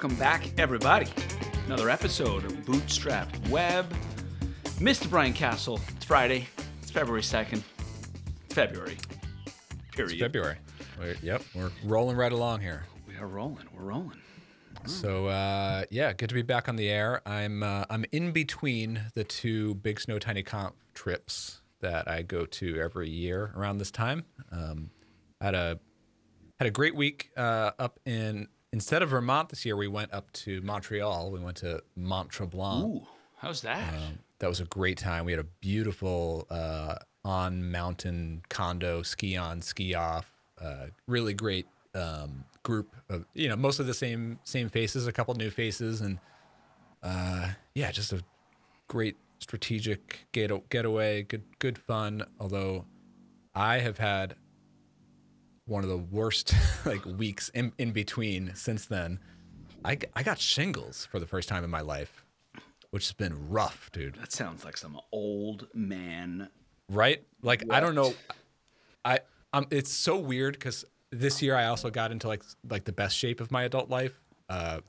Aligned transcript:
Welcome 0.00 0.16
back, 0.16 0.48
everybody. 0.58 1.08
Another 1.66 1.90
episode 1.90 2.44
of 2.44 2.52
Bootstrapped 2.64 3.48
Web. 3.48 3.84
Mr. 4.78 5.10
Brian 5.10 5.32
Casel. 5.32 5.80
It's 5.96 6.04
Friday. 6.04 6.46
It's 6.80 6.92
February 6.92 7.20
2nd. 7.20 7.64
February. 8.50 8.96
Period. 9.90 10.12
It's 10.12 10.20
February. 10.20 10.58
We're, 11.00 11.16
yep, 11.20 11.42
we're 11.52 11.72
rolling 11.82 12.16
right 12.16 12.30
along 12.30 12.60
here. 12.60 12.86
We 13.08 13.16
are 13.16 13.26
rolling. 13.26 13.64
We're 13.76 13.86
rolling. 13.86 14.12
So 14.86 15.26
uh, 15.26 15.82
yeah, 15.90 16.12
good 16.12 16.28
to 16.28 16.34
be 16.36 16.42
back 16.42 16.68
on 16.68 16.76
the 16.76 16.88
air. 16.88 17.20
I'm 17.26 17.64
uh, 17.64 17.84
I'm 17.90 18.04
in 18.12 18.30
between 18.30 19.00
the 19.14 19.24
two 19.24 19.74
Big 19.74 19.98
Snow 19.98 20.20
Tiny 20.20 20.44
Conf 20.44 20.76
trips 20.94 21.60
that 21.80 22.06
I 22.06 22.22
go 22.22 22.46
to 22.46 22.80
every 22.80 23.10
year 23.10 23.52
around 23.56 23.78
this 23.78 23.90
time. 23.90 24.26
Um, 24.52 24.90
had 25.40 25.56
a 25.56 25.80
had 26.60 26.68
a 26.68 26.70
great 26.70 26.94
week 26.94 27.30
uh, 27.36 27.72
up 27.80 27.98
in 28.06 28.46
instead 28.72 29.02
of 29.02 29.10
Vermont 29.10 29.48
this 29.48 29.64
year. 29.64 29.76
We 29.76 29.88
went 29.88 30.12
up 30.12 30.30
to 30.32 30.60
Montreal. 30.62 31.30
We 31.30 31.40
went 31.40 31.58
to 31.58 31.82
Mont 31.96 32.30
Tremblant. 32.30 32.84
Ooh, 32.84 33.06
how's 33.36 33.62
that? 33.62 33.94
Um, 33.94 34.18
that 34.38 34.48
was 34.48 34.60
a 34.60 34.64
great 34.64 34.98
time. 34.98 35.24
We 35.24 35.32
had 35.32 35.40
a 35.40 35.46
beautiful 35.60 36.46
uh, 36.50 36.96
on 37.24 37.70
mountain 37.70 38.42
condo, 38.48 39.02
ski 39.02 39.36
on, 39.36 39.60
ski 39.62 39.94
off. 39.94 40.32
Uh, 40.60 40.86
really 41.06 41.34
great 41.34 41.66
um, 41.94 42.44
group 42.62 42.94
of 43.08 43.24
you 43.34 43.48
know 43.48 43.56
most 43.56 43.80
of 43.80 43.86
the 43.86 43.94
same 43.94 44.38
same 44.44 44.68
faces, 44.68 45.06
a 45.06 45.12
couple 45.12 45.34
new 45.34 45.50
faces, 45.50 46.00
and 46.00 46.18
uh, 47.02 47.48
yeah, 47.74 47.90
just 47.90 48.12
a 48.12 48.22
great 48.88 49.16
strategic 49.38 50.26
get 50.32 50.50
getaway. 50.70 51.22
Good 51.22 51.44
good 51.58 51.78
fun. 51.78 52.24
Although 52.40 52.86
I 53.54 53.78
have 53.78 53.98
had 53.98 54.36
one 55.68 55.84
of 55.84 55.90
the 55.90 55.96
worst 55.96 56.54
like 56.84 57.04
weeks 57.04 57.48
in, 57.50 57.72
in 57.78 57.92
between 57.92 58.52
since 58.54 58.86
then. 58.86 59.20
I, 59.84 59.98
I 60.14 60.22
got 60.22 60.38
shingles 60.38 61.06
for 61.06 61.20
the 61.20 61.26
first 61.26 61.48
time 61.48 61.62
in 61.62 61.70
my 61.70 61.82
life, 61.82 62.24
which 62.90 63.06
has 63.06 63.12
been 63.12 63.48
rough, 63.48 63.90
dude. 63.92 64.16
that 64.16 64.32
sounds 64.32 64.64
like 64.64 64.76
some 64.76 64.98
old 65.12 65.68
man. 65.72 66.48
Right? 66.90 67.22
Like 67.42 67.64
I 67.70 67.80
don't 67.80 67.94
know. 67.94 68.14
I 69.04 69.20
um, 69.52 69.66
it's 69.70 69.92
so 69.92 70.18
weird 70.18 70.54
because 70.54 70.84
this 71.10 71.42
year 71.42 71.54
I 71.54 71.66
also 71.66 71.90
got 71.90 72.12
into 72.12 72.28
like 72.28 72.42
like 72.68 72.84
the 72.84 72.92
best 72.92 73.16
shape 73.16 73.40
of 73.40 73.50
my 73.50 73.64
adult 73.64 73.88
life. 73.88 74.18
Uh, 74.48 74.80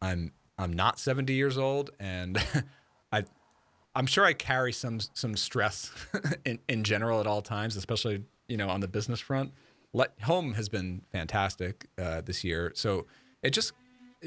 I'm 0.00 0.32
I'm 0.58 0.72
not 0.72 0.98
70 0.98 1.32
years 1.32 1.58
old, 1.58 1.90
and 2.00 2.42
I 3.12 3.24
I'm 3.94 4.06
sure 4.06 4.24
I 4.24 4.32
carry 4.32 4.72
some 4.72 5.00
some 5.14 5.36
stress 5.36 5.90
in 6.44 6.58
in 6.68 6.84
general 6.84 7.20
at 7.20 7.26
all 7.26 7.42
times, 7.42 7.76
especially 7.76 8.24
you 8.48 8.56
know 8.56 8.68
on 8.68 8.80
the 8.80 8.88
business 8.88 9.20
front. 9.20 9.52
Let, 9.92 10.20
home 10.22 10.54
has 10.54 10.68
been 10.68 11.02
fantastic 11.12 11.86
uh, 11.98 12.22
this 12.22 12.44
year, 12.44 12.72
so 12.74 13.06
it 13.42 13.50
just 13.50 13.72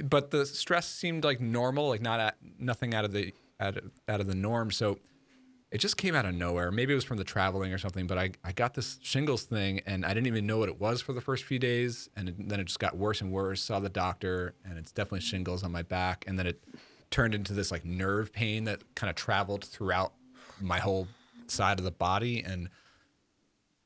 but 0.04 0.32
the 0.32 0.46
stress 0.46 0.88
seemed 0.88 1.24
like 1.24 1.40
normal, 1.40 1.90
like 1.90 2.02
not 2.02 2.20
at, 2.20 2.36
nothing 2.60 2.94
out 2.94 3.06
of 3.06 3.14
the 3.14 3.34
out 3.60 3.78
of, 3.78 3.92
out 4.08 4.20
of 4.20 4.28
the 4.28 4.36
norm. 4.36 4.72
So 4.72 5.00
it 5.72 5.80
just 5.80 5.98
came 5.98 6.16
out 6.16 6.26
of 6.26 6.36
nowhere. 6.36 6.72
Maybe 6.72 6.94
it 6.94 6.96
was 6.96 7.04
from 7.04 7.18
the 7.18 7.24
traveling 7.24 7.74
or 7.74 7.78
something, 7.78 8.08
but 8.08 8.18
I, 8.18 8.32
I 8.44 8.52
got 8.52 8.74
this 8.74 9.00
shingles 9.02 9.44
thing 9.44 9.82
and 9.86 10.06
I 10.06 10.10
didn't 10.10 10.28
even 10.28 10.46
know 10.46 10.58
what 10.58 10.70
it 10.70 10.80
was 10.80 11.02
for 11.02 11.14
the 11.14 11.22
first 11.22 11.44
few 11.44 11.60
days. 11.60 12.10
And 12.16 12.30
it, 12.30 12.50
then 12.50 12.60
it 12.60 12.66
just 12.66 12.80
got 12.80 12.98
worse 12.98 13.22
and 13.22 13.32
worse. 13.32 13.62
Saw 13.62 13.80
the 13.80 13.90
doctor 13.90 14.54
and 14.64 14.78
it's 14.78 14.92
definitely 14.92 15.22
shingles 15.22 15.64
on 15.64 15.72
my 15.72 15.82
back. 15.82 16.24
And 16.28 16.38
then 16.38 16.48
it 16.48 16.64
turned 17.10 17.34
into 17.34 17.54
this 17.54 17.72
like 17.72 17.86
nerve 17.86 18.32
pain 18.32 18.66
that 18.66 18.96
kind 18.96 19.10
of 19.10 19.16
traveled 19.16 19.66
throughout 19.66 20.14
my 20.62 20.80
whole 20.80 21.08
side 21.48 21.80
of 21.80 21.86
the 21.86 21.92
body. 21.92 22.42
And 22.42 22.70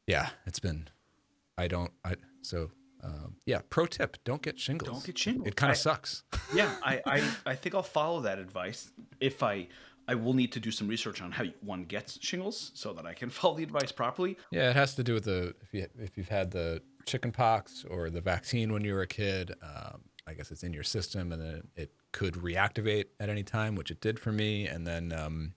yeah, 0.06 0.30
it's 0.46 0.60
been, 0.60 0.90
I 1.60 1.68
don't, 1.68 1.92
I, 2.04 2.16
so 2.42 2.72
um, 3.04 3.36
yeah, 3.46 3.62
pro 3.70 3.86
tip, 3.86 4.18
don't 4.24 4.42
get 4.42 4.60
shingles. 4.60 4.92
Don't 4.92 5.06
get 5.06 5.18
shingles. 5.18 5.48
It 5.48 5.56
kind 5.56 5.72
of 5.72 5.78
sucks. 5.78 6.24
yeah, 6.54 6.74
I, 6.84 7.02
I, 7.06 7.30
I 7.46 7.56
think 7.56 7.76
I'll 7.76 7.84
follow 7.84 8.22
that 8.22 8.40
advice. 8.40 8.92
If 9.20 9.44
I, 9.44 9.68
I 10.08 10.16
will 10.16 10.34
need 10.34 10.52
to 10.54 10.60
do 10.60 10.72
some 10.72 10.88
research 10.88 11.22
on 11.22 11.32
how 11.32 11.46
one 11.62 11.84
gets 11.84 12.18
shingles 12.22 12.72
so 12.74 12.94
that 12.94 13.06
I 13.06 13.14
can 13.14 13.30
follow 13.30 13.56
the 13.56 13.64
advice 13.64 13.92
properly. 13.92 14.38
Yeah, 14.52 14.70
it 14.70 14.76
has 14.76 14.96
to 14.96 15.04
do 15.04 15.14
with 15.14 15.26
the 15.26 15.54
if 15.62 15.74
you 15.74 15.88
if 16.00 16.18
you've 16.18 16.30
had 16.30 16.52
the 16.52 16.82
chicken 17.06 17.32
pox 17.32 17.86
or 17.90 18.10
the 18.10 18.22
vaccine 18.22 18.74
when 18.74 18.84
you 18.84 18.94
were 18.94 19.02
a 19.02 19.08
kid. 19.08 19.54
Um, 19.62 20.02
I 20.28 20.34
guess 20.34 20.52
it's 20.52 20.62
in 20.62 20.74
your 20.74 20.84
system, 20.84 21.32
and 21.32 21.42
then 21.42 21.64
it 21.76 21.92
could 22.12 22.36
reactivate 22.36 23.06
at 23.20 23.30
any 23.30 23.42
time, 23.42 23.76
which 23.76 23.90
it 23.90 24.00
did 24.00 24.20
for 24.20 24.32
me. 24.32 24.68
And 24.68 24.86
then, 24.86 25.12
um, 25.12 25.54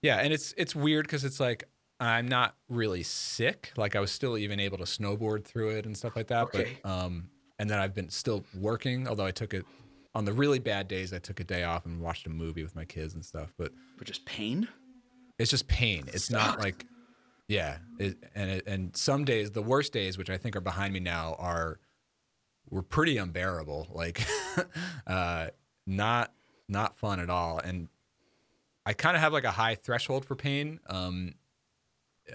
yeah, 0.00 0.16
and 0.16 0.32
it's 0.32 0.54
it's 0.56 0.74
weird 0.74 1.06
because 1.06 1.24
it's 1.24 1.38
like 1.38 1.64
I'm 2.00 2.26
not 2.26 2.56
really 2.68 3.02
sick. 3.02 3.72
Like 3.76 3.94
I 3.94 4.00
was 4.00 4.10
still 4.10 4.38
even 4.38 4.58
able 4.58 4.78
to 4.78 4.84
snowboard 4.84 5.44
through 5.44 5.70
it 5.76 5.86
and 5.86 5.96
stuff 5.96 6.16
like 6.16 6.28
that. 6.28 6.44
Okay. 6.44 6.78
But 6.82 6.90
um, 6.90 7.28
and 7.58 7.68
then 7.68 7.78
I've 7.78 7.94
been 7.94 8.08
still 8.08 8.44
working, 8.58 9.06
although 9.06 9.26
I 9.26 9.30
took 9.32 9.52
it 9.52 9.64
on 10.14 10.24
the 10.24 10.32
really 10.32 10.58
bad 10.58 10.88
days. 10.88 11.12
I 11.12 11.18
took 11.18 11.40
a 11.40 11.44
day 11.44 11.62
off 11.62 11.84
and 11.84 12.00
watched 12.00 12.26
a 12.26 12.30
movie 12.30 12.62
with 12.62 12.74
my 12.74 12.84
kids 12.84 13.14
and 13.14 13.24
stuff. 13.24 13.52
But 13.58 13.72
But 13.98 14.06
just 14.06 14.24
pain. 14.24 14.66
it's 15.38 15.50
just 15.50 15.68
pain. 15.68 16.04
It's 16.08 16.30
not 16.30 16.58
like, 16.58 16.86
yeah. 17.48 17.78
It, 17.98 18.16
and 18.34 18.50
it, 18.50 18.66
and 18.66 18.96
some 18.96 19.24
days, 19.24 19.50
the 19.50 19.62
worst 19.62 19.92
days, 19.92 20.16
which 20.16 20.30
I 20.30 20.38
think 20.38 20.56
are 20.56 20.60
behind 20.60 20.94
me 20.94 21.00
now, 21.00 21.36
are 21.38 21.78
were 22.70 22.82
pretty 22.82 23.18
unbearable. 23.18 23.88
Like, 23.92 24.24
uh, 25.06 25.48
not 25.86 26.32
not 26.68 26.98
fun 26.98 27.20
at 27.20 27.28
all. 27.28 27.58
And 27.58 27.88
I 28.86 28.94
kind 28.94 29.16
of 29.16 29.22
have 29.22 29.32
like 29.32 29.44
a 29.44 29.50
high 29.50 29.74
threshold 29.74 30.24
for 30.24 30.34
pain. 30.34 30.80
Um, 30.88 31.34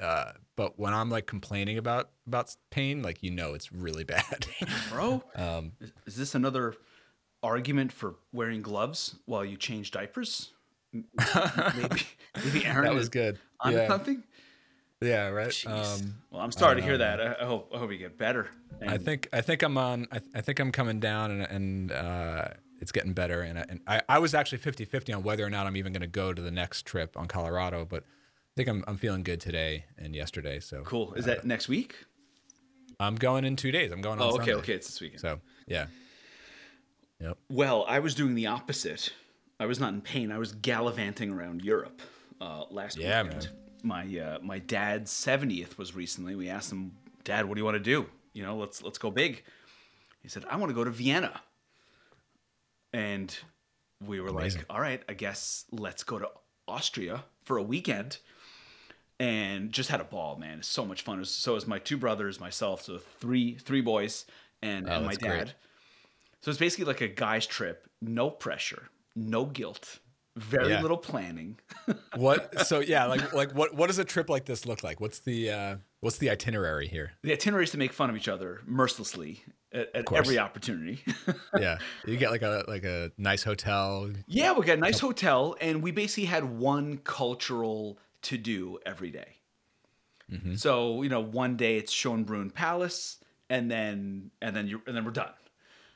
uh, 0.02 0.32
but 0.56 0.80
when 0.80 0.94
I'm 0.94 1.10
like 1.10 1.26
complaining 1.26 1.78
about 1.78 2.10
about 2.28 2.56
pain, 2.70 3.02
like 3.02 3.24
you 3.24 3.32
know, 3.32 3.54
it's 3.54 3.72
really 3.72 4.04
bad. 4.04 4.46
Bro, 4.90 5.24
um, 5.36 5.74
is, 5.80 5.92
is 6.06 6.16
this 6.16 6.36
another 6.36 6.76
argument 7.44 7.92
for 7.92 8.16
wearing 8.32 8.62
gloves 8.62 9.16
while 9.26 9.46
you 9.46 9.58
change 9.58 9.92
diapers? 9.92 10.52
Maybe, 10.94 12.04
maybe 12.46 12.66
Aaron 12.66 12.86
that 12.86 12.94
was 12.94 13.10
good. 13.10 13.38
onto 13.60 13.78
Yeah, 13.78 13.88
something. 13.88 14.24
yeah, 15.02 15.28
right. 15.28 15.66
Um, 15.68 16.16
well, 16.32 16.42
I'm 16.42 16.52
sorry 16.52 16.78
to 16.78 16.82
hear 16.82 16.94
know, 16.94 17.00
that. 17.00 17.22
I, 17.22 17.44
I 17.44 17.46
hope 17.46 17.72
I 17.74 17.78
hope 17.80 17.92
you 17.92 17.98
get 17.98 18.18
better. 18.18 18.50
I 18.88 18.98
think 18.98 19.28
I 19.34 19.42
think 19.42 19.62
I'm 19.62 19.78
on. 19.78 20.08
I, 20.12 20.20
I 20.36 20.42
think 20.42 20.60
I'm 20.60 20.72
coming 20.72 21.00
down, 21.00 21.32
and 21.32 21.42
and 21.42 21.92
uh, 21.92 22.48
it's 22.80 22.92
getting 22.92 23.14
better. 23.14 23.42
And, 23.42 23.60
I, 23.60 23.66
and 23.70 23.80
I, 23.88 24.02
I 24.08 24.20
was 24.20 24.34
actually 24.34 24.60
50-50 24.60 25.16
on 25.16 25.24
whether 25.24 25.46
or 25.46 25.50
not 25.50 25.66
I'm 25.66 25.78
even 25.78 25.94
going 25.94 26.02
to 26.02 26.08
go 26.08 26.34
to 26.34 26.42
the 26.42 26.52
next 26.52 26.86
trip 26.86 27.18
on 27.18 27.28
Colorado, 27.28 27.86
but 27.86 28.04
think 28.56 28.70
I'm 28.70 28.84
I'm 28.88 28.98
feeling 28.98 29.24
good 29.24 29.42
today 29.42 29.86
and 29.98 30.16
yesterday. 30.16 30.60
So 30.60 30.82
cool. 30.84 31.14
Is 31.14 31.26
that 31.26 31.46
next 31.46 31.68
week? 31.68 31.96
I'm 33.00 33.16
going 33.16 33.44
in 33.44 33.56
two 33.56 33.72
days. 33.72 33.92
I'm 33.92 34.02
going 34.02 34.20
on. 34.20 34.26
Oh, 34.26 34.36
okay, 34.36 34.38
Sunday. 34.38 34.54
okay. 34.56 34.74
It's 34.74 34.88
this 34.88 35.02
weekend. 35.02 35.22
So 35.22 35.40
yeah, 35.68 35.88
yep. 37.20 37.38
Well, 37.50 37.86
I 37.88 38.00
was 38.00 38.16
doing 38.16 38.36
the 38.36 38.48
opposite. 38.48 39.14
I 39.60 39.66
was 39.66 39.80
not 39.80 39.94
in 39.94 40.02
pain. 40.02 40.32
I 40.32 40.38
was 40.38 40.54
gallivanting 40.54 41.32
around 41.32 41.64
Europe 41.64 42.02
uh, 42.42 42.64
last 42.70 42.98
Yeah, 42.98 43.24
weekend. 43.24 43.50
My 43.84 44.04
uh, 44.18 44.40
my 44.42 44.60
dad's 44.60 45.12
seventieth 45.12 45.78
was 45.78 45.96
recently. 45.96 46.36
We 46.36 46.50
asked 46.50 46.72
him, 46.72 46.94
"Dad, 47.24 47.46
what 47.46 47.56
do 47.56 47.60
you 47.62 47.66
want 47.66 47.76
to 47.76 47.84
do? 47.84 48.08
You 48.34 48.44
know, 48.44 48.56
let's 48.56 48.82
let's 48.82 48.98
go 48.98 49.12
big." 49.12 49.44
He 50.22 50.30
said, 50.30 50.46
"I 50.50 50.56
want 50.56 50.70
to 50.70 50.74
go 50.74 50.84
to 50.84 50.92
Vienna." 50.92 51.42
And 52.94 53.38
we 54.06 54.22
were 54.22 54.30
Amazing. 54.30 54.62
like, 54.62 54.74
"All 54.74 54.80
right, 54.80 55.04
I 55.10 55.14
guess 55.14 55.66
let's 55.72 56.04
go 56.04 56.20
to 56.20 56.30
Austria 56.68 57.26
for 57.44 57.58
a 57.58 57.64
weekend." 57.64 58.20
And 59.20 59.72
just 59.72 59.90
had 59.90 60.02
a 60.02 60.06
ball, 60.06 60.38
man. 60.38 60.60
It's 60.60 60.68
so 60.68 60.86
much 60.86 61.04
fun. 61.04 61.20
Was, 61.20 61.32
so 61.32 61.54
was 61.54 61.66
my 61.68 61.80
two 61.80 61.96
brothers, 61.98 62.40
myself, 62.40 62.82
so 62.82 62.98
three 63.20 63.56
three 63.56 63.80
boys, 63.82 64.26
and, 64.62 64.90
Oh, 64.90 64.94
and 64.96 65.06
my 65.06 65.14
dad. 65.16 65.30
great. 65.46 65.54
So 66.42 66.52
it's 66.52 66.60
basically 66.60 66.86
like 66.86 67.02
a 67.02 67.08
guy's 67.08 67.48
trip, 67.48 67.88
no 68.02 68.30
pressure, 68.30 68.90
no 69.16 69.46
guilt, 69.46 70.00
very 70.36 70.70
Yeah. 70.72 70.82
little 70.82 70.98
planning. 70.98 71.60
What? 72.18 72.68
So 72.68 72.80
yeah, 72.82 73.06
like 73.06 73.32
like 73.34 73.52
what 73.54 73.74
what 73.74 73.88
does 73.88 74.00
a 74.00 74.06
trip 74.06 74.30
like 74.30 74.46
this 74.46 74.66
look 74.66 74.84
like? 74.84 75.00
What's 75.00 75.20
the 75.20 75.50
uh, 75.52 75.76
what's 76.02 76.18
the 76.18 76.30
itinerary 76.30 76.88
here? 76.88 77.12
the 77.24 77.32
itinerary 77.34 77.64
is 77.64 77.72
to 77.72 77.78
make 77.78 77.94
fun 77.94 78.10
of 78.10 78.16
each 78.18 78.28
other 78.28 78.62
mercilessly 78.66 79.44
at, 79.74 79.96
at 79.96 80.12
every 80.14 80.40
opportunity. 80.40 81.04
Yeah, 81.60 81.78
you 82.06 82.18
get 82.18 82.32
like 82.32 82.42
a 82.42 82.64
like 82.68 82.84
a 82.84 83.12
nice 83.18 83.44
hotel. 83.44 84.12
yeah, 84.28 84.52
we 84.54 84.66
got 84.66 84.78
a 84.78 84.82
nice 84.82 85.00
hotel, 85.00 85.56
and 85.62 85.82
we 85.82 85.92
basically 85.92 86.26
had 86.26 86.44
one 86.44 86.98
cultural 87.00 87.98
to 88.26 88.38
do 88.38 88.80
every 88.86 89.12
day. 89.12 89.38
Mm-hmm. 90.32 90.56
So 90.56 91.02
you 91.04 91.10
know, 91.10 91.20
one 91.20 91.56
day 91.56 91.78
it's 91.78 91.94
Schönbrunn 91.94 92.54
Palace, 92.54 93.18
and 93.50 93.70
then 93.70 94.32
and 94.42 94.56
then 94.56 94.68
you 94.68 94.82
and 94.88 94.96
then 94.96 95.06
we're 95.06 95.12
done. 95.12 95.34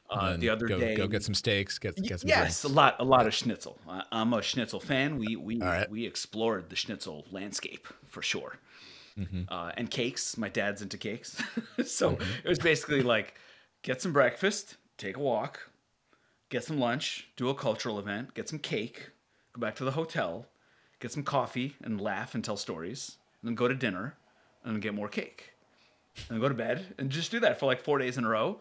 Uh, 0.09 0.37
the 0.37 0.49
other 0.49 0.67
go, 0.67 0.79
day, 0.79 0.95
go 0.95 1.07
get 1.07 1.23
some 1.23 1.35
steaks. 1.35 1.77
Get 1.77 1.95
get 2.01 2.21
some 2.21 2.29
yes, 2.29 2.61
drinks. 2.61 2.63
a 2.63 2.67
lot, 2.67 2.95
a 2.99 3.03
lot 3.03 3.27
of 3.27 3.33
schnitzel. 3.33 3.77
I, 3.87 4.03
I'm 4.11 4.33
a 4.33 4.41
schnitzel 4.41 4.79
fan. 4.79 5.17
We 5.17 5.35
we 5.35 5.59
right. 5.59 5.89
we 5.89 6.05
explored 6.05 6.69
the 6.69 6.75
schnitzel 6.75 7.25
landscape 7.31 7.87
for 8.07 8.21
sure, 8.21 8.57
Mm-hmm. 9.19 9.43
uh, 9.49 9.71
and 9.77 9.89
cakes. 9.89 10.37
My 10.37 10.49
dad's 10.49 10.81
into 10.81 10.97
cakes, 10.97 11.41
so 11.85 12.17
it 12.43 12.47
was 12.47 12.59
basically 12.59 13.01
like 13.01 13.35
get 13.83 14.01
some 14.01 14.13
breakfast, 14.13 14.77
take 14.97 15.17
a 15.17 15.19
walk, 15.19 15.69
get 16.49 16.63
some 16.63 16.79
lunch, 16.79 17.27
do 17.35 17.49
a 17.49 17.55
cultural 17.55 17.99
event, 17.99 18.33
get 18.33 18.49
some 18.49 18.59
cake, 18.59 19.11
go 19.53 19.59
back 19.61 19.75
to 19.75 19.83
the 19.83 19.91
hotel, 19.91 20.47
get 20.99 21.11
some 21.11 21.23
coffee, 21.23 21.75
and 21.83 21.99
laugh 22.01 22.35
and 22.35 22.43
tell 22.43 22.57
stories, 22.57 23.17
and 23.41 23.47
then 23.49 23.55
go 23.55 23.67
to 23.67 23.75
dinner, 23.75 24.15
and 24.63 24.81
get 24.81 24.93
more 24.93 25.07
cake, 25.07 25.51
and 26.15 26.25
then 26.35 26.39
go 26.39 26.49
to 26.49 26.55
bed, 26.55 26.93
and 26.97 27.09
just 27.09 27.31
do 27.31 27.39
that 27.39 27.59
for 27.59 27.65
like 27.65 27.81
four 27.81 27.97
days 27.97 28.17
in 28.17 28.25
a 28.25 28.29
row. 28.29 28.59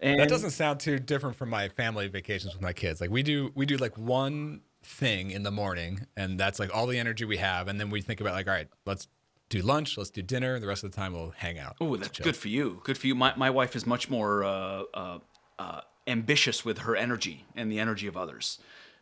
And 0.00 0.20
That 0.20 0.28
doesn't 0.28 0.50
sound 0.50 0.78
too 0.80 0.98
different 1.00 1.36
from 1.36 1.50
my 1.50 1.68
family 1.68 2.06
vacations 2.06 2.52
with 2.54 2.62
my 2.62 2.72
kids. 2.72 3.00
Like 3.00 3.10
we 3.10 3.22
do, 3.24 3.50
we 3.56 3.66
do 3.66 3.76
like 3.76 3.98
one 3.98 4.60
thing 4.84 5.32
in 5.32 5.42
the 5.42 5.50
morning, 5.50 6.06
and 6.16 6.38
that's 6.38 6.58
like 6.60 6.72
all 6.74 6.86
the 6.86 6.98
energy 6.98 7.24
we 7.24 7.38
have, 7.38 7.66
and 7.68 7.80
then 7.80 7.90
we 7.90 8.00
think 8.00 8.20
about 8.20 8.34
like, 8.34 8.46
all 8.46 8.54
right, 8.54 8.68
let's 8.86 9.08
do 9.48 9.60
lunch, 9.60 9.98
let's 9.98 10.10
do 10.10 10.22
dinner. 10.22 10.60
The 10.60 10.66
rest 10.68 10.84
of 10.84 10.92
the 10.92 10.96
time 10.96 11.14
we'll 11.14 11.30
hang 11.36 11.58
out. 11.58 11.76
Oh, 11.80 11.96
that's 11.96 12.18
good 12.20 12.36
for 12.36 12.48
you. 12.48 12.80
Good 12.84 12.96
for 12.98 13.06
you. 13.08 13.14
My, 13.14 13.32
my 13.36 13.50
wife 13.50 13.74
is 13.74 13.86
much 13.86 14.08
more 14.10 14.44
uh, 14.44 14.82
uh, 14.94 15.18
uh, 15.58 15.80
ambitious 16.06 16.64
with 16.64 16.78
her 16.78 16.94
energy 16.94 17.44
and 17.56 17.72
the 17.72 17.80
energy 17.80 18.06
of 18.06 18.16
others. 18.16 18.58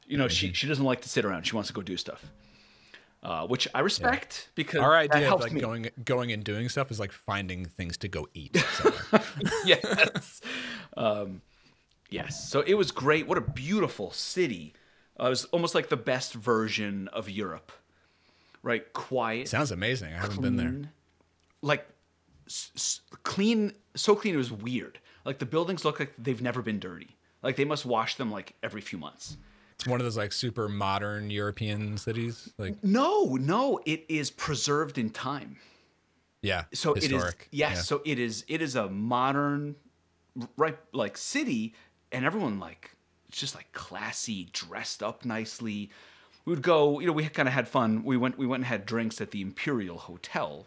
You 0.06 0.16
know, 0.16 0.26
Mm-hmm. 0.26 0.30
she, 0.30 0.52
she 0.52 0.66
doesn't 0.68 0.84
like 0.84 1.00
to 1.02 1.08
sit 1.08 1.24
around. 1.24 1.42
She 1.48 1.54
wants 1.56 1.66
to 1.66 1.74
go 1.74 1.82
do 1.82 1.96
stuff, 1.96 2.24
uh, 3.26 3.44
which 3.48 3.66
I 3.74 3.80
respect 3.80 4.50
because 4.54 4.80
Our 4.80 4.94
idea 4.96 5.32
of 5.34 5.40
like 5.40 5.52
me. 5.52 5.60
going 5.60 5.88
going 6.04 6.30
and 6.30 6.44
doing 6.44 6.68
stuff 6.68 6.90
is 6.92 7.00
like 7.00 7.10
finding 7.10 7.64
things 7.66 7.96
to 7.98 8.08
go 8.08 8.28
eat. 8.34 8.56
yes. 9.64 10.40
Um, 10.96 11.42
yes. 12.08 12.48
So 12.48 12.60
it 12.60 12.74
was 12.74 12.90
great. 12.92 13.26
What 13.26 13.36
a 13.36 13.40
beautiful 13.42 14.12
city. 14.12 14.74
Uh, 15.18 15.26
it 15.26 15.30
was 15.30 15.44
almost 15.46 15.74
like 15.74 15.88
the 15.88 15.96
best 15.96 16.34
version 16.34 17.08
of 17.08 17.28
Europe, 17.28 17.72
right? 18.62 18.90
Quiet, 18.92 19.48
Sounds 19.48 19.72
amazing. 19.72 20.12
I 20.14 20.18
haven't 20.18 20.42
been 20.42 20.56
there. 20.56 20.90
like 21.62 21.86
s- 22.46 22.70
s- 22.76 23.00
clean, 23.24 23.72
so 23.94 24.14
clean 24.14 24.34
it 24.34 24.38
was 24.38 24.52
weird. 24.52 24.98
Like 25.24 25.38
the 25.38 25.46
buildings 25.46 25.84
look 25.84 25.98
like 25.98 26.12
they've 26.18 26.40
never 26.42 26.62
been 26.62 26.78
dirty. 26.78 27.16
Like 27.42 27.56
they 27.56 27.64
must 27.64 27.84
wash 27.86 28.14
them 28.16 28.30
like 28.30 28.54
every 28.62 28.80
few 28.82 28.98
months. 28.98 29.36
It's 29.78 29.86
one 29.86 30.00
of 30.00 30.04
those 30.04 30.16
like 30.16 30.32
super 30.32 30.68
modern 30.68 31.30
European 31.30 31.98
cities. 31.98 32.52
Like 32.58 32.82
No, 32.82 33.36
no, 33.36 33.80
it 33.84 34.04
is 34.08 34.30
preserved 34.30 34.98
in 34.98 35.10
time. 35.10 35.56
yeah, 36.42 36.64
so 36.72 36.94
historic. 36.94 37.48
it 37.52 37.54
is 37.54 37.58
yes 37.58 37.76
Yeah. 37.76 37.82
so 37.82 38.02
it 38.04 38.18
is 38.18 38.44
it 38.48 38.62
is 38.62 38.74
a 38.76 38.88
modern 38.88 39.74
right 40.56 40.76
like 40.92 41.16
city 41.16 41.74
and 42.12 42.24
everyone 42.24 42.58
like 42.60 42.90
it's 43.28 43.38
just 43.38 43.54
like 43.54 43.72
classy 43.72 44.48
dressed 44.52 45.02
up 45.02 45.24
nicely 45.24 45.90
we 46.44 46.50
would 46.52 46.62
go 46.62 47.00
you 47.00 47.06
know 47.06 47.12
we 47.12 47.26
kind 47.28 47.48
of 47.48 47.54
had 47.54 47.66
fun 47.66 48.04
we 48.04 48.16
went 48.18 48.36
we 48.38 48.46
went 48.46 48.60
and 48.60 48.66
had 48.66 48.84
drinks 48.86 49.18
at 49.20 49.30
the 49.30 49.40
imperial 49.40 49.96
hotel 49.96 50.66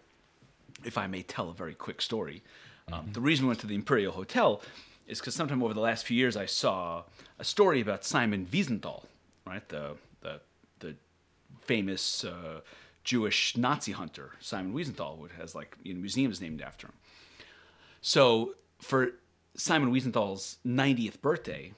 if 0.84 0.98
i 0.98 1.06
may 1.08 1.22
tell 1.22 1.50
a 1.50 1.54
very 1.54 1.76
quick 1.76 2.02
story 2.02 2.42
um, 2.92 3.08
the 3.14 3.22
reason 3.22 3.46
we 3.46 3.50
went 3.50 3.60
to 3.60 3.68
the 3.68 3.76
imperial 3.76 4.12
hotel 4.12 4.60
is 5.10 5.20
because 5.20 5.36
sometime 5.36 5.62
over 5.62 5.74
the 5.74 5.82
last 5.82 6.06
few 6.06 6.16
years 6.16 6.38
i 6.38 6.46
saw 6.46 7.04
a 7.38 7.44
story 7.44 7.82
about 7.82 8.06
simon 8.06 8.46
wiesenthal 8.52 9.04
right 9.46 9.68
the 9.70 9.96
the 10.22 10.40
the 10.80 10.96
famous 11.62 12.24
uh, 12.24 12.62
Jewish 13.04 13.58
Nazi 13.58 13.92
hunter, 13.92 14.34
Simon 14.40 14.72
Wiesenthal, 14.72 15.18
which 15.18 15.32
has 15.34 15.56
like 15.56 15.76
you 15.84 15.94
know, 15.96 16.00
museums 16.00 16.40
named 16.42 16.62
after 16.62 16.88
him. 16.88 16.94
So 18.02 18.54
for 18.80 19.14
Simon 19.56 19.92
Wiesenthal's 19.92 20.58
90th 20.66 21.20
birthday, 21.22 21.74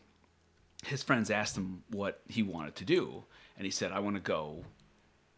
his 0.86 1.02
friends 1.04 1.32
asked 1.32 1.56
him 1.56 1.84
what 1.90 2.22
he 2.28 2.44
wanted 2.44 2.76
to 2.76 2.86
do, 2.86 3.24
and 3.56 3.66
he 3.66 3.72
said, 3.72 3.92
"I 3.92 4.00
want 4.00 4.16
to 4.18 4.22
go, 4.22 4.64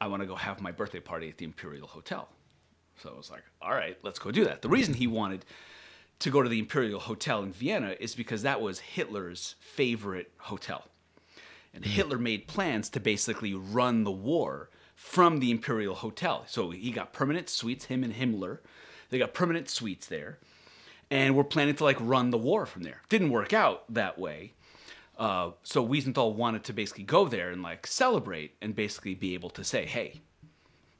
I 0.01 0.07
want 0.07 0.21
to 0.21 0.25
go 0.25 0.35
have 0.35 0.61
my 0.61 0.71
birthday 0.71 0.99
party 0.99 1.29
at 1.29 1.37
the 1.37 1.45
Imperial 1.45 1.87
Hotel." 1.87 2.27
So 2.97 3.11
I 3.13 3.17
was 3.17 3.29
like, 3.29 3.43
"All 3.61 3.73
right, 3.73 3.97
let's 4.03 4.19
go 4.19 4.31
do 4.31 4.45
that." 4.45 4.61
The 4.61 4.69
reason 4.69 4.93
he 4.93 5.07
wanted 5.07 5.45
to 6.19 6.29
go 6.29 6.41
to 6.41 6.49
the 6.49 6.59
Imperial 6.59 6.99
Hotel 6.99 7.43
in 7.43 7.51
Vienna 7.51 7.95
is 7.99 8.15
because 8.15 8.43
that 8.43 8.61
was 8.61 8.79
Hitler's 8.79 9.55
favorite 9.59 10.31
hotel. 10.37 10.85
And 11.73 11.83
Hitler 11.83 12.19
made 12.19 12.47
plans 12.47 12.89
to 12.91 12.99
basically 12.99 13.53
run 13.53 14.03
the 14.03 14.11
war 14.11 14.69
from 14.95 15.39
the 15.39 15.49
Imperial 15.49 15.95
Hotel. 15.95 16.43
So 16.47 16.69
he 16.69 16.91
got 16.91 17.13
permanent 17.13 17.49
suites, 17.49 17.85
him 17.85 18.03
and 18.03 18.13
Himmler. 18.13 18.59
They 19.09 19.17
got 19.17 19.33
permanent 19.33 19.69
suites 19.69 20.07
there. 20.07 20.37
And 21.09 21.35
we're 21.35 21.43
planning 21.43 21.75
to 21.75 21.83
like 21.83 21.97
run 21.99 22.29
the 22.29 22.37
war 22.37 22.65
from 22.65 22.83
there. 22.83 23.01
Didn't 23.09 23.31
work 23.31 23.53
out 23.53 23.91
that 23.93 24.17
way. 24.19 24.53
Uh, 25.17 25.51
so 25.63 25.85
Wiesenthal 25.85 26.35
wanted 26.35 26.63
to 26.65 26.73
basically 26.73 27.03
go 27.03 27.27
there 27.27 27.51
and 27.51 27.61
like 27.61 27.85
celebrate 27.85 28.55
and 28.61 28.75
basically 28.75 29.13
be 29.13 29.33
able 29.33 29.49
to 29.51 29.63
say, 29.63 29.85
hey, 29.85 30.21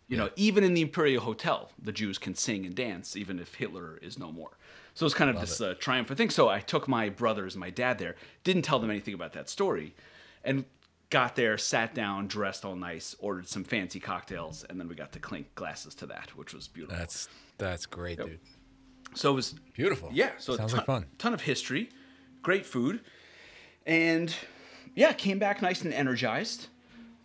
you 0.07 0.17
know, 0.17 0.29
even 0.35 0.63
in 0.63 0.73
the 0.73 0.81
Imperial 0.81 1.23
Hotel, 1.23 1.71
the 1.81 1.91
Jews 1.91 2.17
can 2.17 2.35
sing 2.35 2.65
and 2.65 2.75
dance, 2.75 3.15
even 3.15 3.39
if 3.39 3.55
Hitler 3.55 3.97
is 4.01 4.19
no 4.19 4.31
more. 4.31 4.57
So 4.95 5.05
it's 5.05 5.15
kind 5.15 5.29
of 5.29 5.39
this 5.41 5.59
uh, 5.59 5.73
triumphant 5.79 6.17
thing. 6.17 6.29
So 6.29 6.49
I 6.49 6.59
took 6.59 6.87
my 6.87 7.09
brothers 7.09 7.55
and 7.55 7.59
my 7.59 7.69
dad 7.71 7.97
there, 7.97 8.15
didn't 8.43 8.61
tell 8.61 8.79
them 8.79 8.89
anything 8.91 9.13
about 9.15 9.33
that 9.33 9.49
story, 9.49 9.95
and 10.43 10.65
got 11.09 11.35
there, 11.35 11.57
sat 11.57 11.93
down, 11.95 12.27
dressed 12.27 12.63
all 12.65 12.75
nice, 12.75 13.15
ordered 13.19 13.47
some 13.47 13.63
fancy 13.63 13.99
cocktails, 13.99 14.63
and 14.69 14.79
then 14.79 14.87
we 14.87 14.95
got 14.95 15.11
to 15.13 15.19
clink 15.19 15.53
glasses 15.55 15.95
to 15.95 16.05
that, 16.07 16.35
which 16.35 16.53
was 16.53 16.67
beautiful. 16.67 16.97
That's 16.97 17.27
that's 17.57 17.85
great, 17.85 18.17
dude. 18.19 18.39
so 19.15 19.31
it 19.31 19.35
was 19.35 19.55
Beautiful. 19.73 20.09
yeah, 20.13 20.31
so 20.37 20.55
sounds 20.57 20.73
a 20.73 20.77
ton, 20.77 20.77
like 20.77 20.85
fun. 20.85 21.05
ton 21.17 21.33
of 21.33 21.41
history, 21.41 21.89
great 22.41 22.65
food, 22.65 23.01
and 23.85 24.35
yeah, 24.95 25.13
came 25.13 25.39
back 25.39 25.61
nice 25.61 25.81
and 25.83 25.93
energized. 25.93 26.67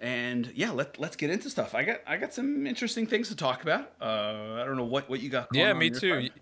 And 0.01 0.53
yeah, 0.55 0.71
let 0.71 0.99
let's 1.01 1.17
get 1.17 1.29
into 1.31 1.51
stuff. 1.51 1.75
I 1.75 1.83
got 1.83 2.01
I 2.07 2.17
got 2.19 2.33
some 2.33 2.67
interesting 2.67 3.07
things 3.07 3.29
to 3.31 3.37
talk 3.37 3.63
about. 3.63 3.93
Uh, 4.01 4.61
I 4.61 4.65
don't 4.65 4.77
know 4.77 4.85
what 4.85 5.09
what 5.11 5.21
you 5.21 5.29
got. 5.29 5.51
Going 5.53 5.67
Yeah, 5.67 5.73
me 5.73 5.91
too. 5.91 6.23
side. 6.23 6.33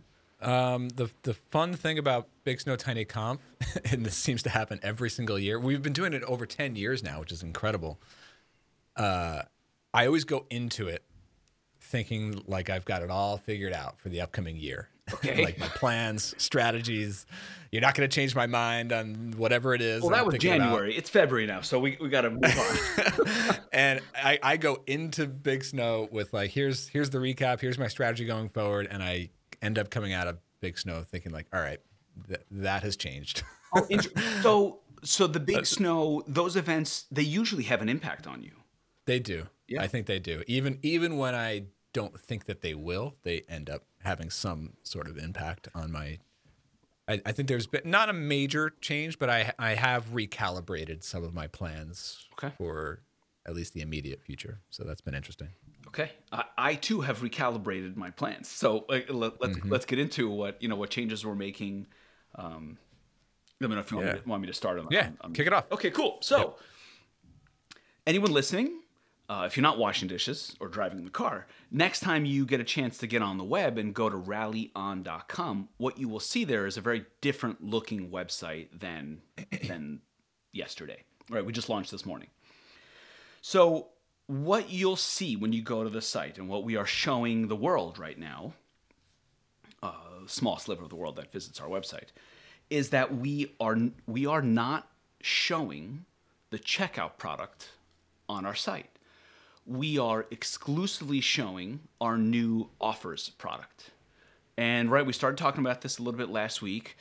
Um, 0.41 0.91
the 0.91 1.11
the 1.23 1.35
fun 1.35 1.75
thing 1.75 1.99
about 1.99 2.29
Big 2.45 2.61
Snow 2.61 2.77
Tiny 2.77 3.05
Conf, 3.05 3.41
and 3.91 4.05
this 4.05 4.17
seems 4.17 4.43
to 4.43 4.51
happen 4.51 4.79
every 4.83 5.11
single 5.11 5.39
year. 5.39 5.59
We've 5.59 5.83
been 5.83 5.93
doing 5.93 6.13
it 6.13 6.23
over 6.25 6.47
ten 6.47 6.77
years 6.77 7.03
now, 7.03 7.21
which 7.21 7.33
is 7.33 7.43
incredible. 7.43 7.99
Uh, 8.97 9.43
I 9.95 10.07
always 10.07 10.25
go 10.25 10.47
into 10.51 10.89
it 10.89 11.03
thinking 11.81 12.43
like 12.47 12.69
I've 12.69 12.85
got 12.85 13.03
it 13.03 13.11
all 13.11 13.39
figured 13.39 13.73
out 13.73 13.99
for 14.01 14.09
the 14.09 14.21
upcoming 14.21 14.57
year. 14.57 14.89
Okay. 15.13 15.43
like 15.45 15.59
my 15.59 15.69
plans, 15.69 16.35
strategies. 16.39 17.27
You're 17.71 17.83
not 17.83 17.95
going 17.95 18.09
to 18.09 18.15
change 18.15 18.35
my 18.35 18.47
mind 18.47 18.93
on 18.93 19.35
whatever 19.37 19.75
it 19.75 19.81
is. 19.81 20.03
Well, 20.03 20.13
I'm 20.13 20.19
that 20.19 20.27
was 20.27 20.33
thinking 20.35 20.55
about. 20.55 20.65
January. 20.65 20.97
It's 20.97 21.11
February 21.11 21.47
now, 21.47 21.61
so 21.61 21.79
we, 21.79 21.97
we 22.01 22.09
got 22.09 22.23
to 22.23 22.31
move 22.31 22.45
on. 22.45 23.57
and 23.73 24.01
I, 24.15 24.39
I 24.43 24.57
go 24.57 24.83
into 24.87 25.27
Big 25.27 25.65
Snow 25.65 26.09
with 26.11 26.33
like 26.33 26.51
here's 26.51 26.89
here's 26.89 27.11
the 27.11 27.19
recap, 27.19 27.61
here's 27.61 27.79
my 27.79 27.89
strategy 27.89 28.25
going 28.25 28.49
forward, 28.49 28.89
and 28.91 29.03
I 29.03 29.31
end 29.63 29.79
up 29.79 29.91
coming 29.91 30.13
out 30.13 30.27
of 30.27 30.39
Big 30.61 30.79
Snow 30.79 31.03
thinking 31.03 31.33
like, 31.33 31.47
all 31.53 31.61
right, 31.61 31.81
th- 32.29 32.41
that 32.51 32.83
has 32.83 32.97
changed. 32.97 33.43
oh, 33.75 33.87
so 34.43 34.81
so 35.03 35.27
the 35.27 35.41
big 35.41 35.67
snow, 35.67 36.23
those 36.27 36.57
events, 36.57 37.05
they 37.11 37.23
usually 37.23 37.65
have 37.65 37.83
an 37.83 37.89
impact 37.89 38.27
on 38.27 38.43
you. 38.43 38.53
they 39.05 39.19
do. 39.21 39.47
Yeah. 39.69 39.83
I 39.83 39.89
think 39.89 40.07
they 40.07 40.19
do. 40.19 40.43
Even 40.47 40.79
even 40.83 41.17
when 41.19 41.35
I 41.35 41.65
don't 41.93 42.19
think 42.21 42.45
that 42.47 42.61
they 42.63 42.75
will, 42.75 43.17
they 43.23 43.43
end 43.49 43.69
up 43.71 43.83
having 44.03 44.31
some 44.31 44.75
sort 44.83 45.09
of 45.09 45.17
impact 45.19 45.69
on 45.75 45.91
my. 45.93 46.19
I, 47.09 47.21
I 47.25 47.33
think 47.33 47.49
there's 47.49 47.67
been 47.67 47.83
not 47.85 48.09
a 48.09 48.13
major 48.13 48.73
change, 48.81 49.19
but 49.19 49.29
I 49.31 49.53
I 49.59 49.75
have 49.75 50.07
recalibrated 50.13 51.03
some 51.05 51.25
of 51.25 51.35
my 51.35 51.47
plans 51.47 52.27
Okay. 52.35 52.53
for 52.57 53.01
at 53.47 53.55
least 53.55 53.75
the 53.75 53.81
immediate 53.81 54.23
future. 54.23 54.61
So 54.71 54.83
that's 54.85 55.01
been 55.01 55.15
interesting. 55.15 55.49
Okay, 55.89 56.11
I, 56.33 56.45
I 56.59 56.75
too 56.75 57.01
have 57.01 57.21
recalibrated 57.21 57.97
my 57.97 58.11
plans. 58.11 58.49
So 58.49 58.85
uh, 58.89 59.01
let, 59.09 59.41
let's 59.41 59.57
Mm-hmm. 59.59 59.71
let's 59.73 59.85
get 59.87 59.99
into 59.99 60.29
what 60.31 60.61
you 60.63 60.69
know 60.69 60.77
what 60.77 60.91
changes 60.91 61.25
we're 61.25 61.35
making. 61.35 61.87
Um, 62.35 62.77
let 63.61 63.71
me 63.71 63.77
know 63.77 63.81
if 63.81 63.91
you 63.91 63.97
want, 63.97 64.13
me 64.13 64.21
to, 64.21 64.29
want 64.29 64.43
me 64.43 64.47
to 64.49 64.53
start 64.53 64.79
on. 64.79 64.89
Yeah, 64.91 65.11
on- 65.23 65.33
kick 65.33 65.47
it 65.47 65.53
off. 65.53 65.65
Okay, 65.73 65.91
cool. 65.91 66.19
So, 66.21 66.57
anyone 68.07 68.33
listening, 68.33 68.81
uh, 69.31 69.45
if 69.47 69.57
you're 69.57 69.63
not 69.63 69.79
washing 69.79 70.09
dishes 70.09 70.55
or 70.61 70.69
driving 70.69 71.03
the 71.05 71.11
car, 71.11 71.47
next 71.71 72.01
time 72.01 72.25
you 72.27 72.45
get 72.45 72.61
a 72.61 72.65
chance 72.65 72.99
to 72.99 73.07
get 73.07 73.23
on 73.23 73.39
the 73.39 73.45
web 73.45 73.79
and 73.79 73.95
go 73.95 74.11
to 74.11 74.17
rallyon.com, 74.17 75.69
what 75.79 75.99
you 75.99 76.09
will 76.09 76.21
see 76.21 76.45
there 76.45 76.67
is 76.67 76.77
a 76.77 76.81
very 76.83 77.07
different 77.21 77.63
looking 77.65 78.11
website 78.11 78.69
than 78.79 79.23
than 79.67 80.01
yesterday. 80.53 81.03
Right, 81.31 81.45
we 81.45 81.53
just 81.53 81.69
launched 81.69 81.91
this 81.91 82.05
morning. 82.07 82.29
So, 83.41 83.89
what 84.27 84.71
you'll 84.71 84.97
see 84.97 85.37
when 85.37 85.53
you 85.53 85.63
go 85.63 85.85
to 85.85 85.91
the 85.91 86.03
site 86.03 86.39
and 86.39 86.49
what 86.49 86.65
we 86.65 86.77
are 86.77 86.87
showing 86.87 87.49
the 87.49 87.57
world 87.57 87.99
right 87.99 88.19
now, 88.19 88.53
a 89.83 89.93
small 90.27 90.59
sliver 90.59 90.83
of 90.83 90.89
the 90.89 90.97
world 90.97 91.17
that 91.17 91.33
visits 91.33 91.61
our 91.61 91.69
website, 91.69 92.09
is 92.69 92.91
that 92.91 93.17
we 93.17 93.55
are 93.61 93.79
we 94.07 94.27
are 94.27 94.43
not 94.43 94.89
showing 95.21 96.05
the 96.51 96.59
checkout 96.59 97.19
product 97.19 97.71
on 98.29 98.45
our 98.45 98.55
site. 98.55 98.91
We 99.65 99.99
are 99.99 100.27
exclusively 100.31 101.21
showing 101.21 101.81
our 102.01 102.19
new 102.19 102.71
offers 102.81 103.31
product. 103.31 103.91
And 104.57 104.91
right, 104.91 105.05
we 105.05 105.13
started 105.13 105.37
talking 105.39 105.61
about 105.61 105.83
this 105.83 105.99
a 105.99 106.03
little 106.03 106.19
bit 106.19 106.31
last 106.31 106.63
week. 106.63 106.97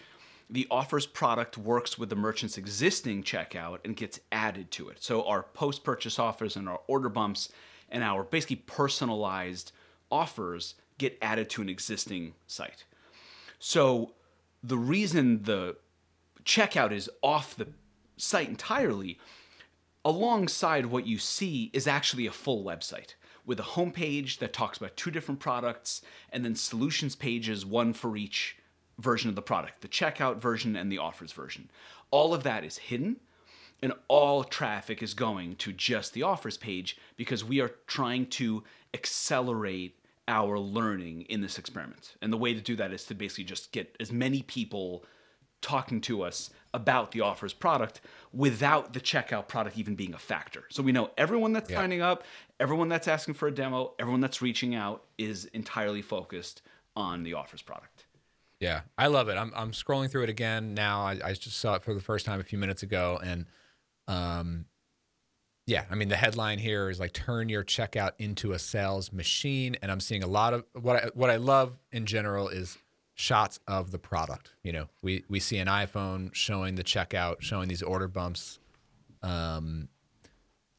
The 0.49 0.67
offers 0.69 1.05
product 1.05 1.57
works 1.57 1.97
with 1.97 2.09
the 2.09 2.15
merchant's 2.15 2.57
existing 2.57 3.23
checkout 3.23 3.79
and 3.83 3.95
gets 3.95 4.19
added 4.31 4.69
to 4.71 4.89
it. 4.89 5.01
So 5.03 5.23
our 5.23 5.43
post 5.43 5.83
purchase 5.83 6.19
offers 6.19 6.55
and 6.55 6.69
our 6.69 6.79
order 6.87 7.09
bumps 7.09 7.49
and 7.89 8.03
our 8.03 8.23
basically 8.23 8.57
personalized 8.57 9.71
offers 10.11 10.75
get 10.97 11.17
added 11.21 11.49
to 11.51 11.61
an 11.61 11.69
existing 11.69 12.35
site. 12.47 12.85
So 13.59 14.13
the 14.63 14.77
reason 14.77 15.43
the 15.43 15.77
checkout 16.43 16.91
is 16.91 17.09
off 17.21 17.55
the 17.55 17.67
site 18.17 18.47
entirely, 18.47 19.19
alongside 20.03 20.85
what 20.85 21.07
you 21.07 21.17
see 21.17 21.71
is 21.73 21.87
actually 21.87 22.27
a 22.27 22.31
full 22.31 22.63
website 22.63 23.15
with 23.45 23.59
a 23.59 23.63
homepage 23.63 24.37
that 24.39 24.53
talks 24.53 24.77
about 24.77 24.95
two 24.95 25.11
different 25.11 25.39
products 25.39 26.01
and 26.31 26.45
then 26.45 26.55
solutions 26.55 27.15
pages, 27.15 27.65
one 27.65 27.93
for 27.93 28.15
each 28.15 28.57
version 28.99 29.29
of 29.29 29.35
the 29.35 29.41
product, 29.41 29.81
the 29.81 29.87
checkout 29.87 30.37
version 30.37 30.75
and 30.75 30.91
the 30.91 30.97
offers 30.97 31.31
version. 31.31 31.69
All 32.11 32.33
of 32.33 32.43
that 32.43 32.63
is 32.63 32.77
hidden 32.77 33.17
and 33.81 33.93
all 34.07 34.43
traffic 34.43 35.03
is 35.03 35.13
going 35.13 35.55
to 35.57 35.73
just 35.73 36.13
the 36.13 36.23
offers 36.23 36.57
page 36.57 36.97
because 37.17 37.43
we 37.43 37.59
are 37.59 37.71
trying 37.87 38.25
to 38.27 38.63
accelerate 38.93 39.97
our 40.27 40.57
learning 40.57 41.21
in 41.23 41.41
this 41.41 41.59
experiment. 41.59 42.15
And 42.21 42.33
the 42.33 42.37
way 42.37 42.53
to 42.53 42.61
do 42.61 42.75
that 42.77 42.91
is 42.91 43.03
to 43.05 43.13
basically 43.13 43.43
just 43.43 43.71
get 43.71 43.95
as 43.99 44.11
many 44.11 44.41
people 44.41 45.03
talking 45.61 46.01
to 46.01 46.21
us 46.21 46.49
about 46.73 47.11
the 47.11 47.21
offers 47.21 47.53
product 47.53 48.01
without 48.33 48.93
the 48.93 48.99
checkout 48.99 49.47
product 49.47 49.77
even 49.77 49.95
being 49.95 50.13
a 50.13 50.17
factor. 50.17 50.63
So 50.69 50.83
we 50.83 50.91
know 50.91 51.11
everyone 51.17 51.53
that's 51.53 51.69
Yeah. 51.69 51.77
signing 51.77 52.01
up, 52.01 52.23
everyone 52.59 52.89
that's 52.89 53.07
asking 53.07 53.35
for 53.35 53.47
a 53.47 53.51
demo, 53.51 53.93
everyone 53.99 54.21
that's 54.21 54.41
reaching 54.41 54.75
out 54.75 55.05
is 55.17 55.45
entirely 55.45 56.01
focused 56.01 56.61
on 56.95 57.23
the 57.23 57.33
offers 57.33 57.61
product. 57.61 58.04
Yeah, 58.59 58.81
I 58.97 59.07
love 59.07 59.27
it. 59.29 59.37
I'm 59.37 59.51
I'm 59.55 59.71
scrolling 59.71 60.09
through 60.09 60.23
it 60.23 60.29
again 60.29 60.73
now. 60.73 61.01
I, 61.01 61.19
I 61.23 61.33
just 61.33 61.57
saw 61.57 61.75
it 61.75 61.83
for 61.83 61.93
the 61.93 61.99
first 61.99 62.25
time 62.25 62.39
a 62.39 62.43
few 62.43 62.57
minutes 62.57 62.83
ago, 62.83 63.19
and 63.23 63.45
um, 64.07 64.65
yeah, 65.67 65.85
I 65.89 65.95
mean 65.95 66.07
the 66.07 66.15
headline 66.15 66.59
here 66.59 66.89
is 66.89 66.99
like 66.99 67.11
turn 67.11 67.49
your 67.49 67.63
checkout 67.63 68.11
into 68.17 68.53
a 68.53 68.59
sales 68.59 69.11
machine, 69.11 69.75
and 69.81 69.91
I'm 69.91 69.99
seeing 69.99 70.23
a 70.23 70.27
lot 70.27 70.53
of 70.53 70.63
what 70.73 70.95
I, 70.95 71.09
what 71.13 71.29
I 71.29 71.35
love 71.35 71.77
in 71.91 72.05
general 72.05 72.47
is 72.47 72.77
shots 73.15 73.59
of 73.67 73.91
the 73.91 73.97
product. 73.99 74.51
You 74.63 74.71
know, 74.71 74.87
we 75.01 75.25
we 75.27 75.39
see 75.39 75.57
an 75.57 75.67
iPhone 75.67 76.33
showing 76.33 76.75
the 76.75 76.83
checkout, 76.83 77.41
showing 77.41 77.67
these 77.67 77.81
order 77.81 78.07
bumps, 78.07 78.59
um, 79.21 79.89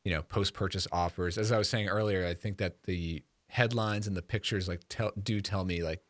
you 0.04 0.12
know, 0.12 0.22
post 0.22 0.54
purchase 0.54 0.86
offers. 0.92 1.36
As 1.36 1.52
I 1.52 1.58
was 1.58 1.68
saying 1.68 1.88
earlier, 1.88 2.24
I 2.26 2.34
think 2.34 2.58
that 2.58 2.84
the 2.84 3.22
headlines 3.48 4.06
and 4.06 4.16
the 4.16 4.22
pictures 4.22 4.68
like 4.68 4.82
tell 4.88 5.12
do 5.20 5.40
tell 5.40 5.64
me 5.64 5.82
like 5.82 6.02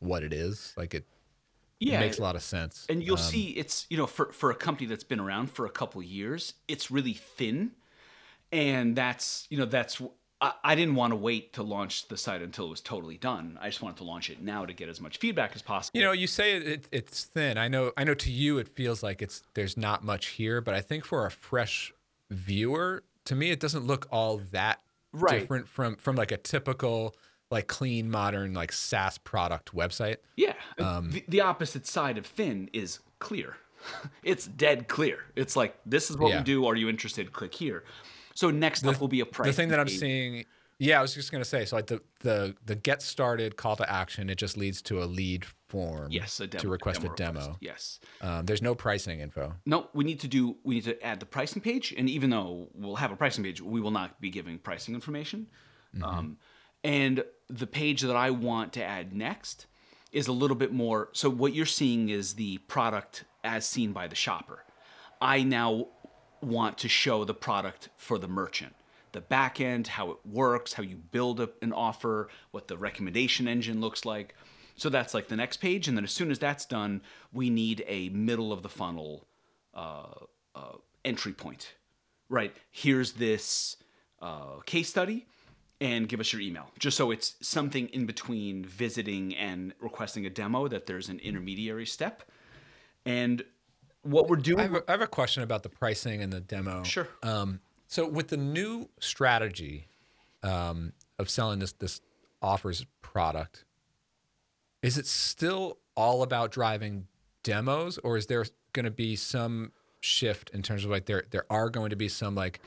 what 0.00 0.22
it 0.24 0.32
is. 0.32 0.74
Like 0.76 0.94
it 0.94 1.06
Yeah, 1.78 1.98
makes 1.98 2.18
a 2.18 2.22
lot 2.22 2.36
of 2.36 2.42
sense. 2.42 2.90
and 2.90 3.04
you'll 3.04 3.16
Um, 3.16 3.18
see 3.18 3.50
it's 3.50 3.86
you 3.90 3.96
know 3.96 4.06
for 4.06 4.32
for 4.32 4.50
a 4.50 4.54
company 4.56 4.86
that's 4.86 5.04
been 5.04 5.20
around 5.20 5.50
for 5.50 5.66
a 5.66 5.70
couple 5.70 6.02
years, 6.02 6.54
it's 6.68 6.90
really 6.90 7.14
thin, 7.14 7.72
and 8.52 8.96
that's 8.96 9.46
you 9.50 9.58
know 9.58 9.66
that's 9.66 10.02
I, 10.40 10.54
I 10.64 10.74
didn't 10.76 10.96
want 10.96 11.12
to 11.12 11.16
wait 11.16 11.54
to 11.54 11.62
launch 11.64 12.08
the 12.08 12.16
site 12.18 12.42
until 12.42 12.66
it 12.66 12.70
was 12.70 12.82
totally 12.82 13.18
done. 13.18 13.58
I 13.60 13.68
just 13.70 13.82
wanted 13.82 13.98
to 13.98 14.04
launch 14.04 14.30
it 14.30 14.42
now 14.42 14.66
to 14.66 14.74
get 14.74 14.88
as 14.88 15.00
much 15.00 15.18
feedback 15.18 15.56
as 15.56 15.62
possible. 15.62 15.92
You 15.92 16.02
know, 16.02 16.12
you 16.12 16.26
say 16.28 16.56
it, 16.56 16.66
it, 16.68 16.88
it's 16.92 17.24
thin. 17.24 17.58
I 17.58 17.66
know. 17.68 17.92
I 17.96 18.04
know. 18.04 18.14
To 18.14 18.30
you, 18.30 18.58
it 18.58 18.68
feels 18.68 19.02
like 19.02 19.20
it's 19.20 19.42
there's 19.54 19.76
not 19.76 20.04
much 20.04 20.28
here, 20.28 20.60
but 20.60 20.74
I 20.74 20.80
think 20.80 21.04
for 21.04 21.26
a 21.26 21.30
fresh 21.30 21.92
viewer, 22.30 23.02
to 23.24 23.34
me, 23.34 23.50
it 23.50 23.58
doesn't 23.58 23.84
look 23.86 24.06
all 24.10 24.38
that 24.52 24.82
Right. 25.12 25.50
different 25.50 25.68
from 25.68 25.96
from 25.96 26.14
like 26.16 26.30
a 26.30 26.36
typical 26.36 27.16
like 27.50 27.66
clean 27.66 28.10
modern 28.10 28.54
like 28.54 28.72
SaaS 28.72 29.18
product 29.18 29.74
website. 29.74 30.18
Yeah. 30.36 30.54
Um, 30.78 31.10
the, 31.10 31.24
the 31.28 31.40
opposite 31.40 31.86
side 31.86 32.16
of 32.18 32.26
thin 32.26 32.70
is 32.72 33.00
clear. 33.18 33.56
it's 34.22 34.46
dead 34.46 34.88
clear. 34.88 35.18
It's 35.36 35.56
like 35.56 35.76
this 35.84 36.10
is 36.10 36.16
what 36.16 36.30
Yeah. 36.30 36.38
we 36.38 36.44
do. 36.44 36.66
Are 36.66 36.76
you 36.76 36.88
interested? 36.88 37.32
Click 37.32 37.54
here. 37.54 37.84
So 38.34 38.50
next 38.50 38.86
up 38.86 39.00
will 39.00 39.08
be 39.08 39.20
a 39.20 39.26
price. 39.26 39.48
The 39.48 39.52
thing 39.52 39.68
that 39.70 39.80
I'm 39.80 39.88
seeing, 39.88 40.44
yeah, 40.78 40.98
I 40.98 41.02
was 41.02 41.12
just 41.14 41.32
gonna 41.32 41.44
say. 41.44 41.64
So 41.64 41.76
like 41.76 41.88
the 41.88 42.00
the 42.20 42.54
the 42.64 42.74
get 42.76 43.02
started 43.02 43.56
call 43.56 43.76
to 43.76 43.90
action, 43.90 44.30
it 44.30 44.36
just 44.36 44.56
leads 44.56 44.80
to 44.82 45.02
a 45.02 45.04
lead 45.04 45.44
form. 45.68 46.10
Yes, 46.10 46.40
a 46.40 46.46
demo, 46.46 46.62
to 46.62 46.68
request 46.68 47.02
a 47.04 47.10
demo. 47.16 47.40
request. 47.40 47.58
Yes. 47.60 48.00
Um, 48.20 48.46
there's 48.46 48.62
no 48.62 48.74
pricing 48.74 49.20
info. 49.20 49.54
No, 49.66 49.88
we 49.92 50.04
need 50.04 50.20
to 50.20 50.28
do. 50.28 50.56
We 50.64 50.76
need 50.76 50.84
to 50.84 51.04
add 51.04 51.20
the 51.20 51.26
pricing 51.26 51.60
page, 51.60 51.92
and 51.98 52.08
even 52.08 52.30
though 52.30 52.68
we'll 52.74 52.96
have 52.96 53.12
a 53.12 53.16
pricing 53.16 53.44
page, 53.44 53.60
we 53.60 53.80
will 53.80 53.90
not 53.90 54.20
be 54.20 54.30
giving 54.30 54.58
pricing 54.58 54.94
information. 54.94 55.48
Um, 56.02 56.38
and 56.84 57.24
the 57.50 57.66
page 57.66 58.02
that 58.02 58.16
I 58.16 58.30
want 58.30 58.72
to 58.74 58.84
add 58.84 59.12
next 59.14 59.66
is 60.12 60.28
a 60.28 60.32
little 60.32 60.56
bit 60.56 60.72
more. 60.72 61.08
So 61.12 61.28
what 61.28 61.54
you're 61.54 61.66
seeing 61.66 62.08
is 62.08 62.34
the 62.34 62.58
product 62.58 63.24
as 63.44 63.66
seen 63.66 63.92
by 63.92 64.08
the 64.08 64.14
shopper. 64.14 64.64
I 65.20 65.42
now 65.42 65.88
want 66.40 66.78
to 66.78 66.88
show 66.88 67.24
the 67.24 67.34
product 67.34 67.90
for 67.96 68.18
the 68.18 68.28
merchant. 68.28 68.74
The 69.12 69.20
back 69.20 69.60
end, 69.60 69.88
how 69.88 70.10
it 70.12 70.18
works, 70.24 70.72
how 70.72 70.82
you 70.82 70.96
build 70.96 71.46
an 71.62 71.72
offer, 71.72 72.28
what 72.52 72.68
the 72.68 72.78
recommendation 72.78 73.48
engine 73.48 73.80
looks 73.80 74.04
like. 74.04 74.34
So 74.76 74.88
that's 74.88 75.14
like 75.14 75.28
the 75.28 75.36
next 75.36 75.58
page. 75.58 75.88
And 75.88 75.96
then 75.96 76.04
as 76.04 76.12
soon 76.12 76.30
as 76.30 76.38
that's 76.38 76.64
done, 76.64 77.02
we 77.32 77.50
need 77.50 77.84
a 77.86 78.08
middle 78.10 78.52
of 78.52 78.62
the 78.62 78.68
funnel 78.68 79.26
uh, 79.74 80.06
uh, 80.54 80.76
entry 81.04 81.32
point. 81.32 81.74
Right. 82.28 82.56
Here's 82.70 83.12
this 83.12 83.76
uh, 84.22 84.60
case 84.64 84.88
study 84.88 85.26
and 85.80 86.08
give 86.08 86.20
us 86.20 86.32
your 86.32 86.42
email. 86.42 86.70
Just 86.78 86.96
so 86.96 87.10
it's 87.10 87.36
something 87.40 87.88
in 87.88 88.06
between 88.06 88.64
visiting 88.64 89.34
and 89.36 89.72
requesting 89.80 90.26
a 90.26 90.30
demo, 90.30 90.68
that 90.68 90.86
there's 90.86 91.08
an 91.08 91.18
intermediary 91.20 91.86
step. 91.86 92.22
And 93.06 93.42
what 94.02 94.28
we're 94.28 94.36
doing. 94.36 94.60
I 94.60 94.62
have, 94.62 94.74
a, 94.74 94.84
I 94.88 94.92
have 94.92 95.00
a 95.00 95.06
question 95.06 95.42
about 95.42 95.62
the 95.62 95.68
pricing 95.68 96.22
and 96.22 96.32
the 96.32 96.40
demo. 96.40 96.82
Sure. 96.82 97.08
Um, 97.22 97.60
so 97.86 98.06
with 98.06 98.28
the 98.28 98.36
new 98.36 98.88
strategy 99.00 99.86
um, 100.42 100.92
of 101.18 101.28
selling 101.28 101.58
this 101.58 101.72
this 101.72 102.00
offers 102.42 102.86
product, 103.02 103.64
is 104.82 104.96
it 104.96 105.06
still 105.06 105.78
all 105.96 106.22
about 106.22 106.52
driving 106.52 107.06
demos, 107.42 107.98
or 107.98 108.16
is 108.16 108.26
there 108.26 108.44
going 108.72 108.84
to 108.84 108.90
be 108.90 109.16
some 109.16 109.72
shift 110.00 110.50
in 110.50 110.62
terms 110.62 110.84
of 110.84 110.90
like 110.90 111.06
there 111.06 111.24
there 111.30 111.44
are 111.50 111.68
going 111.68 111.90
to 111.90 111.96
be 111.96 112.08
some 112.08 112.34
like 112.34 112.60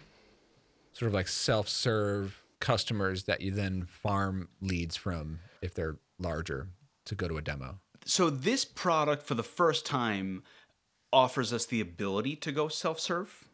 sort 0.93 1.07
of 1.07 1.13
like 1.13 1.27
self 1.27 1.67
serve 1.67 2.42
customers 2.63 3.23
that 3.25 3.41
you 3.41 3.51
then 3.51 3.85
farm 3.85 4.47
leads 4.61 4.95
from 4.95 5.39
if 5.61 5.73
they're 5.73 5.97
larger 6.17 6.69
to 7.05 7.15
go 7.15 7.27
to 7.27 7.37
a 7.37 7.41
demo? 7.41 7.79
so 8.05 8.29
this 8.29 8.65
product 8.65 9.23
for 9.23 9.33
the 9.35 9.43
first 9.43 9.85
time 9.85 10.43
offers 11.11 11.53
us 11.53 11.65
the 11.65 11.79
ability 11.79 12.35
to 12.35 12.51
go 12.51 12.67
self-serve 12.67 13.45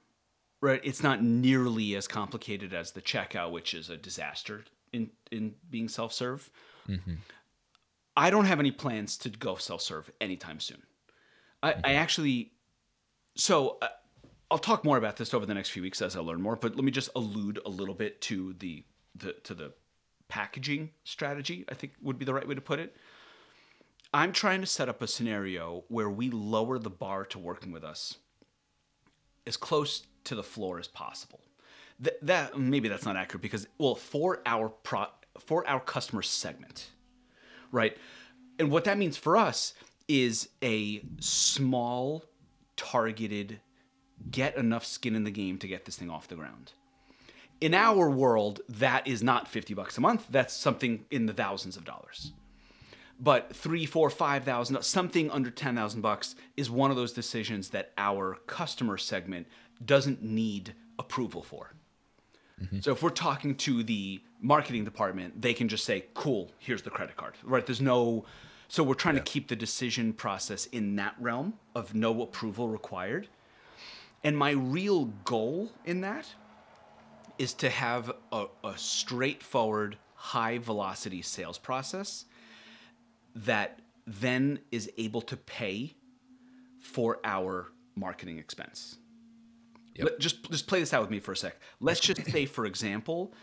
right? 0.62 0.82
It's 0.84 1.02
not 1.02 1.24
nearly 1.24 1.96
as 1.96 2.08
complicated 2.08 2.74
as 2.74 2.92
the 2.92 3.02
checkout 3.02 3.52
which 3.52 3.74
is 3.74 3.90
a 3.90 3.98
disaster 3.98 4.66
in 4.92 5.10
in 5.32 5.56
being 5.70 5.88
self-serve. 5.88 6.50
I 8.18 8.30
don't 8.30 8.46
have 8.46 8.60
any 8.60 8.72
plans 8.72 9.18
to 9.20 9.30
go 9.30 9.56
self-serve 9.56 10.12
anytime 10.20 10.60
soon. 10.60 10.84
I, 11.64 11.76
I 11.84 11.94
actually 11.94 12.52
so 13.36 13.78
uh, 13.82 13.88
i'll 14.52 14.58
talk 14.58 14.84
more 14.84 14.98
about 14.98 15.18
this 15.18 15.34
over 15.34 15.46
the 15.46 15.54
next 15.54 15.70
few 15.70 15.82
weeks 15.82 16.02
as 16.02 16.16
i 16.16 16.20
learn 16.20 16.42
more 16.42 16.56
but 16.56 16.76
let 16.76 16.84
me 16.84 16.92
just 16.92 17.10
allude 17.16 17.60
a 17.66 17.70
little 17.70 17.94
bit 17.94 18.22
to 18.22 18.54
the, 18.60 18.84
the 19.20 19.34
to 19.34 19.54
the 19.54 19.72
packaging 20.28 20.92
strategy 21.04 21.66
i 21.70 21.74
think 21.74 21.94
would 22.02 22.20
be 22.20 22.26
the 22.26 22.34
right 22.34 22.48
way 22.48 22.56
to 22.56 22.62
put 22.62 22.80
it 22.80 22.96
I'm 24.14 24.32
trying 24.32 24.62
to 24.62 24.68
set 24.68 24.90
up 24.90 25.02
a 25.02 25.08
scenario 25.08 25.84
where 25.88 26.10
we 26.10 26.32
lower 26.32 26.80
the 26.80 26.90
bar 26.90 27.26
to 27.26 27.38
working 27.40 27.72
with 27.72 27.84
us 27.84 28.18
as 29.46 29.56
close 29.56 30.04
to 30.24 30.36
the 30.36 30.44
floor 30.44 30.80
as 30.80 30.88
possible. 30.88 31.42
Th- 32.04 32.16
that 32.24 32.58
maybe 32.58 32.90
that's 32.90 33.06
not 33.06 33.18
accurate 33.18 33.42
because 33.42 33.68
well, 33.78 33.96
for 33.96 34.42
our 34.46 34.70
pro 34.70 35.08
for 35.40 35.68
our 35.68 35.80
customer 35.80 36.22
segment, 36.22 36.90
right? 37.72 37.96
And 38.58 38.72
what 38.72 38.86
that 38.86 38.98
means 38.98 39.16
for 39.16 39.38
us 39.38 39.74
is 40.08 40.50
a 40.64 41.02
small, 41.20 42.26
targeted, 42.76 43.60
get 44.32 44.58
enough 44.58 44.86
skin 44.86 45.16
in 45.16 45.24
the 45.24 45.32
game 45.32 45.60
to 45.60 45.68
get 45.68 45.86
this 45.86 45.96
thing 45.96 46.10
off 46.10 46.28
the 46.28 46.36
ground. 46.36 46.74
In 47.62 47.74
our 47.74 48.10
world, 48.10 48.62
that 48.70 49.06
is 49.06 49.22
not 49.22 49.48
50 49.48 49.74
bucks 49.74 49.98
a 49.98 50.02
month. 50.02 50.26
That's 50.30 50.54
something 50.54 51.06
in 51.12 51.26
the 51.26 51.34
thousands 51.34 51.76
of 51.76 51.84
dollars 51.84 52.32
but 53.20 53.54
three, 53.56 53.86
four, 53.86 54.10
five 54.10 54.44
thousand, 54.44 54.82
something 54.84 55.30
under 55.30 55.52
ten 55.52 55.76
thousand 55.76 56.02
bucks 56.02 56.36
is 56.56 56.70
one 56.70 56.90
of 56.90 56.98
those 56.98 57.12
decisions 57.12 57.70
that 57.70 57.92
our 57.98 58.36
customer 58.48 58.98
segment 58.98 59.48
doesn't 59.84 60.24
need 60.24 60.74
approval 60.98 61.44
for. 61.44 61.74
Mm-hmm. 62.62 62.80
So 62.80 62.92
if 62.92 63.04
we're 63.04 63.10
talking 63.10 63.56
to 63.56 63.84
the 63.84 64.22
marketing 64.42 64.86
department, 64.86 65.42
they 65.42 65.54
can 65.54 65.68
just 65.68 65.84
say, 65.84 66.06
"Cool, 66.14 66.50
here's 66.60 66.82
the 66.82 66.90
credit 66.90 67.18
card." 67.18 67.34
Right? 67.44 67.66
There's 67.66 67.82
no. 67.82 68.26
So 68.70 68.84
we're 68.84 68.94
trying 68.94 69.16
to 69.16 69.22
keep 69.22 69.48
the 69.48 69.56
decision 69.56 70.14
process 70.14 70.68
in 70.68 70.96
that 70.98 71.16
realm 71.20 71.56
of 71.74 71.96
no 71.96 72.22
approval 72.22 72.70
required. 72.70 73.28
And 74.24 74.38
my 74.38 74.52
real 74.52 75.06
goal 75.24 75.72
in 75.86 76.02
that 76.02 76.28
is 77.40 77.54
to 77.56 77.70
have 77.70 78.12
a, 78.32 78.46
a 78.64 78.78
straightforward, 78.78 79.98
high 80.14 80.60
velocity 80.60 81.22
sales 81.24 81.58
process 81.58 82.26
that 83.34 83.80
then 84.06 84.60
is 84.72 84.92
able 84.98 85.22
to 85.22 85.38
pay 85.38 85.96
for 86.80 87.20
our 87.24 87.72
marketing 87.96 88.38
expense. 88.38 88.98
Yep. 89.96 90.06
Let- 90.06 90.20
just 90.20 90.52
just 90.52 90.68
play 90.68 90.80
this 90.80 90.94
out 90.94 91.02
with 91.02 91.10
me 91.10 91.20
for 91.20 91.32
a 91.32 91.38
sec. 91.38 91.56
Let's 91.80 92.00
just 92.00 92.26
say, 92.30 92.46
for 92.46 92.66
example, 92.66 93.34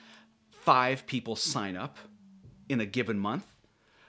five 0.51 1.07
people 1.07 1.35
sign 1.37 1.77
up 1.77 1.97
in 2.69 2.81
a 2.81 2.87
given 2.87 3.19
month 3.19 3.45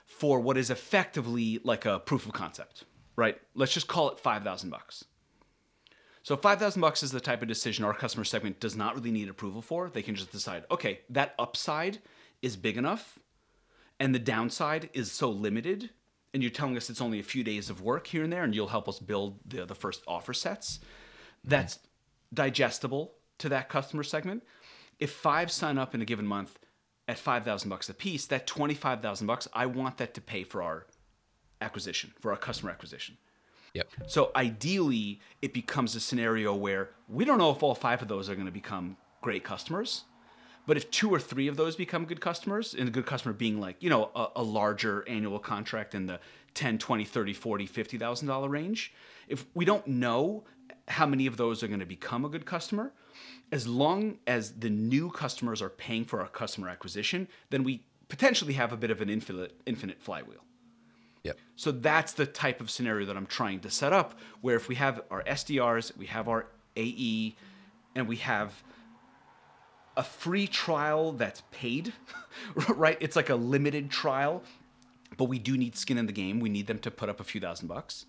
for 0.04 0.40
what 0.40 0.56
is 0.56 0.70
effectively 0.70 1.60
like 1.64 1.86
a 1.86 1.98
proof 2.00 2.26
of 2.26 2.32
concept, 2.32 2.84
right? 3.16 3.38
Let's 3.54 3.72
just 3.72 3.86
call 3.88 4.10
it 4.10 4.20
five 4.20 4.42
thousand 4.44 4.70
bucks. 4.70 5.04
So 6.28 6.36
five 6.36 6.58
thousand 6.58 6.82
bucks 6.82 7.02
is 7.02 7.10
the 7.10 7.20
type 7.20 7.40
of 7.40 7.48
decision 7.48 7.86
our 7.86 7.94
customer 7.94 8.22
segment 8.22 8.60
does 8.60 8.76
not 8.76 8.94
really 8.94 9.10
need 9.10 9.30
approval 9.30 9.62
for. 9.62 9.88
They 9.88 10.02
can 10.02 10.14
just 10.14 10.30
decide, 10.30 10.64
okay, 10.70 11.00
that 11.08 11.34
upside 11.38 12.00
is 12.42 12.54
big 12.54 12.76
enough, 12.76 13.18
and 13.98 14.14
the 14.14 14.18
downside 14.18 14.90
is 14.92 15.10
so 15.10 15.30
limited 15.30 15.88
and 16.34 16.42
you're 16.42 16.52
telling 16.52 16.76
us 16.76 16.90
it's 16.90 17.00
only 17.00 17.18
a 17.18 17.22
few 17.22 17.42
days 17.42 17.70
of 17.70 17.80
work 17.80 18.06
here 18.06 18.24
and 18.24 18.30
there, 18.30 18.44
and 18.44 18.54
you'll 18.54 18.68
help 18.68 18.90
us 18.90 18.98
build 18.98 19.38
the, 19.46 19.64
the 19.64 19.74
first 19.74 20.02
offer 20.06 20.34
sets, 20.34 20.76
mm-hmm. 20.76 21.48
that's 21.48 21.78
digestible 22.34 23.14
to 23.38 23.48
that 23.48 23.70
customer 23.70 24.02
segment. 24.02 24.42
If 24.98 25.10
five 25.10 25.50
sign 25.50 25.78
up 25.78 25.94
in 25.94 26.02
a 26.02 26.04
given 26.04 26.26
month 26.26 26.58
at 27.08 27.18
five 27.18 27.42
thousand 27.42 27.70
bucks 27.70 27.88
a 27.88 27.94
piece, 27.94 28.26
that 28.26 28.46
twenty 28.46 28.74
five 28.74 29.00
thousand 29.00 29.28
bucks, 29.28 29.48
I 29.54 29.64
want 29.64 29.96
that 29.96 30.12
to 30.12 30.20
pay 30.20 30.42
for 30.42 30.62
our 30.62 30.88
acquisition, 31.62 32.12
for 32.20 32.32
our 32.32 32.36
customer 32.36 32.70
acquisition. 32.70 33.16
Yep. 33.78 34.10
So 34.10 34.30
ideally, 34.34 35.20
it 35.40 35.52
becomes 35.52 35.94
a 35.94 36.00
scenario 36.00 36.54
where 36.54 36.90
we 37.08 37.24
don't 37.24 37.38
know 37.38 37.50
if 37.50 37.62
all 37.62 37.74
five 37.74 38.02
of 38.02 38.08
those 38.08 38.28
are 38.28 38.34
going 38.34 38.46
to 38.46 38.52
become 38.52 38.96
great 39.22 39.44
customers. 39.44 40.04
But 40.66 40.76
if 40.76 40.90
two 40.90 41.10
or 41.10 41.18
three 41.18 41.48
of 41.48 41.56
those 41.56 41.76
become 41.76 42.04
good 42.04 42.20
customers, 42.20 42.74
and 42.74 42.88
a 42.88 42.92
good 42.92 43.06
customer 43.06 43.32
being 43.32 43.58
like, 43.58 43.76
you 43.80 43.88
know, 43.88 44.10
a, 44.14 44.28
a 44.36 44.42
larger 44.42 45.02
annual 45.08 45.38
contract 45.38 45.94
in 45.94 46.04
the 46.04 46.20
10, 46.54 46.76
20, 46.76 47.04
30, 47.04 47.32
40, 47.32 47.66
50,000 47.66 48.28
dollar 48.28 48.48
range, 48.48 48.92
if 49.28 49.46
we 49.54 49.64
don't 49.64 49.86
know 49.86 50.44
how 50.88 51.06
many 51.06 51.26
of 51.26 51.36
those 51.36 51.62
are 51.62 51.68
going 51.68 51.80
to 51.80 51.86
become 51.86 52.24
a 52.24 52.28
good 52.28 52.44
customer, 52.44 52.92
as 53.50 53.66
long 53.66 54.18
as 54.26 54.52
the 54.52 54.68
new 54.68 55.10
customers 55.10 55.62
are 55.62 55.70
paying 55.70 56.04
for 56.04 56.20
our 56.20 56.28
customer 56.28 56.68
acquisition, 56.68 57.28
then 57.50 57.64
we 57.64 57.82
potentially 58.08 58.54
have 58.54 58.72
a 58.72 58.76
bit 58.76 58.90
of 58.90 59.00
an 59.00 59.08
infinite 59.08 59.58
infinite 59.64 60.02
flywheel. 60.02 60.44
Yep. 61.24 61.38
So 61.56 61.72
that's 61.72 62.12
the 62.12 62.26
type 62.26 62.60
of 62.60 62.70
scenario 62.70 63.06
that 63.06 63.16
I'm 63.16 63.26
trying 63.26 63.60
to 63.60 63.70
set 63.70 63.92
up 63.92 64.18
where 64.40 64.56
if 64.56 64.68
we 64.68 64.76
have 64.76 65.02
our 65.10 65.22
SDRs, 65.24 65.96
we 65.96 66.06
have 66.06 66.28
our 66.28 66.46
AE, 66.76 67.34
and 67.94 68.06
we 68.06 68.16
have 68.16 68.62
a 69.96 70.04
free 70.04 70.46
trial 70.46 71.12
that's 71.12 71.42
paid, 71.50 71.92
right? 72.68 72.96
It's 73.00 73.16
like 73.16 73.30
a 73.30 73.34
limited 73.34 73.90
trial, 73.90 74.42
but 75.16 75.24
we 75.24 75.38
do 75.38 75.56
need 75.56 75.76
skin 75.76 75.98
in 75.98 76.06
the 76.06 76.12
game. 76.12 76.38
We 76.38 76.48
need 76.48 76.68
them 76.68 76.78
to 76.80 76.90
put 76.90 77.08
up 77.08 77.18
a 77.18 77.24
few 77.24 77.40
thousand 77.40 77.66
bucks. 77.66 78.06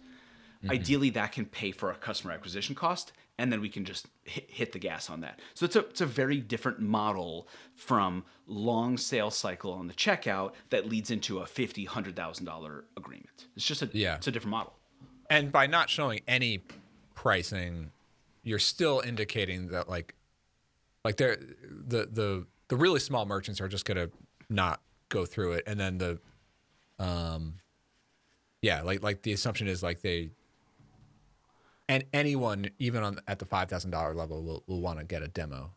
Mm-hmm. 0.64 0.72
Ideally, 0.72 1.10
that 1.12 1.32
can 1.32 1.46
pay 1.46 1.72
for 1.72 1.90
our 1.90 1.96
customer 1.96 2.34
acquisition 2.34 2.76
cost, 2.76 3.12
and 3.40 3.54
then 3.54 3.62
we 3.62 3.70
can 3.70 3.86
just 3.86 4.08
hit, 4.26 4.74
the 4.74 4.80
gas 4.80 5.10
on 5.10 5.22
that. 5.22 5.40
So 5.54 5.66
it's 5.66 5.76
a 5.76 5.80
it's 5.80 6.02
a 6.02 6.06
very 6.06 6.42
different 6.42 6.80
model 6.80 7.48
from 7.74 8.26
long 8.46 8.98
sales 8.98 9.36
cycle 9.36 9.72
on 9.72 9.88
the 9.88 9.94
checkout 9.94 10.52
that 10.70 10.88
leads 10.88 11.10
into 11.10 11.40
a 11.40 11.46
fifty 11.46 11.86
hundred 11.86 12.16
thousand 12.16 12.46
dollar 12.46 12.84
agreement. 12.98 13.48
It's 13.56 13.66
just 13.66 13.82
a 13.82 13.90
yeah. 13.94 14.16
it's 14.16 14.28
a 14.28 14.32
different 14.32 14.52
model. 14.52 14.74
And 15.30 15.52
by 15.52 15.68
not 15.68 15.90
showing 15.90 16.20
any 16.28 16.64
pricing, 17.16 17.92
you're 18.44 18.60
still 18.60 19.02
indicating 19.04 19.70
that 19.70 19.88
like 19.88 20.16
like 21.06 21.16
they're 21.16 21.38
the 21.38 22.10
the 22.12 22.46
the 22.68 22.76
really 22.76 23.00
small 23.00 23.26
merchants 23.26 23.62
are 23.62 23.70
just 23.70 23.86
gonna 23.86 24.10
not 24.50 24.82
go 25.08 25.26
through 25.26 25.54
it, 25.54 25.64
and 25.66 25.80
then 25.80 25.98
the 25.98 26.20
um 27.00 27.56
yeah 28.62 28.82
like 28.82 29.02
like 29.02 29.22
the 29.22 29.32
assumption 29.32 29.70
is 29.70 29.82
like 29.82 30.02
they 30.02 30.30
and 31.90 32.06
anyone 32.14 32.70
even 32.78 33.04
on 33.04 33.20
at 33.28 33.40
the 33.40 33.46
five 33.46 33.70
thousand 33.70 33.92
dollar 33.92 34.14
level 34.14 34.42
will, 34.42 34.64
will 34.68 34.80
want 34.80 35.00
to 35.00 35.06
get 35.06 35.22
a 35.24 35.28
demo. 35.28 35.72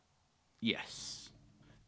Yes, 0.61 1.31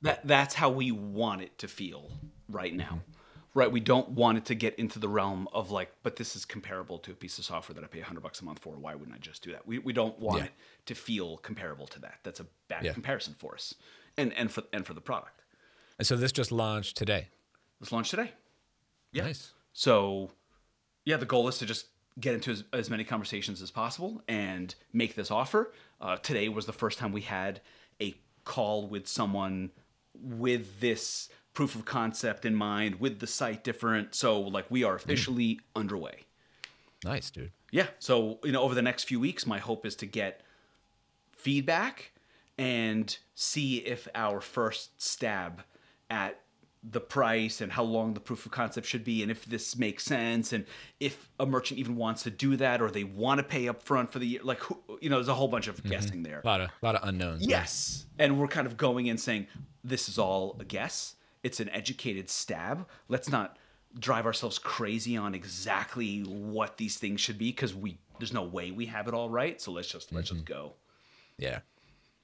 that 0.02 0.26
that's 0.26 0.54
how 0.54 0.71
we 0.71 0.90
want 0.90 1.43
it 1.43 1.57
to 1.59 1.69
feel 1.69 2.11
right 2.49 2.75
now. 2.75 2.85
Mm-hmm. 2.85 3.11
Right, 3.57 3.71
we 3.71 3.78
don't 3.78 4.09
want 4.11 4.37
it 4.37 4.47
to 4.47 4.57
get 4.57 4.75
into 4.81 4.99
the 4.99 5.09
realm 5.09 5.47
of 5.52 5.71
like, 5.71 5.93
but 6.02 6.16
this 6.16 6.35
is 6.35 6.45
comparable 6.45 6.99
to 6.99 7.12
a 7.12 7.14
piece 7.14 7.38
of 7.38 7.45
software 7.45 7.73
that 7.75 7.85
I 7.85 7.87
pay 7.87 8.00
100 8.00 8.21
bucks 8.21 8.40
a 8.40 8.45
month 8.45 8.59
for. 8.59 8.75
Why 8.75 8.97
wouldn't 8.97 9.14
I 9.14 9.21
just 9.21 9.45
do 9.45 9.52
that? 9.52 9.64
We, 9.64 9.78
we 9.78 9.93
don't 9.93 10.19
want 10.19 10.38
yeah. 10.38 10.45
it 10.47 10.52
to 10.87 10.97
feel 10.97 11.37
comparable 11.37 11.87
to 11.87 12.00
that. 12.00 12.15
That's 12.25 12.41
a 12.41 12.47
bad 12.67 12.84
yeah. 12.84 12.93
comparison 12.93 13.37
for 13.39 13.54
us, 13.54 13.76
and 14.17 14.32
and 14.32 14.50
for 14.50 14.65
and 14.73 14.84
for 14.84 14.93
the 14.93 15.00
product. 15.00 15.43
And 15.99 16.06
so 16.06 16.17
this 16.17 16.32
just 16.32 16.50
launched 16.50 16.97
today. 16.97 17.28
This 17.78 17.93
launched 17.93 18.10
today. 18.10 18.32
Yeah. 19.13 19.26
Nice. 19.26 19.52
So, 19.73 20.32
yeah, 21.04 21.17
the 21.17 21.26
goal 21.26 21.47
is 21.47 21.58
to 21.58 21.67
just 21.67 21.87
get 22.20 22.34
into 22.34 22.50
as, 22.50 22.64
as 22.72 22.90
many 22.90 23.04
conversations 23.04 23.60
as 23.60 23.70
possible 23.70 24.22
and 24.28 24.74
make 24.92 25.14
this 25.14 25.30
offer. 25.30 25.72
Uh, 26.00 26.16
today 26.16 26.48
was 26.48 26.66
the 26.66 26.72
first 26.72 26.98
time 26.98 27.12
we 27.12 27.22
had 27.22 27.60
a 28.00 28.14
call 28.44 28.86
with 28.86 29.06
someone 29.06 29.70
with 30.14 30.80
this 30.80 31.28
proof 31.54 31.74
of 31.74 31.84
concept 31.84 32.44
in 32.44 32.54
mind, 32.54 33.00
with 33.00 33.20
the 33.20 33.26
site 33.26 33.64
different. 33.64 34.14
So, 34.14 34.40
like, 34.40 34.70
we 34.70 34.84
are 34.84 34.94
officially 34.94 35.56
mm. 35.56 35.60
underway. 35.76 36.24
Nice, 37.04 37.30
dude. 37.30 37.52
Yeah. 37.70 37.86
So, 37.98 38.38
you 38.44 38.52
know, 38.52 38.62
over 38.62 38.74
the 38.74 38.82
next 38.82 39.04
few 39.04 39.20
weeks, 39.20 39.46
my 39.46 39.58
hope 39.58 39.84
is 39.84 39.96
to 39.96 40.06
get 40.06 40.42
feedback 41.32 42.12
and 42.56 43.16
see 43.34 43.78
if 43.78 44.08
our 44.14 44.40
first 44.40 45.02
stab 45.02 45.62
at 46.08 46.40
the 46.90 47.00
price 47.00 47.60
and 47.60 47.73
how 47.73 47.82
long 47.82 48.12
the 48.12 48.20
proof 48.20 48.44
of 48.44 48.52
concept 48.52 48.86
should 48.86 49.04
be 49.04 49.23
and 49.23 49.30
if 49.30 49.44
this 49.47 49.76
makes 49.76 50.04
sense 50.04 50.52
and 50.52 50.66
if 51.00 51.30
a 51.40 51.47
merchant 51.47 51.80
even 51.80 51.97
wants 51.97 52.25
to 52.25 52.30
do 52.30 52.56
that 52.56 52.82
or 52.82 52.90
they 52.90 53.04
want 53.04 53.38
to 53.38 53.44
pay 53.44 53.68
up 53.68 53.82
front 53.82 54.12
for 54.12 54.18
the 54.18 54.26
year 54.26 54.40
like 54.42 54.60
you 55.00 55.08
know 55.08 55.16
there's 55.16 55.28
a 55.28 55.34
whole 55.34 55.49
bunch 55.49 55.66
of 55.66 55.76
mm-hmm. 55.76 55.88
guessing 55.88 56.23
there. 56.23 56.40
A 56.44 56.47
lot 56.47 56.60
of 56.60 56.68
a 56.68 56.86
lot 56.86 56.94
of 56.94 57.08
unknowns 57.08 57.47
yes! 57.47 58.06
And 58.18 58.38
we're 58.38 58.49
kind 58.49 58.66
of 58.66 58.76
going 58.76 59.06
in 59.06 59.16
saying 59.16 59.47
this 59.82 60.08
is 60.08 60.18
all 60.18 60.56
a 60.60 60.64
guess. 60.64 61.16
It's 61.42 61.60
an 61.60 61.68
educated 61.70 62.28
stab. 62.28 62.86
Let's 63.08 63.28
not 63.28 63.58
drive 63.99 64.26
ourselves 64.26 64.58
crazy 64.58 65.16
on 65.16 65.34
exactly 65.34 66.20
what 66.20 66.76
these 66.76 66.97
things 66.97 67.20
should 67.20 67.38
be 67.38 67.50
because 67.50 67.75
we 67.75 67.99
there's 68.18 68.32
no 68.32 68.42
way 68.42 68.73
we 68.73 68.86
have 68.86 69.08
it 69.08 69.14
all 69.14 69.30
right 69.30 69.60
so 69.60 69.70
let's 69.73 69.88
just 69.88 70.12
let's 70.12 70.28
mm-hmm. 70.28 70.38
just 70.38 70.47
go. 70.47 70.75
Yeah. 71.38 71.60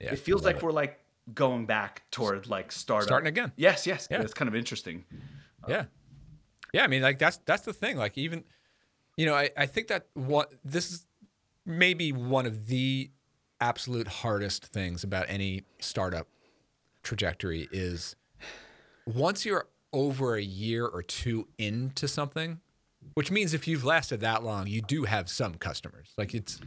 Yeah. 0.00 0.12
It 0.12 0.18
feels 0.18 0.44
like 0.44 0.56
it. 0.56 0.62
we're 0.62 0.72
like 0.72 0.98
going 1.34 1.66
back 1.66 2.02
toward 2.10 2.46
like 2.48 2.72
startup. 2.72 3.06
starting 3.06 3.28
again. 3.28 3.52
Yes, 3.56 3.86
yes, 3.86 4.08
yeah. 4.10 4.20
It's 4.22 4.34
kind 4.34 4.48
of 4.48 4.54
interesting. 4.54 5.04
Yeah, 5.68 5.84
yeah. 6.72 6.84
I 6.84 6.86
mean, 6.86 7.02
like 7.02 7.18
that's 7.18 7.38
that's 7.44 7.62
the 7.62 7.72
thing. 7.72 7.96
Like 7.96 8.16
even, 8.18 8.44
you 9.16 9.26
know, 9.26 9.34
I 9.34 9.50
I 9.56 9.66
think 9.66 9.88
that 9.88 10.06
what 10.14 10.52
this 10.64 10.90
is 10.90 11.06
maybe 11.66 12.12
one 12.12 12.46
of 12.46 12.66
the 12.66 13.10
absolute 13.60 14.08
hardest 14.08 14.66
things 14.66 15.04
about 15.04 15.26
any 15.28 15.62
startup 15.80 16.26
trajectory 17.02 17.68
is 17.70 18.16
once 19.06 19.44
you're 19.44 19.68
over 19.92 20.36
a 20.36 20.42
year 20.42 20.86
or 20.86 21.02
two 21.02 21.48
into 21.58 22.08
something, 22.08 22.60
which 23.14 23.30
means 23.30 23.54
if 23.54 23.66
you've 23.66 23.84
lasted 23.84 24.20
that 24.20 24.42
long, 24.42 24.66
you 24.66 24.80
do 24.80 25.04
have 25.04 25.28
some 25.28 25.54
customers. 25.54 26.12
Like 26.16 26.34
it's 26.34 26.60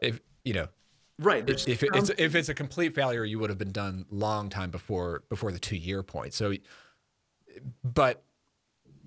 if 0.00 0.20
you 0.44 0.54
know 0.54 0.68
Right. 1.18 1.48
If, 1.48 1.68
if 1.68 1.82
it's 1.82 2.10
if 2.18 2.34
it's 2.34 2.48
a 2.48 2.54
complete 2.54 2.94
failure, 2.94 3.24
you 3.24 3.38
would 3.38 3.50
have 3.50 3.58
been 3.58 3.72
done 3.72 4.06
long 4.10 4.48
time 4.48 4.70
before 4.70 5.22
before 5.28 5.52
the 5.52 5.58
two 5.58 5.76
year 5.76 6.02
point. 6.02 6.34
So, 6.34 6.54
but 7.84 8.22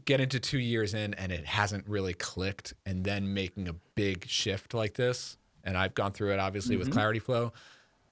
get 0.06 0.22
into 0.22 0.40
two 0.40 0.60
years 0.60 0.94
in 0.94 1.16
and 1.16 1.32
it 1.32 1.46
hasn't 1.46 1.88
really 1.88 2.14
clicked, 2.14 2.74
and 2.86 3.04
then 3.04 3.34
making 3.34 3.68
a 3.68 3.74
big 3.96 4.28
shift 4.28 4.74
like 4.74 4.94
this, 4.94 5.38
and 5.64 5.78
I've 5.78 5.94
gone 5.94 6.12
through 6.12 6.34
it 6.34 6.40
obviously 6.40 6.78
mm-hmm. 6.78 6.90
with 6.90 6.96
Clarityflow. 6.96 7.52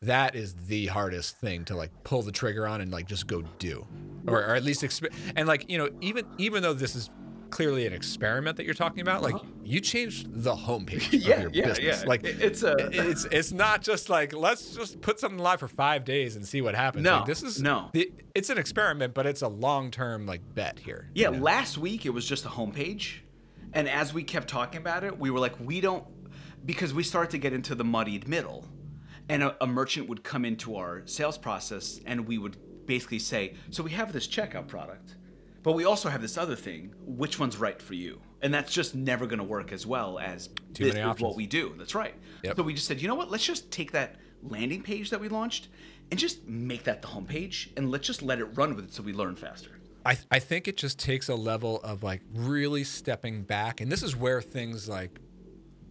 That 0.01 0.35
is 0.35 0.53
the 0.55 0.87
hardest 0.87 1.37
thing 1.37 1.63
to 1.65 1.75
like 1.75 1.91
pull 2.03 2.23
the 2.23 2.31
trigger 2.31 2.67
on 2.67 2.81
and 2.81 2.91
like 2.91 3.07
just 3.07 3.25
go 3.27 3.43
do, 3.59 3.87
or, 4.27 4.39
or 4.43 4.55
at 4.55 4.63
least 4.63 4.81
exp- 4.81 5.13
and 5.35 5.47
like 5.47 5.69
you 5.69 5.77
know 5.77 5.89
even 6.01 6.25
even 6.37 6.61
though 6.61 6.73
this 6.73 6.95
is 6.95 7.09
clearly 7.53 7.85
an 7.85 7.93
experiment 7.93 8.57
that 8.57 8.65
you're 8.65 8.73
talking 8.73 9.01
about. 9.01 9.21
Like 9.21 9.35
uh-huh. 9.35 9.45
you 9.63 9.79
changed 9.79 10.43
the 10.43 10.55
homepage 10.55 11.09
yeah, 11.11 11.35
of 11.35 11.41
your 11.41 11.51
yeah, 11.51 11.67
business. 11.67 12.01
Yeah. 12.01 12.09
Like 12.09 12.23
it's 12.23 12.63
a 12.63 12.75
it's 12.79 13.25
it's 13.25 13.51
not 13.51 13.83
just 13.83 14.09
like 14.09 14.33
let's 14.33 14.75
just 14.75 14.99
put 15.01 15.19
something 15.19 15.37
live 15.37 15.59
for 15.59 15.67
five 15.67 16.03
days 16.03 16.35
and 16.35 16.47
see 16.47 16.61
what 16.61 16.73
happens. 16.73 17.03
No, 17.03 17.17
like, 17.17 17.25
this 17.25 17.43
is 17.43 17.61
no. 17.61 17.89
The, 17.93 18.11
it's 18.33 18.49
an 18.49 18.57
experiment, 18.57 19.13
but 19.13 19.27
it's 19.27 19.43
a 19.43 19.47
long 19.47 19.91
term 19.91 20.25
like 20.25 20.41
bet 20.55 20.79
here. 20.79 21.09
Yeah, 21.13 21.29
you 21.29 21.37
know? 21.37 21.43
last 21.43 21.77
week 21.77 22.07
it 22.07 22.09
was 22.09 22.27
just 22.27 22.43
a 22.45 22.49
homepage, 22.49 23.19
and 23.73 23.87
as 23.87 24.13
we 24.13 24.23
kept 24.23 24.47
talking 24.47 24.81
about 24.81 25.03
it, 25.03 25.17
we 25.17 25.29
were 25.29 25.39
like, 25.39 25.59
we 25.59 25.79
don't 25.79 26.03
because 26.65 26.91
we 26.91 27.03
start 27.03 27.29
to 27.29 27.37
get 27.37 27.53
into 27.53 27.75
the 27.75 27.83
muddied 27.83 28.27
middle, 28.27 28.65
and 29.29 29.43
a, 29.43 29.55
a 29.63 29.67
merchant 29.67 30.09
would 30.09 30.23
come 30.23 30.43
into 30.43 30.75
our 30.75 31.03
sales 31.05 31.37
process, 31.37 31.99
and 32.07 32.27
we 32.27 32.39
would 32.39 32.57
basically 32.87 33.19
say, 33.19 33.53
so 33.69 33.83
we 33.83 33.91
have 33.91 34.11
this 34.11 34.27
checkout 34.27 34.67
product 34.67 35.17
but 35.63 35.73
we 35.73 35.85
also 35.85 36.09
have 36.09 36.21
this 36.21 36.37
other 36.37 36.55
thing. 36.55 36.93
Which 37.05 37.39
one's 37.39 37.57
right 37.57 37.81
for 37.81 37.93
you? 37.93 38.21
And 38.41 38.53
that's 38.53 38.71
just 38.71 38.93
never 38.93 39.25
going 39.25 39.39
to 39.39 39.45
work 39.45 39.71
as 39.71 39.87
well 39.87 40.19
as 40.19 40.49
Too 40.73 40.91
this 40.91 40.95
is 40.95 41.21
what 41.21 41.35
we 41.35 41.47
do. 41.47 41.73
That's 41.77 41.95
right. 41.95 42.13
Yep. 42.43 42.57
So 42.57 42.63
we 42.63 42.73
just 42.73 42.85
said, 42.85 43.01
you 43.01 43.07
know 43.07 43.15
what? 43.15 43.31
Let's 43.31 43.45
just 43.45 43.71
take 43.71 43.93
that 43.93 44.17
landing 44.43 44.83
page 44.83 45.09
that 45.09 45.21
we 45.21 45.29
launched 45.29 45.69
and 46.11 46.19
just 46.19 46.45
make 46.45 46.83
that 46.83 47.01
the 47.01 47.07
homepage 47.07 47.69
and 47.77 47.89
let's 47.89 48.05
just 48.05 48.21
let 48.21 48.39
it 48.39 48.45
run 48.55 48.75
with 48.75 48.85
it 48.85 48.93
so 48.93 49.01
we 49.01 49.13
learn 49.13 49.37
faster. 49.37 49.79
I, 50.05 50.17
I 50.29 50.39
think 50.39 50.67
it 50.67 50.75
just 50.75 50.99
takes 50.99 51.29
a 51.29 51.35
level 51.35 51.79
of 51.81 52.03
like 52.03 52.21
really 52.33 52.83
stepping 52.83 53.43
back. 53.43 53.79
And 53.79 53.89
this 53.89 54.03
is 54.03 54.17
where 54.17 54.41
things 54.41 54.89
like 54.89 55.17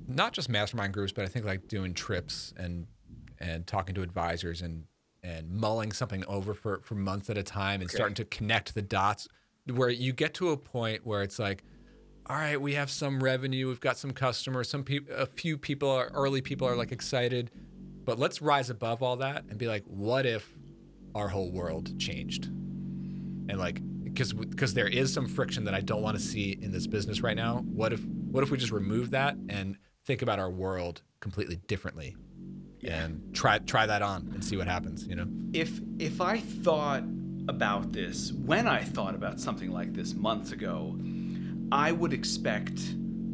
not 0.06 0.35
just 0.35 0.50
mastermind 0.50 0.92
groups, 0.92 1.12
but 1.12 1.24
I 1.24 1.28
think 1.28 1.46
like 1.46 1.66
doing 1.66 1.94
trips 1.94 2.52
and 2.58 2.87
and 3.38 3.66
talking 3.66 3.94
to 3.94 4.02
advisors 4.02 4.61
and 4.61 4.85
and 5.22 5.50
mulling 5.50 5.92
something 5.92 6.24
over 6.26 6.52
for, 6.52 6.80
for 6.82 6.94
months 6.94 7.30
at 7.30 7.38
a 7.38 7.42
time 7.42 7.80
and 7.80 7.88
okay. 7.88 7.96
starting 7.96 8.14
to 8.16 8.24
connect 8.24 8.74
the 8.74 8.82
dots 8.82 9.28
where 9.66 9.90
you 9.90 10.12
get 10.12 10.35
to 10.35 10.51
a 10.51 10.57
point 10.57 11.07
where 11.07 11.22
it's 11.22 11.38
like, 11.38 11.62
all 12.27 12.37
right, 12.37 12.61
we 12.61 12.75
have 12.75 12.90
some 12.90 13.22
revenue, 13.22 13.68
we've 13.68 13.81
got 13.81 13.98
some 13.98 14.12
customers, 14.12 14.68
some 14.68 14.85
people, 14.85 15.14
a 15.14 15.27
few 15.27 15.59
people, 15.59 15.90
are, 15.90 16.11
early 16.14 16.40
people 16.40 16.66
are 16.68 16.77
like 16.77 16.92
excited, 16.92 17.51
but 18.05 18.18
let's 18.18 18.40
rise 18.40 18.70
above 18.70 19.03
all 19.03 19.16
that 19.16 19.44
and 19.48 19.59
be 19.59 19.66
like, 19.66 19.85
what 19.87 20.25
if 20.27 20.48
our 21.14 21.29
whole 21.29 21.51
world 21.51 21.98
changed? 21.98 22.46
And 22.46 23.57
like 23.59 23.81
because 24.05 24.33
because 24.33 24.75
there 24.75 24.87
is 24.88 25.12
some 25.12 25.27
friction 25.27 25.64
that 25.64 25.75
I 25.75 25.81
don't 25.81 26.03
want 26.03 26.16
to 26.16 26.22
see 26.22 26.59
in 26.61 26.70
this 26.70 26.87
business 26.87 27.22
right 27.22 27.37
now. 27.37 27.64
What 27.72 27.92
if 27.92 28.05
what 28.05 28.42
if 28.44 28.51
we 28.51 28.59
just 28.59 28.72
remove 28.72 29.11
that 29.11 29.37
and 29.48 29.77
think 30.07 30.22
about 30.22 30.38
our 30.38 30.51
world 30.51 31.03
completely 31.20 31.57
differently, 31.66 32.14
Yeah. 32.81 33.05
and 33.05 33.35
try 33.35 33.59
try 33.59 33.87
that 33.87 34.01
on 34.03 34.31
and 34.33 34.44
see 34.44 34.57
what 34.57 34.68
happens. 34.68 35.07
You 35.07 35.16
know. 35.16 35.27
if 35.53 35.81
if 35.98 36.20
I 36.20 36.38
thought 36.40 37.03
about 37.48 37.92
this 37.92 38.33
when 38.33 38.66
I 38.66 38.83
thought 38.83 39.14
about 39.14 39.40
something 39.40 39.70
like 39.70 39.92
this 39.92 40.14
months 40.14 40.52
ago, 40.52 40.96
I 41.70 41.92
would 41.92 42.12
expect. 42.12 42.81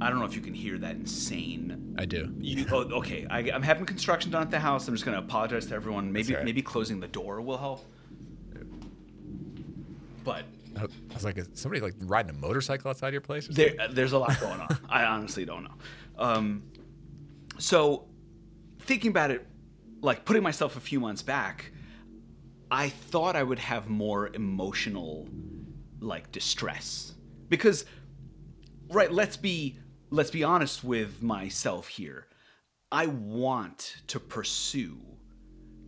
I 0.01 0.11
don't 0.11 0.21
know 0.21 0.25
if 0.25 0.35
you 0.35 0.41
can 0.41 0.55
hear 0.55 0.79
that 0.79 0.95
insane. 0.95 1.97
I 1.99 2.05
do. 2.05 2.33
You, 2.41 2.65
oh, 2.71 2.83
okay. 2.99 3.27
I, 3.29 3.41
I'm 3.51 3.63
having 3.63 3.85
construction 3.85 4.31
done 4.31 4.43
at 4.43 4.51
the 4.51 4.61
house. 4.61 4.87
I'm 4.87 4.95
just 4.95 5.05
going 5.05 5.19
to 5.19 5.25
apologize 5.25 5.67
to 5.67 5.75
everyone. 5.75 6.13
Maybe 6.13 6.35
right. 6.35 6.45
maybe 6.45 6.63
closing 6.63 7.01
the 7.01 7.09
door 7.09 7.41
will 7.41 7.59
help. 7.59 7.85
But 10.25 10.45
I 10.77 10.85
I 10.85 11.15
was 11.15 11.25
like, 11.25 11.39
is 11.39 11.49
somebody 11.55 11.81
like 11.81 11.95
riding 12.01 12.31
a 12.31 12.39
motorcycle 12.39 12.91
outside 12.91 13.13
your 13.13 13.21
place? 13.21 13.49
There, 13.49 13.75
there's 13.91 14.13
a 14.13 14.19
lot 14.19 14.39
going 14.41 14.61
on. 14.61 14.69
I 14.89 15.05
honestly 15.05 15.45
don't 15.45 15.65
know. 15.65 15.75
Um, 16.17 16.63
so, 17.59 18.07
thinking 18.81 19.11
about 19.11 19.31
it, 19.31 19.45
like 20.01 20.25
putting 20.25 20.43
myself 20.43 20.77
a 20.77 20.81
few 20.81 21.01
months 21.01 21.23
back, 21.23 21.73
I 22.71 22.89
thought 22.89 23.37
I 23.37 23.43
would 23.43 23.59
have 23.59 23.89
more 23.89 24.29
emotional, 24.35 25.29
like 26.01 26.31
distress, 26.33 27.15
because, 27.49 27.85
right? 28.91 29.11
Let's 29.11 29.37
be 29.37 29.79
let's 30.11 30.31
be 30.31 30.45
honest 30.45 30.85
with 30.85 31.23
myself 31.23 31.89
here. 31.89 32.27
I 32.91 33.07
want 33.07 33.97
to 34.07 34.19
pursue 34.19 34.99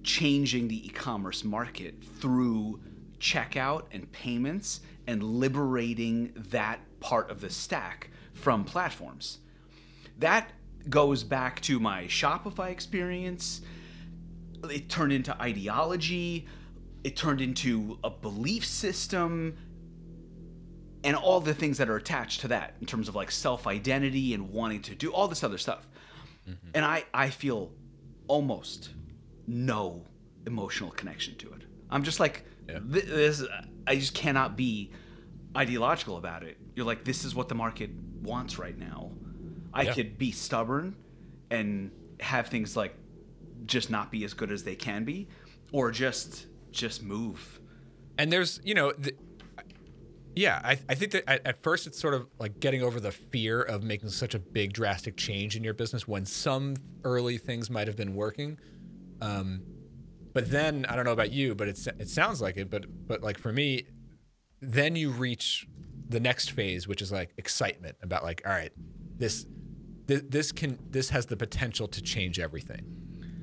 changing 0.03 0.69
the 0.69 0.87
e-commerce 0.87 1.45
market 1.45 2.03
through 2.05 2.81
checkout 3.19 3.85
and 3.93 4.11
payments 4.13 4.81
and 5.07 5.23
liberating 5.23 6.33
that 6.51 6.81
part 7.01 7.31
of 7.31 7.41
the 7.41 7.51
stack 7.51 8.11
from 8.33 8.65
platforms. 8.65 9.39
That 10.19 10.51
goes 10.89 11.25
back 11.25 11.61
to 11.63 11.81
my 11.81 12.05
Shopify 12.05 12.71
experience. 12.71 13.63
It 14.71 14.89
turned 14.91 15.13
into 15.13 15.41
ideology, 15.41 16.47
it 17.05 17.17
turned 17.17 17.41
into 17.41 17.99
a 18.05 18.11
belief 18.11 18.65
system 18.65 19.57
and 21.03 21.17
all 21.17 21.41
the 21.41 21.55
things 21.55 21.79
that 21.79 21.89
are 21.89 21.97
attached 21.97 22.41
to 22.41 22.49
that 22.49 22.75
in 22.81 22.87
terms 22.87 23.09
of 23.09 23.15
like 23.15 23.31
self-identity 23.31 24.35
and 24.35 24.51
wanting 24.51 24.83
to 24.83 24.95
do 24.95 25.11
all 25.13 25.29
this 25.29 25.43
other 25.43 25.57
stuff. 25.59 25.89
Mm-hmm. 26.49 26.69
And 26.75 26.85
I 26.85 27.05
I 27.15 27.31
feel 27.31 27.73
almost 28.27 28.91
no 29.47 30.05
emotional 30.47 30.91
connection 30.91 31.37
to 31.37 31.53
it. 31.53 31.63
I'm 31.91 32.03
just 32.03 32.21
like 32.21 32.45
Yeah. 32.69 32.81
th- 32.81 33.05
this 33.07 33.45
I 33.87 33.97
just 33.97 34.15
cannot 34.15 34.57
be 34.57 34.93
ideological 35.57 36.17
about 36.19 36.43
it. 36.45 36.59
You're 36.77 36.87
like 36.87 37.05
this 37.05 37.25
is 37.25 37.35
what 37.35 37.49
the 37.49 37.55
market 37.55 37.91
wants 38.23 38.59
right 38.59 38.77
now. 38.77 39.13
I 39.73 39.83
Yeah. 39.85 39.95
could 39.95 40.19
be 40.19 40.33
stubborn 40.33 40.97
and 41.51 41.91
have 42.21 42.49
things 42.49 42.77
like 42.77 42.95
just 43.65 43.89
not 43.91 44.11
be 44.11 44.25
as 44.25 44.35
good 44.35 44.53
as 44.53 44.65
they 44.65 44.75
can 44.77 45.05
be 45.05 45.29
or 45.73 45.91
just 45.91 46.47
just 46.73 47.03
move. 47.03 47.61
and 48.19 48.33
there's 48.33 48.61
you 48.65 48.75
know 48.75 48.93
the, 48.93 49.15
yeah 50.35 50.61
I, 50.63 50.79
I 50.89 50.95
think 50.95 51.13
that 51.13 51.29
at, 51.29 51.47
at 51.47 51.63
first 51.63 51.87
it's 51.87 51.99
sort 51.99 52.15
of 52.15 52.29
like 52.39 52.61
getting 52.61 52.83
over 52.83 53.01
the 53.01 53.13
fear 53.13 53.63
of 53.63 53.83
making 53.83 54.11
such 54.11 54.35
a 54.35 54.39
big 54.39 54.73
drastic 54.73 55.17
change 55.17 55.57
in 55.57 55.65
your 55.65 55.75
business 55.75 56.07
when 56.07 56.25
some 56.25 56.77
early 57.05 57.39
things 57.39 57.71
might 57.71 57.87
have 57.87 57.97
been 57.97 58.15
working 58.15 58.59
um, 59.21 59.63
but 60.33 60.51
then 60.51 60.87
i 60.89 60.97
don't 60.97 61.05
know 61.05 61.13
about 61.13 61.33
you 61.33 61.55
but 61.55 61.69
it's, 61.69 61.87
it 61.87 62.09
sounds 62.09 62.41
like 62.41 62.57
it 62.57 62.71
but 62.71 62.85
but 63.07 63.23
like 63.23 63.39
for 63.39 63.53
me 63.53 63.85
then 64.61 64.95
you 64.97 65.11
reach 65.11 65.67
the 66.09 66.21
next 66.21 66.53
phase 66.53 66.87
which 66.87 67.03
is 67.03 67.11
like 67.11 67.33
excitement 67.37 67.97
about 68.03 68.23
like 68.23 68.43
all 68.47 68.53
right 68.53 68.73
this 69.17 69.47
this, 70.07 70.23
this 70.29 70.53
can 70.53 70.79
this 70.91 71.11
has 71.11 71.27
the 71.27 71.37
potential 71.37 71.87
to 71.89 72.03
change 72.03 72.39
everything 72.39 72.85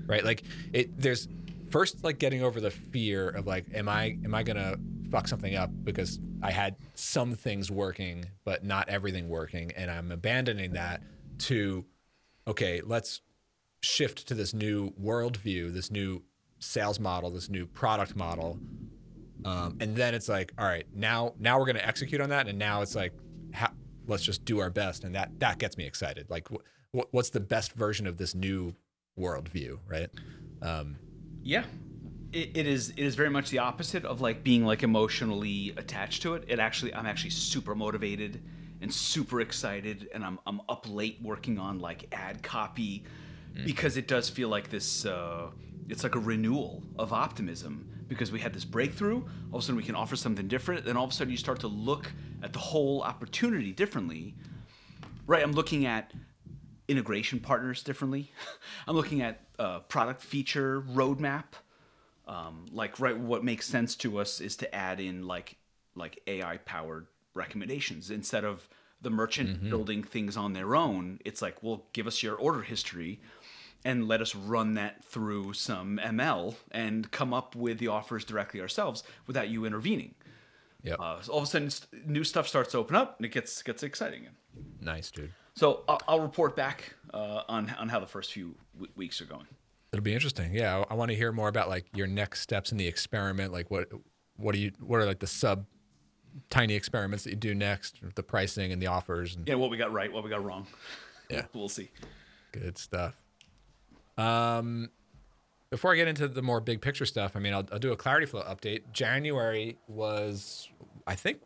right 0.06 0.24
like 0.24 0.44
it 0.74 1.00
there's 1.00 1.28
first 1.70 2.04
like 2.04 2.20
getting 2.20 2.44
over 2.44 2.60
the 2.60 2.72
fear 2.72 3.30
of 3.30 3.48
like 3.48 3.66
am 3.74 3.90
i 3.90 4.18
am 4.24 4.34
i 4.34 4.44
gonna 4.44 4.76
fuck 5.12 5.28
something 5.28 5.56
up 5.56 5.70
because 5.84 6.20
i 6.42 6.52
had 6.52 6.76
some 6.96 7.34
things 7.34 7.72
working 7.72 8.26
but 8.44 8.64
not 8.64 8.88
everything 8.90 9.30
working 9.30 9.72
and 9.78 9.90
i'm 9.90 10.12
abandoning 10.12 10.74
that 10.74 11.02
to 11.38 11.86
okay 12.48 12.82
let's 12.84 13.22
shift 13.82 14.28
to 14.28 14.34
this 14.34 14.54
new 14.54 14.92
worldview 14.92 15.74
this 15.74 15.92
new 15.92 16.22
sales 16.60 17.00
model 17.00 17.30
this 17.30 17.50
new 17.50 17.66
product 17.66 18.16
model. 18.16 18.60
Um, 19.46 19.78
and 19.80 19.96
then 19.96 20.16
it's 20.16 20.28
like 20.28 20.52
all 20.58 20.66
right 20.66 20.86
now 20.94 21.34
now 21.40 21.60
we're 21.60 21.66
to 21.76 21.88
execute 21.88 22.22
on 22.22 22.30
that 22.30 22.48
and 22.48 22.58
now 22.58 22.82
it's 22.82 22.96
like 22.96 23.14
let's 24.08 24.24
just 24.24 24.46
do 24.46 24.60
our 24.60 24.70
best 24.70 25.04
and 25.04 25.14
that 25.16 25.40
that 25.40 25.60
gets 25.60 25.78
me 25.78 25.86
excited. 25.86 26.30
Like 26.30 26.48
wh- 26.96 27.14
what's 27.14 27.30
the 27.30 27.40
best 27.40 27.74
version 27.74 28.08
of 28.08 28.18
this 28.18 28.34
new 28.34 28.76
worldview 29.20 29.80
right? 29.88 30.10
Um, 30.62 30.98
Yeah. 31.48 31.64
It, 32.34 32.58
it 32.58 32.68
is 32.68 32.90
it 32.90 33.00
is 33.00 33.16
very 33.16 33.30
much 33.30 33.50
the 33.52 33.60
opposite 33.60 34.04
of 34.04 34.20
like 34.20 34.44
being 34.44 34.66
like 34.66 34.84
emotionally 34.84 35.74
attached 35.78 36.22
to 36.24 36.34
it. 36.34 36.44
It 36.50 36.60
actually 36.60 36.94
I'm 36.94 37.06
actually 37.06 37.30
super 37.30 37.74
motivated 37.74 38.44
and 38.82 38.94
super 38.94 39.40
excited 39.40 40.10
and 40.14 40.26
I'm 40.26 40.40
I'm 40.46 40.60
up 40.68 40.86
late 40.90 41.20
working 41.22 41.58
on 41.58 41.80
like 41.80 42.14
ad 42.14 42.44
copy 42.44 43.06
because 43.66 43.96
it 43.96 44.10
does 44.10 44.30
feel 44.30 44.50
like 44.50 44.70
this 44.70 45.06
uh 45.06 45.50
it's 45.88 46.04
like 46.04 46.16
a 46.16 46.20
renewal 46.20 46.84
of 47.00 47.14
optimism 47.14 47.88
because 48.10 48.30
we 48.30 48.42
had 48.42 48.54
this 48.54 48.66
breakthrough. 48.66 49.24
All 49.52 49.60
of 49.60 49.64
a 49.64 49.66
sudden 49.66 49.78
we 49.78 49.84
can 49.84 49.96
offer 49.96 50.18
something 50.18 50.50
different. 50.50 50.84
Then 50.84 50.98
all 50.98 51.06
of 51.06 51.12
a 51.12 51.14
sudden 51.14 51.32
you 51.32 51.38
start 51.38 51.62
to 51.62 51.68
look 51.68 52.12
at 52.44 52.52
the 52.52 52.60
whole 52.60 53.04
opportunity 53.04 53.72
differently. 53.72 54.36
Right, 55.26 55.44
I'm 55.44 55.54
looking 55.54 55.86
at 55.86 56.12
integration 56.88 57.39
partners 57.39 57.84
differently. 57.84 58.32
I'm 58.88 58.95
looking 58.95 59.21
at 59.21 59.41
uh, 59.60 59.80
product 59.80 60.21
feature 60.21 60.82
roadmap. 60.82 61.45
Um, 62.28 62.65
like 62.71 63.00
right, 63.00 63.17
what 63.17 63.43
makes 63.43 63.67
sense 63.67 63.95
to 63.97 64.19
us 64.19 64.41
is 64.41 64.58
to 64.58 64.76
add 64.76 65.00
in 65.00 65.26
like 65.28 65.58
like 65.95 66.21
AI 66.28 66.58
powered 66.58 67.08
recommendations 67.34 68.12
instead 68.12 68.43
of 68.43 68.67
the 69.02 69.10
merchant 69.10 69.69
building 69.69 70.04
things 70.04 70.36
on 70.36 70.54
their 70.54 70.76
own. 70.76 71.19
It's 71.23 71.41
like, 71.41 71.62
well, 71.62 71.86
give 71.93 72.08
us 72.08 72.23
your 72.23 72.36
order 72.36 72.62
history 72.62 73.21
and 73.86 74.08
let 74.08 74.21
us 74.21 74.36
run 74.36 74.73
that 74.73 75.04
through 75.06 75.54
some 75.54 76.00
ML 76.04 76.56
and 76.71 77.10
come 77.12 77.34
up 77.34 77.56
with 77.56 77.78
the 77.78 77.88
offers 77.88 78.26
directly 78.26 78.60
ourselves 78.60 79.04
without 79.28 79.50
you 79.50 79.65
intervening. 79.65 80.15
Yeah. 80.84 80.95
Uh, 80.95 81.21
so 81.21 81.32
all 81.32 81.39
of 81.39 81.43
a 81.43 81.47
sudden, 81.47 81.69
new 82.06 82.23
stuff 82.23 82.47
starts 82.47 82.71
to 82.71 82.80
open 82.80 82.95
up 82.95 83.17
and 83.17 83.26
it 83.26 83.30
gets 83.30 83.62
gets 83.62 83.84
exciting. 83.84 84.28
nice 84.82 85.12
dude 85.12 85.32
So 85.58 85.84
I'll, 85.89 86.00
I'll 86.08 86.20
report 86.20 86.56
back 86.56 86.93
uh, 87.13 87.41
on 87.50 87.70
on 87.80 87.89
how 87.89 88.00
the 88.00 88.06
first 88.06 88.32
few 88.32 88.56
w- 88.76 88.91
weeks 88.96 89.20
are 89.22 89.26
going. 89.26 89.48
It'll 89.91 90.04
be 90.04 90.13
interesting. 90.13 90.54
Yeah, 90.54 90.84
I, 90.88 90.91
I 90.91 90.93
want 90.93 91.10
to 91.10 91.17
hear 91.17 91.32
more 91.32 91.48
about 91.48 91.67
like 91.67 91.86
your 91.96 92.06
next 92.06 92.41
steps 92.41 92.72
in 92.72 92.78
the 92.78 92.86
experiment. 92.88 93.52
Like 93.52 93.72
what 93.72 93.89
what 94.36 94.54
do 94.54 94.60
you 94.60 94.72
what 94.80 95.00
are 95.00 95.06
like 95.06 95.17
the 95.20 95.26
sub 95.28 95.65
tiny 96.52 96.76
experiments 96.76 97.24
that 97.24 97.32
you 97.32 97.36
do 97.36 97.56
next, 97.56 98.00
the 98.13 98.22
pricing 98.22 98.72
and 98.72 98.80
the 98.80 98.86
offers 98.86 99.36
and 99.36 99.48
Yeah, 99.48 99.56
what 99.56 99.72
we 99.72 99.78
got 99.78 99.91
right, 99.91 100.13
what 100.13 100.24
we 100.24 100.30
got 100.30 100.46
wrong. 100.46 100.67
Yeah. 101.32 101.46
we'll 101.56 101.70
see. 101.70 101.89
good 102.52 102.78
stuff. 102.78 103.15
Um, 104.15 104.91
before 105.72 105.91
I 105.91 105.96
get 105.96 106.08
into 106.08 106.28
the 106.28 106.43
more 106.43 106.62
big 106.62 106.82
picture 106.82 107.06
stuff, 107.08 107.36
I 107.36 107.39
mean, 107.39 107.54
I'll, 107.54 107.65
I'll 107.72 107.80
do 107.80 107.91
a 107.91 107.98
Clarityflow 107.98 108.48
update. 108.48 108.84
January 108.93 109.78
was, 109.88 110.70
I 111.08 111.15
think, 111.15 111.39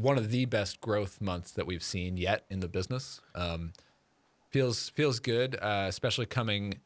one 0.00 0.18
of 0.18 0.30
the 0.30 0.44
best 0.44 0.80
growth 0.80 1.20
months 1.20 1.52
that 1.52 1.66
we've 1.66 1.82
seen 1.82 2.16
yet 2.16 2.44
in 2.50 2.60
the 2.60 2.68
business. 2.68 3.20
Um, 3.34 3.72
feels 4.50 4.90
feels 4.90 5.20
good, 5.20 5.56
uh, 5.60 5.86
especially 5.88 6.26
coming 6.26 6.80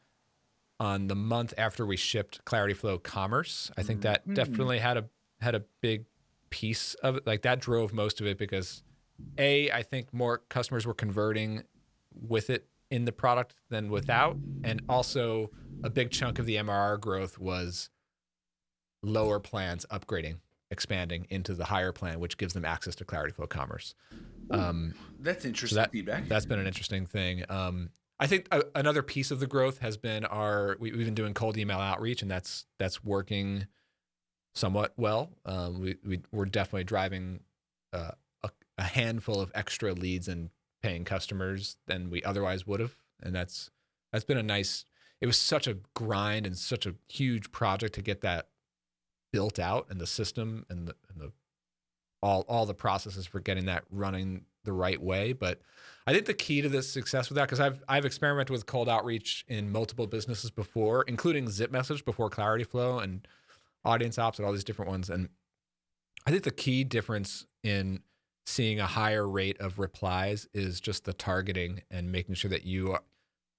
on 0.79 1.07
the 1.07 1.15
month 1.15 1.53
after 1.57 1.85
we 1.85 1.97
shipped 1.97 2.43
Clarityflow 2.45 3.03
Commerce. 3.03 3.69
I 3.77 3.83
think 3.83 4.01
that 4.01 4.33
definitely 4.33 4.79
had 4.79 4.97
a 4.97 5.05
had 5.41 5.55
a 5.55 5.63
big 5.81 6.05
piece 6.49 6.93
of 6.95 7.17
it. 7.17 7.27
Like 7.27 7.41
that 7.43 7.59
drove 7.59 7.93
most 7.93 8.21
of 8.21 8.27
it 8.27 8.37
because 8.37 8.83
a 9.37 9.71
I 9.71 9.83
think 9.83 10.13
more 10.13 10.39
customers 10.49 10.85
were 10.85 10.93
converting 10.93 11.63
with 12.13 12.49
it 12.49 12.67
in 12.89 13.05
the 13.05 13.11
product 13.11 13.55
than 13.69 13.89
without, 13.89 14.37
and 14.63 14.81
also 14.89 15.51
a 15.83 15.89
big 15.89 16.11
chunk 16.11 16.39
of 16.39 16.45
the 16.45 16.55
MRR 16.55 16.99
growth 16.99 17.37
was 17.37 17.89
lower 19.03 19.39
plans 19.39 19.85
upgrading, 19.91 20.37
expanding 20.71 21.25
into 21.29 21.53
the 21.53 21.65
higher 21.65 21.91
plan, 21.91 22.19
which 22.19 22.37
gives 22.37 22.53
them 22.53 22.65
access 22.65 22.95
to 22.95 23.05
Clarityflow 23.05 23.49
Commerce. 23.49 23.95
Um, 24.51 24.93
That's 25.19 25.45
interesting 25.45 25.77
that, 25.77 25.91
feedback. 25.91 26.27
That's 26.27 26.45
been 26.45 26.59
an 26.59 26.67
interesting 26.67 27.05
thing. 27.05 27.43
Um, 27.49 27.89
I 28.19 28.27
think 28.27 28.47
a, 28.51 28.63
another 28.75 29.01
piece 29.01 29.31
of 29.31 29.39
the 29.39 29.47
growth 29.47 29.79
has 29.79 29.97
been 29.97 30.25
our 30.25 30.75
we, 30.79 30.91
we've 30.91 31.05
been 31.05 31.15
doing 31.15 31.33
cold 31.33 31.57
email 31.57 31.79
outreach, 31.79 32.21
and 32.21 32.29
that's 32.29 32.65
that's 32.77 33.03
working 33.03 33.67
somewhat 34.53 34.93
well. 34.97 35.31
Um, 35.45 35.79
we, 35.79 35.95
we 36.05 36.21
we're 36.31 36.45
definitely 36.45 36.83
driving 36.83 37.41
uh, 37.93 38.11
a, 38.43 38.49
a 38.77 38.83
handful 38.83 39.39
of 39.39 39.51
extra 39.55 39.93
leads 39.93 40.27
and 40.27 40.49
paying 40.81 41.05
customers 41.05 41.77
than 41.87 42.09
we 42.09 42.21
otherwise 42.23 42.67
would 42.67 42.79
have, 42.79 42.95
and 43.21 43.33
that's 43.33 43.71
that's 44.11 44.25
been 44.25 44.37
a 44.37 44.43
nice. 44.43 44.85
It 45.21 45.27
was 45.27 45.37
such 45.37 45.67
a 45.67 45.77
grind 45.95 46.45
and 46.45 46.57
such 46.57 46.85
a 46.85 46.95
huge 47.09 47.51
project 47.51 47.95
to 47.95 48.01
get 48.01 48.21
that 48.21 48.47
built 49.31 49.59
out 49.59 49.87
and 49.89 49.99
the 49.99 50.07
system 50.07 50.65
and 50.69 50.87
the, 50.87 50.95
and 51.09 51.21
the 51.21 51.31
all 52.21 52.45
all 52.49 52.65
the 52.65 52.73
processes 52.73 53.25
for 53.25 53.39
getting 53.39 53.65
that 53.65 53.83
running 53.89 54.45
the 54.65 54.73
right 54.73 55.01
way. 55.01 55.33
But 55.33 55.61
I 56.05 56.13
think 56.13 56.25
the 56.25 56.33
key 56.33 56.61
to 56.61 56.69
this 56.69 56.91
success 56.91 57.29
with 57.29 57.35
that, 57.37 57.45
because 57.45 57.59
I've 57.59 57.83
I've 57.87 58.05
experimented 58.05 58.51
with 58.51 58.65
cold 58.65 58.89
outreach 58.89 59.45
in 59.47 59.71
multiple 59.71 60.07
businesses 60.07 60.51
before, 60.51 61.03
including 61.03 61.45
ZipMessage 61.45 62.03
before 62.03 62.29
Clarityflow 62.29 63.01
and 63.01 63.27
Audience 63.85 64.17
Ops 64.17 64.39
and 64.39 64.45
all 64.45 64.51
these 64.51 64.63
different 64.63 64.91
ones. 64.91 65.09
And 65.09 65.29
I 66.25 66.31
think 66.31 66.43
the 66.43 66.51
key 66.51 66.83
difference 66.83 67.45
in 67.63 68.01
seeing 68.45 68.79
a 68.79 68.87
higher 68.87 69.27
rate 69.27 69.59
of 69.59 69.79
replies 69.79 70.47
is 70.53 70.81
just 70.81 71.05
the 71.05 71.13
targeting 71.13 71.83
and 71.89 72.11
making 72.11 72.35
sure 72.35 72.49
that 72.49 72.65
you 72.65 72.91
are, 72.91 73.03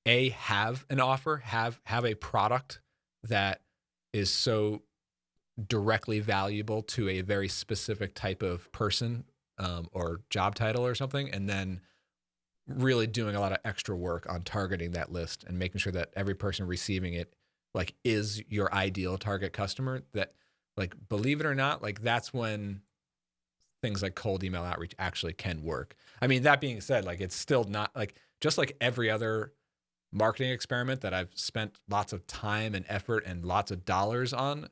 a 0.05 0.31
have 0.31 0.85
an 0.91 1.01
offer, 1.01 1.39
have 1.39 1.81
have 1.85 2.05
a 2.05 2.15
product 2.15 2.81
that 3.23 3.63
is 4.13 4.31
so 4.31 4.83
directly 5.69 6.21
valuable 6.21 6.83
to 6.83 7.09
a 7.09 7.21
very 7.23 7.49
specific 7.49 8.15
type 8.15 8.43
of 8.43 8.71
person 8.73 9.25
um, 9.59 9.89
or 9.93 10.21
job 10.31 10.55
title 10.55 10.87
or 10.87 10.95
something, 10.95 11.31
and 11.31 11.49
then 11.49 11.81
really 12.67 13.07
doing 13.07 13.35
a 13.35 13.41
lot 13.41 13.53
of 13.53 13.59
extra 13.65 13.97
work 13.97 14.27
on 14.29 14.43
targeting 14.43 14.93
that 14.93 15.11
list 15.13 15.45
and 15.45 15.59
making 15.59 15.79
sure 15.79 15.93
that 15.93 16.11
every 16.15 16.35
person 16.35 16.67
receiving 16.67 17.15
it 17.15 17.35
like 17.75 17.95
is 18.05 18.43
your 18.49 18.73
ideal 18.73 19.19
target 19.19 19.53
customer 19.53 20.03
that 20.13 20.35
like 20.77 20.95
believe 21.09 21.41
it 21.41 21.47
or 21.47 21.55
not 21.55 21.83
like 21.83 22.01
that's 22.01 22.33
when 22.33 22.81
things 23.83 24.03
like 24.03 24.15
cold 24.15 24.45
email 24.45 24.63
outreach 24.63 24.95
actually 24.99 25.33
can 25.33 25.63
work. 25.63 25.95
I 26.23 26.27
mean 26.27 26.43
that 26.45 26.61
being 26.61 26.81
said 26.81 27.05
like 27.05 27.21
it's 27.21 27.35
still 27.35 27.65
not 27.65 27.95
like 27.97 28.15
just 28.41 28.57
like 28.57 28.77
every 28.81 29.11
other 29.11 29.53
marketing 30.13 30.51
experiment 30.51 31.03
that 31.03 31.15
i've 31.15 31.31
spent 31.35 31.79
lots 31.89 32.13
of 32.13 32.27
time 32.27 32.75
and 32.75 32.85
effort 32.89 33.25
and 33.27 33.45
lots 33.45 33.71
of 33.71 33.85
dollars 33.85 34.33
on 34.33 34.69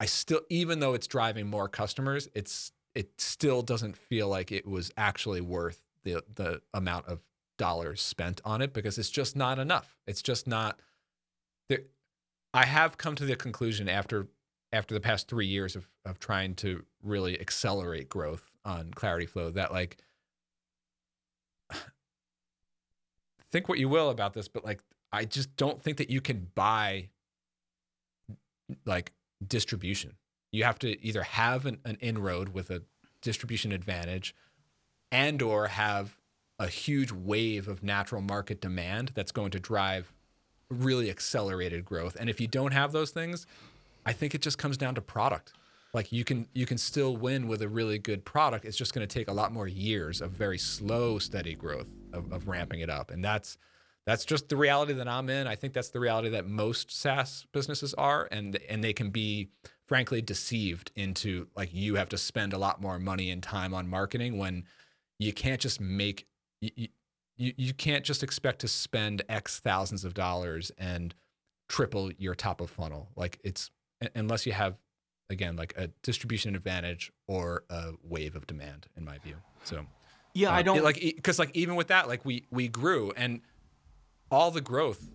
i 0.00 0.06
still 0.06 0.40
even 0.48 0.80
though 0.80 0.94
it's 0.94 1.06
driving 1.06 1.46
more 1.46 1.68
customers 1.68 2.28
it's 2.34 2.72
it 2.94 3.20
still 3.20 3.62
doesn't 3.62 3.96
feel 3.96 4.28
like 4.28 4.50
it 4.50 4.66
was 4.66 4.90
actually 4.96 5.40
worth 5.40 5.82
the 6.04 6.22
the 6.34 6.60
amount 6.74 7.06
of 7.06 7.20
dollars 7.58 8.00
spent 8.00 8.40
on 8.44 8.62
it 8.62 8.72
because 8.72 8.96
it's 8.96 9.10
just 9.10 9.36
not 9.36 9.58
enough. 9.58 9.98
It's 10.06 10.22
just 10.22 10.46
not 10.46 10.80
there, 11.68 11.82
I 12.54 12.64
have 12.64 12.96
come 12.96 13.14
to 13.16 13.26
the 13.26 13.36
conclusion 13.36 13.88
after 13.88 14.28
after 14.72 14.94
the 14.94 15.00
past 15.00 15.28
three 15.28 15.46
years 15.46 15.76
of 15.76 15.88
of 16.06 16.18
trying 16.18 16.54
to 16.56 16.84
really 17.02 17.38
accelerate 17.38 18.08
growth 18.08 18.50
on 18.64 18.90
Clarityflow 18.92 19.52
that 19.54 19.72
like 19.72 19.98
think 23.52 23.68
what 23.68 23.78
you 23.78 23.88
will 23.88 24.08
about 24.08 24.32
this, 24.32 24.48
but 24.48 24.64
like 24.64 24.80
I 25.12 25.24
just 25.24 25.54
don't 25.56 25.82
think 25.82 25.98
that 25.98 26.08
you 26.10 26.20
can 26.20 26.48
buy 26.54 27.10
like 28.86 29.12
distribution. 29.46 30.14
You 30.52 30.64
have 30.64 30.78
to 30.80 31.04
either 31.04 31.22
have 31.22 31.66
an, 31.66 31.78
an 31.84 31.98
inroad 32.00 32.50
with 32.50 32.70
a 32.70 32.82
distribution 33.20 33.72
advantage 33.72 34.34
and 35.10 35.40
or 35.42 35.68
have 35.68 36.16
a 36.58 36.66
huge 36.66 37.12
wave 37.12 37.68
of 37.68 37.82
natural 37.82 38.20
market 38.20 38.60
demand 38.60 39.12
that's 39.14 39.32
going 39.32 39.50
to 39.52 39.60
drive 39.60 40.12
really 40.70 41.08
accelerated 41.08 41.84
growth. 41.84 42.16
And 42.18 42.28
if 42.28 42.40
you 42.40 42.46
don't 42.46 42.72
have 42.72 42.92
those 42.92 43.10
things, 43.10 43.46
I 44.04 44.12
think 44.12 44.34
it 44.34 44.42
just 44.42 44.58
comes 44.58 44.76
down 44.76 44.94
to 44.96 45.00
product. 45.00 45.52
Like 45.94 46.12
you 46.12 46.24
can 46.24 46.46
you 46.52 46.66
can 46.66 46.76
still 46.76 47.16
win 47.16 47.48
with 47.48 47.62
a 47.62 47.68
really 47.68 47.98
good 47.98 48.24
product. 48.24 48.64
It's 48.64 48.76
just 48.76 48.92
going 48.92 49.06
to 49.06 49.12
take 49.12 49.28
a 49.28 49.32
lot 49.32 49.52
more 49.52 49.66
years 49.66 50.20
of 50.20 50.32
very 50.32 50.58
slow, 50.58 51.18
steady 51.18 51.54
growth 51.54 51.88
of, 52.12 52.30
of 52.30 52.46
ramping 52.46 52.80
it 52.80 52.90
up. 52.90 53.10
And 53.10 53.24
that's 53.24 53.56
that's 54.08 54.24
just 54.24 54.48
the 54.48 54.56
reality 54.56 54.94
that 54.94 55.06
I'm 55.06 55.28
in. 55.28 55.46
I 55.46 55.54
think 55.54 55.74
that's 55.74 55.90
the 55.90 56.00
reality 56.00 56.30
that 56.30 56.46
most 56.46 56.90
SaaS 56.90 57.44
businesses 57.52 57.92
are, 57.92 58.26
and 58.32 58.58
and 58.66 58.82
they 58.82 58.94
can 58.94 59.10
be 59.10 59.50
frankly 59.86 60.22
deceived 60.22 60.90
into 60.96 61.48
like 61.54 61.74
you 61.74 61.96
have 61.96 62.08
to 62.08 62.16
spend 62.16 62.54
a 62.54 62.58
lot 62.58 62.80
more 62.80 62.98
money 62.98 63.30
and 63.30 63.42
time 63.42 63.74
on 63.74 63.86
marketing 63.86 64.38
when 64.38 64.64
you 65.18 65.34
can't 65.34 65.60
just 65.60 65.78
make 65.78 66.26
you, 66.62 66.88
you, 67.36 67.52
you 67.58 67.74
can't 67.74 68.02
just 68.02 68.22
expect 68.22 68.60
to 68.60 68.68
spend 68.68 69.20
X 69.28 69.60
thousands 69.60 70.06
of 70.06 70.14
dollars 70.14 70.72
and 70.78 71.14
triple 71.68 72.10
your 72.16 72.34
top 72.34 72.62
of 72.62 72.70
funnel. 72.70 73.10
Like 73.14 73.38
it's 73.44 73.70
unless 74.14 74.46
you 74.46 74.52
have 74.52 74.78
again 75.28 75.54
like 75.54 75.74
a 75.76 75.88
distribution 76.02 76.56
advantage 76.56 77.12
or 77.26 77.64
a 77.68 77.90
wave 78.02 78.36
of 78.36 78.46
demand, 78.46 78.86
in 78.96 79.04
my 79.04 79.18
view. 79.18 79.36
So 79.64 79.84
yeah, 80.32 80.48
uh, 80.48 80.54
I 80.54 80.62
don't 80.62 80.78
it, 80.78 80.84
like 80.84 80.98
because 80.98 81.38
like 81.38 81.50
even 81.52 81.76
with 81.76 81.88
that, 81.88 82.08
like 82.08 82.24
we 82.24 82.46
we 82.50 82.68
grew 82.68 83.12
and 83.14 83.42
all 84.30 84.50
the 84.50 84.60
growth 84.60 85.10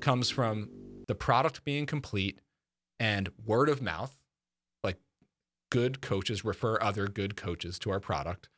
comes 0.00 0.30
from 0.30 0.70
the 1.08 1.14
product 1.14 1.64
being 1.64 1.86
complete 1.86 2.40
and 2.98 3.30
word 3.44 3.68
of 3.68 3.82
mouth. 3.82 4.18
Like 4.82 4.98
good 5.70 6.00
coaches 6.00 6.44
refer 6.44 6.78
other 6.80 7.06
good 7.06 7.36
coaches 7.36 7.78
to 7.80 7.90
our 7.90 8.00
product 8.00 8.48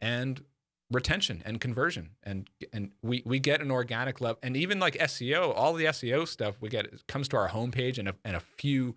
and 0.00 0.42
retention 0.90 1.42
and 1.44 1.60
conversion 1.60 2.10
and 2.22 2.48
and 2.72 2.90
we 3.02 3.22
we 3.26 3.38
get 3.38 3.60
an 3.60 3.70
organic 3.70 4.22
level 4.22 4.38
and 4.42 4.56
even 4.56 4.78
like 4.78 4.94
SEO 4.94 5.52
all 5.54 5.74
the 5.74 5.84
SEO 5.84 6.26
stuff 6.26 6.56
we 6.62 6.70
get 6.70 7.06
comes 7.06 7.28
to 7.28 7.36
our 7.36 7.50
homepage 7.50 7.98
and 7.98 8.08
a, 8.08 8.14
and 8.24 8.34
a 8.34 8.40
few 8.40 8.96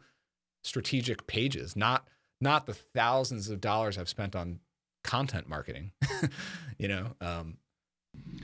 strategic 0.63 1.27
pages 1.27 1.75
not 1.75 2.07
not 2.39 2.65
the 2.65 2.73
thousands 2.73 3.49
of 3.49 3.59
dollars 3.59 3.97
I've 3.97 4.07
spent 4.07 4.37
on 4.37 4.61
content 5.03 5.49
marketing 5.49 5.91
you 6.77 6.87
know 6.87 7.07
um, 7.19 7.57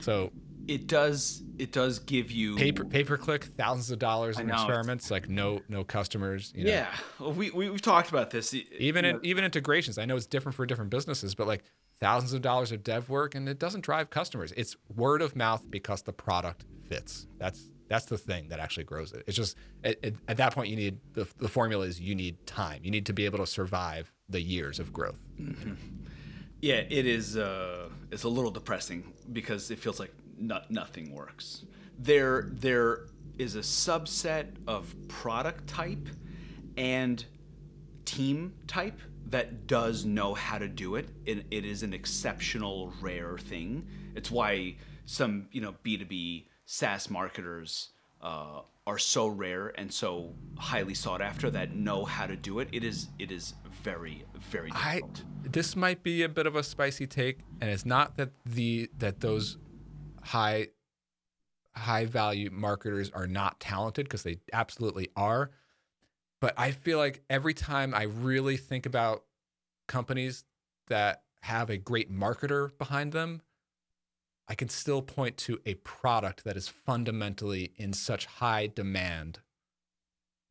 so 0.00 0.32
it 0.66 0.86
does 0.86 1.42
it 1.58 1.72
does 1.72 1.98
give 1.98 2.30
you 2.30 2.56
pay 2.56 2.72
per, 2.72 2.84
pay 2.84 3.04
per 3.04 3.16
click 3.16 3.44
thousands 3.56 3.90
of 3.90 3.98
dollars 3.98 4.38
in 4.38 4.50
experiments 4.50 5.10
like 5.10 5.28
no 5.28 5.60
no 5.68 5.82
customers 5.82 6.52
you 6.54 6.64
know. 6.64 6.70
yeah. 6.70 6.88
Well, 7.18 7.32
we, 7.32 7.50
we 7.50 7.70
we've 7.70 7.82
talked 7.82 8.10
about 8.10 8.30
this. 8.30 8.54
Even 8.78 9.04
in, 9.04 9.18
even 9.22 9.44
integrations 9.44 9.98
i 9.98 10.04
know 10.04 10.16
it's 10.16 10.26
different 10.26 10.54
for 10.54 10.66
different 10.66 10.90
businesses 10.90 11.34
but 11.34 11.46
like 11.46 11.64
thousands 12.00 12.32
of 12.32 12.42
dollars 12.42 12.72
of 12.72 12.82
dev 12.82 13.08
work 13.08 13.34
and 13.34 13.48
it 13.48 13.58
doesn't 13.58 13.80
drive 13.80 14.10
customers. 14.10 14.52
It's 14.56 14.76
word 14.94 15.22
of 15.22 15.36
mouth 15.36 15.64
because 15.68 16.02
the 16.02 16.12
product 16.12 16.64
fits. 16.88 17.26
That's 17.38 17.70
that's 17.88 18.04
the 18.04 18.18
thing 18.18 18.48
that 18.48 18.60
actually 18.60 18.84
grows 18.84 19.12
it. 19.12 19.24
It's 19.26 19.36
just 19.36 19.56
at, 19.82 19.96
at 20.28 20.36
that 20.36 20.54
point 20.54 20.68
you 20.68 20.76
need 20.76 20.98
the, 21.14 21.26
the 21.38 21.48
formula 21.48 21.86
is 21.86 22.00
you 22.00 22.14
need 22.14 22.46
time. 22.46 22.80
You 22.84 22.90
need 22.90 23.06
to 23.06 23.12
be 23.12 23.24
able 23.24 23.38
to 23.38 23.46
survive 23.46 24.12
the 24.28 24.40
years 24.40 24.78
of 24.78 24.92
growth. 24.92 25.18
Mm-hmm. 25.40 25.72
Yeah 26.60 26.82
it 26.88 27.06
is 27.06 27.36
uh 27.36 27.88
it's 28.10 28.24
a 28.24 28.28
little 28.28 28.50
depressing 28.50 29.12
because 29.32 29.70
it 29.70 29.78
feels 29.78 30.00
like 30.00 30.12
not, 30.38 30.70
nothing 30.70 31.14
works 31.14 31.64
there 31.98 32.48
there 32.52 33.06
is 33.38 33.54
a 33.54 33.60
subset 33.60 34.46
of 34.66 34.94
product 35.08 35.66
type 35.68 36.08
and 36.76 37.24
team 38.04 38.54
type 38.66 39.00
that 39.26 39.66
does 39.66 40.04
know 40.04 40.34
how 40.34 40.58
to 40.58 40.68
do 40.68 40.96
it. 40.96 41.08
it. 41.26 41.46
It 41.50 41.64
is 41.64 41.82
an 41.82 41.92
exceptional, 41.92 42.92
rare 43.00 43.36
thing. 43.36 43.86
It's 44.14 44.30
why 44.30 44.76
some 45.04 45.48
you 45.52 45.60
know 45.60 45.74
B 45.82 45.96
two 45.96 46.06
B 46.06 46.48
SaaS 46.64 47.10
marketers 47.10 47.90
uh, 48.22 48.62
are 48.88 48.98
so 48.98 49.26
rare 49.28 49.72
and 49.78 49.92
so 49.92 50.34
highly 50.56 50.94
sought 50.94 51.20
after 51.20 51.50
that 51.50 51.74
know 51.76 52.04
how 52.04 52.26
to 52.26 52.36
do 52.36 52.58
it. 52.58 52.68
It 52.72 52.82
is 52.82 53.08
it 53.18 53.30
is 53.30 53.54
very 53.84 54.24
very 54.50 54.70
difficult. 54.70 55.22
I, 55.44 55.48
this 55.48 55.76
might 55.76 56.02
be 56.02 56.22
a 56.22 56.28
bit 56.28 56.46
of 56.46 56.56
a 56.56 56.62
spicy 56.62 57.06
take, 57.06 57.40
and 57.60 57.70
it's 57.70 57.86
not 57.86 58.16
that 58.16 58.30
the 58.44 58.90
that 58.98 59.20
those 59.20 59.58
high 60.22 60.68
high 61.76 62.06
value 62.06 62.50
marketers 62.50 63.10
are 63.10 63.28
not 63.28 63.60
talented 63.60 64.06
because 64.06 64.24
they 64.24 64.38
absolutely 64.52 65.08
are 65.14 65.52
but 66.40 66.54
I 66.56 66.70
feel 66.70 66.98
like 66.98 67.22
every 67.28 67.54
time 67.54 67.94
I 67.94 68.04
really 68.04 68.56
think 68.56 68.86
about 68.86 69.24
companies 69.86 70.44
that 70.88 71.22
have 71.42 71.70
a 71.70 71.76
great 71.76 72.12
marketer 72.12 72.76
behind 72.78 73.12
them, 73.12 73.42
I 74.48 74.54
can 74.54 74.68
still 74.68 75.02
point 75.02 75.36
to 75.38 75.60
a 75.66 75.74
product 75.74 76.44
that 76.44 76.56
is 76.56 76.68
fundamentally 76.68 77.72
in 77.76 77.92
such 77.92 78.26
high 78.26 78.66
demand 78.66 79.40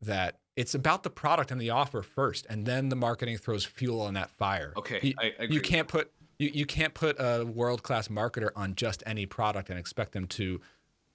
that 0.02 0.40
it's 0.56 0.76
about 0.76 1.04
the 1.04 1.10
product 1.10 1.52
and 1.52 1.60
the 1.60 1.72
offer 1.72 2.02
first, 2.02 2.46
and 2.50 2.66
then 2.66 2.90
the 2.90 2.96
marketing 2.96 3.38
throws 3.38 3.66
fuel 3.66 4.02
on 4.02 4.14
that 4.14 4.30
fire. 4.30 4.74
Okay, 4.78 5.00
you, 5.02 5.14
I, 5.20 5.34
I 5.40 5.44
you 5.44 5.62
can't 5.62 5.88
put 5.88 6.12
you, 6.40 6.50
you 6.54 6.66
can't 6.66 6.94
put 6.94 7.16
a 7.20 7.46
world 7.46 7.84
class 7.84 8.08
marketer 8.08 8.50
on 8.56 8.76
just 8.76 9.02
any 9.06 9.26
product 9.26 9.70
and 9.70 9.80
expect 9.80 10.12
them 10.12 10.28
to. 10.28 10.62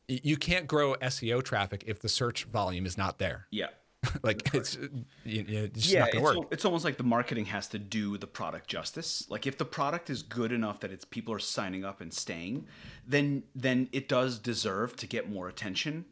You 0.09 0.37
can't 0.37 0.67
grow 0.67 0.95
SEO 0.97 1.43
traffic 1.43 1.85
if 1.87 2.01
the 2.01 2.09
search 2.09 2.45
volume 2.45 2.87
is 2.87 2.99
not 2.99 3.19
there. 3.19 3.47
Yeah, 3.51 3.69
like 4.23 4.53
it's, 4.55 4.77
uh, 4.77 4.89
you, 5.25 5.45
you, 5.47 5.65
it's 5.65 5.91
yeah, 5.93 6.07
it's, 6.13 6.17
al- 6.17 6.49
it's, 6.51 6.65
almost 6.65 6.85
like 6.85 6.97
the 6.97 7.05
marketing 7.05 7.45
has 7.47 7.69
to 7.69 7.79
do 7.79 8.19
the 8.19 8.27
product 8.27 8.69
justice. 8.69 9.25
Like 9.29 9.47
if 9.47 9.59
the 9.59 9.65
product 9.65 10.11
is 10.11 10.23
good 10.23 10.51
enough 10.51 10.81
that 10.81 10.91
it's 10.91 11.05
people 11.05 11.33
are 11.33 11.39
signing 11.39 11.85
up 11.85 12.01
and 12.01 12.13
staying, 12.13 12.67
then 13.07 13.45
then 13.55 13.89
it 13.93 14.09
does 14.09 14.39
deserve 14.39 14.97
to 14.97 15.07
get 15.07 15.31
more 15.31 15.49
attention 15.49 16.05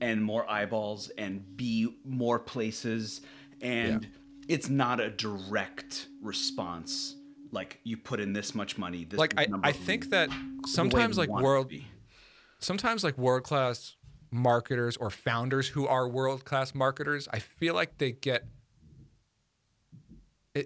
and 0.00 0.22
more 0.22 0.48
eyeballs 0.48 1.10
and 1.18 1.56
be 1.56 1.96
more 2.04 2.38
places 2.38 3.20
and 3.60 4.04
yeah. 4.04 4.54
it's 4.54 4.68
not 4.68 5.00
a 5.00 5.10
direct 5.10 6.08
response 6.22 7.16
like 7.50 7.80
you 7.84 7.96
put 7.96 8.20
in 8.20 8.32
this 8.32 8.54
much 8.54 8.78
money 8.78 9.04
this 9.04 9.18
like 9.18 9.34
I, 9.38 9.46
I 9.62 9.72
think 9.72 10.10
that 10.10 10.28
sometimes 10.66 11.18
like 11.18 11.28
world 11.28 11.72
sometimes 12.58 13.02
like 13.02 13.16
world 13.18 13.42
class 13.42 13.96
marketers 14.30 14.96
or 14.96 15.10
founders 15.10 15.68
who 15.68 15.86
are 15.86 16.08
world 16.08 16.44
class 16.44 16.74
marketers, 16.74 17.28
I 17.32 17.38
feel 17.38 17.74
like 17.74 17.98
they 17.98 18.12
get 18.12 18.44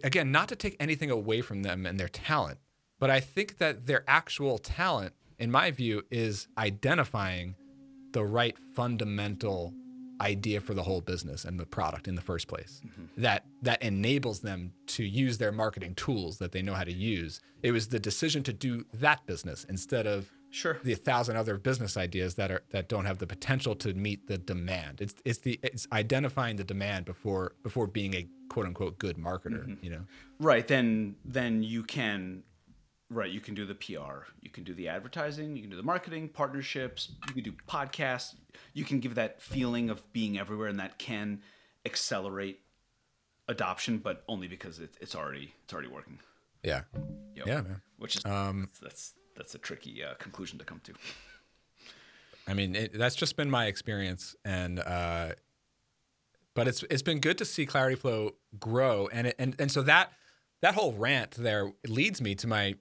again, 0.02 0.32
not 0.32 0.48
to 0.48 0.56
take 0.56 0.76
anything 0.80 1.10
away 1.10 1.40
from 1.40 1.62
them 1.62 1.86
and 1.86 1.98
their 1.98 2.08
talent, 2.08 2.58
but 2.98 3.10
I 3.10 3.20
think 3.20 3.58
that 3.58 3.86
their 3.86 4.04
actual 4.06 4.58
talent, 4.58 5.12
in 5.38 5.50
my 5.50 5.70
view, 5.70 6.02
is 6.10 6.48
identifying 6.56 7.56
the 8.12 8.24
right 8.24 8.56
fundamental 8.74 9.74
idea 10.20 10.60
for 10.60 10.74
the 10.74 10.82
whole 10.82 11.00
business 11.00 11.44
and 11.44 11.58
the 11.58 11.66
product 11.66 12.06
in 12.06 12.14
the 12.14 12.22
first 12.22 12.46
place. 12.46 12.80
Mm-hmm. 12.86 13.22
That 13.22 13.44
that 13.62 13.82
enables 13.82 14.40
them 14.40 14.72
to 14.88 15.04
use 15.04 15.38
their 15.38 15.52
marketing 15.52 15.94
tools 15.94 16.38
that 16.38 16.52
they 16.52 16.62
know 16.62 16.74
how 16.74 16.84
to 16.84 16.92
use. 16.92 17.40
It 17.62 17.72
was 17.72 17.88
the 17.88 17.98
decision 17.98 18.42
to 18.44 18.52
do 18.52 18.84
that 18.94 19.26
business 19.26 19.66
instead 19.68 20.06
of 20.06 20.30
Sure. 20.52 20.78
the 20.84 20.94
thousand 20.94 21.36
other 21.36 21.56
business 21.58 21.96
ideas 21.96 22.34
that 22.36 22.50
are 22.50 22.62
that 22.70 22.88
don't 22.88 23.06
have 23.06 23.18
the 23.18 23.26
potential 23.26 23.74
to 23.76 23.94
meet 23.94 24.28
the 24.28 24.36
demand 24.38 25.00
it's 25.00 25.14
it's 25.24 25.38
the 25.38 25.58
it's 25.62 25.88
identifying 25.92 26.56
the 26.56 26.64
demand 26.64 27.04
before 27.06 27.54
before 27.62 27.86
being 27.86 28.12
a 28.14 28.28
quote 28.50 28.66
unquote 28.66 28.98
good 28.98 29.16
marketer 29.16 29.76
you 29.82 29.90
know 29.90 30.04
Right. 30.38 30.66
Then 30.66 31.16
then 31.24 31.62
you 31.62 31.82
can 31.84 32.42
right, 33.08 33.30
you 33.30 33.40
can 33.40 33.54
do 33.54 33.64
the 33.66 33.74
PR, 33.74 34.24
you 34.40 34.50
can 34.50 34.64
do 34.64 34.74
the 34.74 34.88
advertising, 34.88 35.54
you 35.56 35.62
can 35.62 35.70
do 35.70 35.76
the 35.76 35.82
marketing, 35.82 36.28
partnerships, 36.28 37.12
you 37.28 37.34
can 37.34 37.42
do 37.44 37.52
podcasts. 37.68 38.34
You 38.74 38.84
can 38.84 39.00
give 39.00 39.14
that 39.16 39.40
feeling 39.42 39.88
of 39.90 39.98
being 40.12 40.38
everywhere 40.38 40.68
and 40.68 40.80
that 40.80 40.98
can 40.98 41.42
accelerate 41.86 42.60
adoption, 43.48 43.98
but 43.98 44.22
only 44.28 44.48
because 44.48 44.78
it, 44.78 44.96
it's 45.00 45.14
already 45.14 45.54
it's 45.64 45.72
already 45.72 45.88
working. 45.88 46.18
yeah 46.62 46.82
Yep. 47.36 47.46
yeah 47.46 47.60
man 47.62 47.80
Which 47.98 48.16
is 48.16 48.24
Um, 48.26 48.68
that's 48.82 49.14
that's 49.36 49.54
a 49.54 49.58
tricky 49.58 50.02
uh, 50.04 50.14
conclusion 50.14 50.58
to 50.58 50.64
come 50.64 50.80
to. 50.84 50.92
I 52.46 52.54
mean, 52.54 52.74
it, 52.74 52.98
that's 52.98 53.14
just 53.14 53.36
been 53.36 53.50
my 53.50 53.66
experience, 53.66 54.34
and 54.44 54.80
uh, 54.80 55.32
but 56.54 56.68
it's 56.68 56.82
it's 56.90 57.02
been 57.02 57.20
good 57.20 57.38
to 57.38 57.44
see 57.44 57.66
Clarityflow 57.66 58.32
grow, 58.58 59.08
and 59.12 59.28
it, 59.28 59.36
and 59.38 59.54
and 59.58 59.70
so 59.70 59.82
that 59.82 60.12
that 60.60 60.74
whole 60.74 60.92
rant 60.92 61.32
there 61.32 61.72
leads 61.86 62.20
me 62.20 62.34
to 62.36 62.46
my 62.46 62.74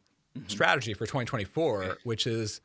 strategy 0.48 0.94
for 0.94 1.06
2024, 1.06 1.98
which 2.04 2.26
is, 2.26 2.62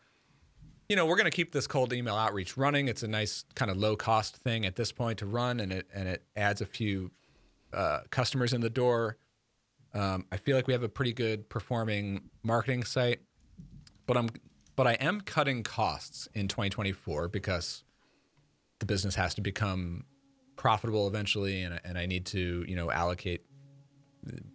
you 0.89 0.95
know, 0.95 1.05
we're 1.05 1.17
going 1.17 1.25
to 1.25 1.31
keep 1.31 1.53
this 1.53 1.67
cold 1.67 1.93
email 1.93 2.15
outreach 2.15 2.57
running. 2.57 2.89
It's 2.89 3.03
a 3.03 3.09
nice 3.09 3.45
kind 3.55 3.71
of 3.71 3.77
low 3.77 3.97
cost 3.97 4.37
thing 4.37 4.65
at 4.65 4.77
this 4.77 4.93
point 4.93 5.19
to 5.19 5.27
run, 5.27 5.61
and 5.61 5.73
it 5.73 5.87
and 5.95 6.09
it 6.09 6.23
adds 6.37 6.61
a 6.61 6.67
few 6.67 7.11
uh, 7.73 8.01
customers 8.11 8.53
in 8.53 8.61
the 8.61 8.71
door. 8.71 9.17
Um, 9.95 10.27
I 10.31 10.37
feel 10.37 10.57
like 10.57 10.67
we 10.67 10.73
have 10.73 10.83
a 10.83 10.89
pretty 10.89 11.13
good 11.13 11.49
performing 11.49 12.31
marketing 12.43 12.85
site, 12.85 13.21
but 14.07 14.17
I'm 14.17 14.31
but 14.77 14.87
I 14.87 14.93
am 14.95 15.23
cutting 15.23 15.63
costs 15.63 16.29
in 16.35 16.49
2024 16.49 17.29
because 17.29 17.83
the 18.79 18.87
business 18.87 19.15
has 19.15 19.35
to 19.35 19.41
become 19.41 20.05
profitable 20.57 21.07
eventually, 21.09 21.63
and 21.63 21.81
and 21.85 21.99
I 21.99 22.07
need 22.07 22.27
to 22.27 22.65
you 22.67 22.77
know 22.77 22.91
allocate 22.91 23.43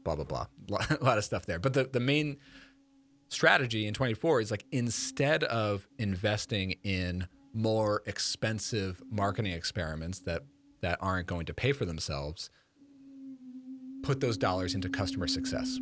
blah 0.04 0.16
blah 0.16 0.26
blah 0.26 0.46
a 0.90 1.04
lot 1.04 1.18
of 1.18 1.24
stuff 1.24 1.46
there. 1.46 1.60
But 1.60 1.74
the 1.74 1.86
the 1.86 2.00
main 2.00 2.38
strategy 3.30 3.88
in 3.88 3.94
24 3.94 4.42
is 4.42 4.52
like 4.52 4.66
instead 4.72 5.44
of 5.46 5.88
investing 5.98 6.76
in 6.84 7.28
more 7.54 8.04
expensive 8.06 9.02
marketing 9.10 9.54
experiments 9.54 10.20
that 10.20 10.44
that 10.82 10.98
aren't 11.02 11.28
going 11.28 11.46
to 11.46 11.54
pay 11.54 11.72
for 11.72 11.86
themselves 11.86 12.50
put 14.04 14.20
those 14.20 14.38
dollars 14.38 14.76
into 14.76 14.90
customer 14.90 15.28
success 15.28 15.78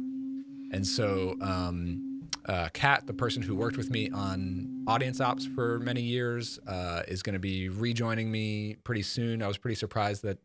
and 0.71 0.85
so 0.85 1.35
um, 1.41 2.08
uh, 2.49 2.69
kat 2.73 3.07
the 3.07 3.13
person 3.13 3.41
who 3.41 3.55
worked 3.55 3.77
with 3.77 3.89
me 3.89 4.09
on 4.09 4.83
audience 4.87 5.21
ops 5.21 5.45
for 5.45 5.79
many 5.79 6.01
years 6.01 6.59
uh, 6.67 7.03
is 7.07 7.23
going 7.23 7.33
to 7.33 7.39
be 7.39 7.69
rejoining 7.69 8.31
me 8.31 8.75
pretty 8.83 9.03
soon. 9.03 9.41
I 9.41 9.47
was 9.47 9.57
pretty 9.57 9.75
surprised 9.75 10.23
that 10.23 10.39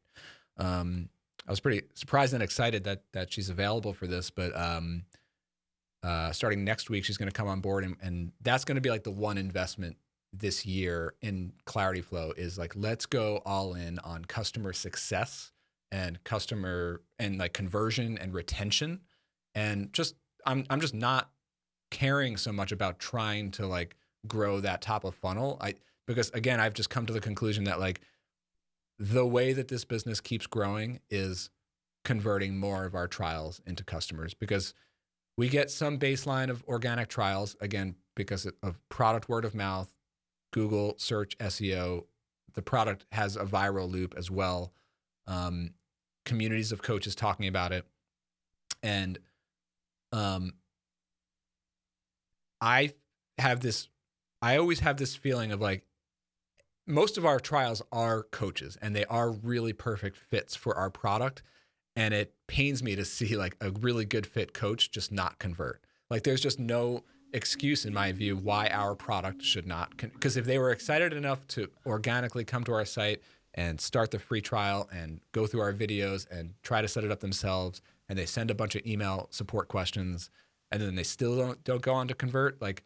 um, 0.57 1.09
i 1.49 1.51
was 1.51 1.59
pretty 1.61 1.83
surprised 1.95 2.33
and 2.33 2.43
excited 2.43 2.85
that 2.85 3.03
that 3.13 3.33
she's 3.33 3.51
available 3.51 3.93
for 3.93 4.07
this 4.07 4.31
but 4.31 4.57
um, 4.57 5.05
uh, 6.05 6.31
starting 6.33 6.65
next 6.65 6.91
week, 6.91 7.03
she's 7.03 7.17
going 7.17 7.31
to 7.31 7.33
come 7.33 7.49
on 7.49 7.61
board, 7.61 7.83
and, 7.83 7.97
and 8.03 8.33
that's 8.43 8.65
going 8.65 8.75
to 8.75 8.81
be 8.83 8.91
like 8.91 9.05
the 9.05 9.11
one 9.11 9.39
investment 9.39 9.97
this 10.35 10.67
year 10.67 11.15
in 11.23 11.53
Clarityflow 11.67 12.37
is 12.37 12.59
like 12.59 12.75
let's 12.77 13.07
go 13.07 13.41
all 13.47 13.73
in 13.75 13.99
on 14.01 14.25
customer 14.25 14.73
success 14.75 15.53
and 15.91 16.23
customer 16.25 17.01
and 17.19 17.39
like 17.39 17.55
conversion 17.55 18.19
and 18.19 18.35
retention, 18.35 19.01
and 19.55 19.93
just 19.95 20.15
I'm 20.45 20.67
I'm 20.69 20.81
just 20.81 20.93
not 20.93 21.31
caring 21.91 22.37
so 22.37 22.53
much 22.53 22.73
about 22.73 22.99
trying 22.99 23.51
to 23.53 23.67
like 23.67 23.97
grow 24.27 24.61
that 24.61 24.81
top 24.83 25.05
of 25.05 25.15
funnel. 25.15 25.59
I 25.61 25.75
because 26.07 26.31
again, 26.31 26.61
I've 26.61 26.75
just 26.75 26.91
come 26.91 27.07
to 27.07 27.13
the 27.13 27.21
conclusion 27.21 27.65
that 27.65 27.81
like 27.81 28.01
the 28.99 29.27
way 29.27 29.53
that 29.53 29.69
this 29.69 29.85
business 29.85 30.21
keeps 30.21 30.47
growing 30.47 31.01
is 31.11 31.51
converting 32.05 32.59
more 32.59 32.85
of 32.85 32.95
our 32.95 33.09
trials 33.09 33.61
into 33.67 33.83
customers 33.83 34.35
because 34.35 34.75
we 35.37 35.49
get 35.49 35.71
some 35.71 35.99
baseline 35.99 36.51
of 36.51 36.63
organic 36.69 37.09
trials 37.09 37.57
again 37.61 37.97
because 38.15 38.47
of 38.63 38.89
product 38.89 39.29
word 39.29 39.45
of 39.45 39.55
mouth 39.55 39.93
google 40.53 40.95
search 40.99 41.37
seo 41.39 42.05
the 42.53 42.63
product 42.63 43.07
has 43.11 43.37
a 43.37 43.45
viral 43.45 43.91
loop 43.91 44.15
as 44.17 44.31
well 44.31 44.73
um, 45.27 45.71
communities 46.27 46.71
of 46.73 46.83
coaches 46.83 47.15
talking 47.15 47.49
about 47.49 47.73
it 47.73 47.87
and 48.83 49.19
um, 50.13 50.53
i 52.65 52.93
have 53.39 53.61
this 53.61 53.89
i 54.43 54.57
always 54.57 54.81
have 54.81 54.97
this 54.97 55.15
feeling 55.15 55.53
of 55.53 55.61
like 55.61 55.85
most 56.87 57.17
of 57.17 57.25
our 57.25 57.41
trials 57.41 57.83
are 57.93 58.25
coaches 58.25 58.77
and 58.83 58.95
they 58.95 59.05
are 59.07 59.31
really 59.31 59.73
perfect 59.73 60.17
fits 60.17 60.55
for 60.55 60.77
our 60.77 60.91
product 60.91 61.43
and 61.97 62.13
it 62.13 62.35
pains 62.47 62.83
me 62.83 62.97
to 62.97 63.05
see 63.05 63.37
like 63.37 63.57
a 63.61 63.71
really 63.71 64.05
good 64.05 64.27
fit 64.27 64.53
coach 64.55 64.91
just 64.91 65.13
not 65.13 65.39
convert. 65.39 65.81
Like 66.11 66.23
there's 66.25 66.41
just 66.41 66.59
no 66.59 67.05
excuse 67.33 67.85
in 67.85 67.93
my 67.93 68.13
view 68.13 68.37
why 68.37 68.69
our 68.69 68.95
product 68.95 69.43
should 69.43 69.67
not 69.67 69.97
because 69.97 70.37
if 70.37 70.45
they 70.45 70.57
were 70.57 70.71
excited 70.71 71.13
enough 71.13 71.45
to 71.49 71.69
organically 71.85 72.45
come 72.45 72.63
to 72.63 72.73
our 72.73 72.85
site 72.85 73.21
and 73.55 73.81
start 73.81 74.13
the 74.13 74.21
free 74.21 74.41
trial 74.41 74.89
and 74.93 75.21
go 75.33 75.45
through 75.45 75.61
our 75.61 75.73
videos 75.73 76.31
and 76.31 76.55
try 76.63 76.81
to 76.81 76.87
set 76.87 77.03
it 77.03 77.11
up 77.11 77.19
themselves 77.19 77.83
and 78.09 78.17
they 78.17 78.25
send 78.25 78.53
a 78.53 78.55
bunch 78.55 78.77
of 78.77 78.87
email 78.87 79.27
support 79.33 79.67
questions 79.67 80.31
and 80.75 80.83
then 80.83 80.95
they 80.97 81.03
still 81.05 81.37
don't 81.37 81.63
don't 81.65 81.83
go 81.83 81.95
on 81.95 82.09
to 82.09 82.15
convert 82.15 82.61
like 82.61 82.83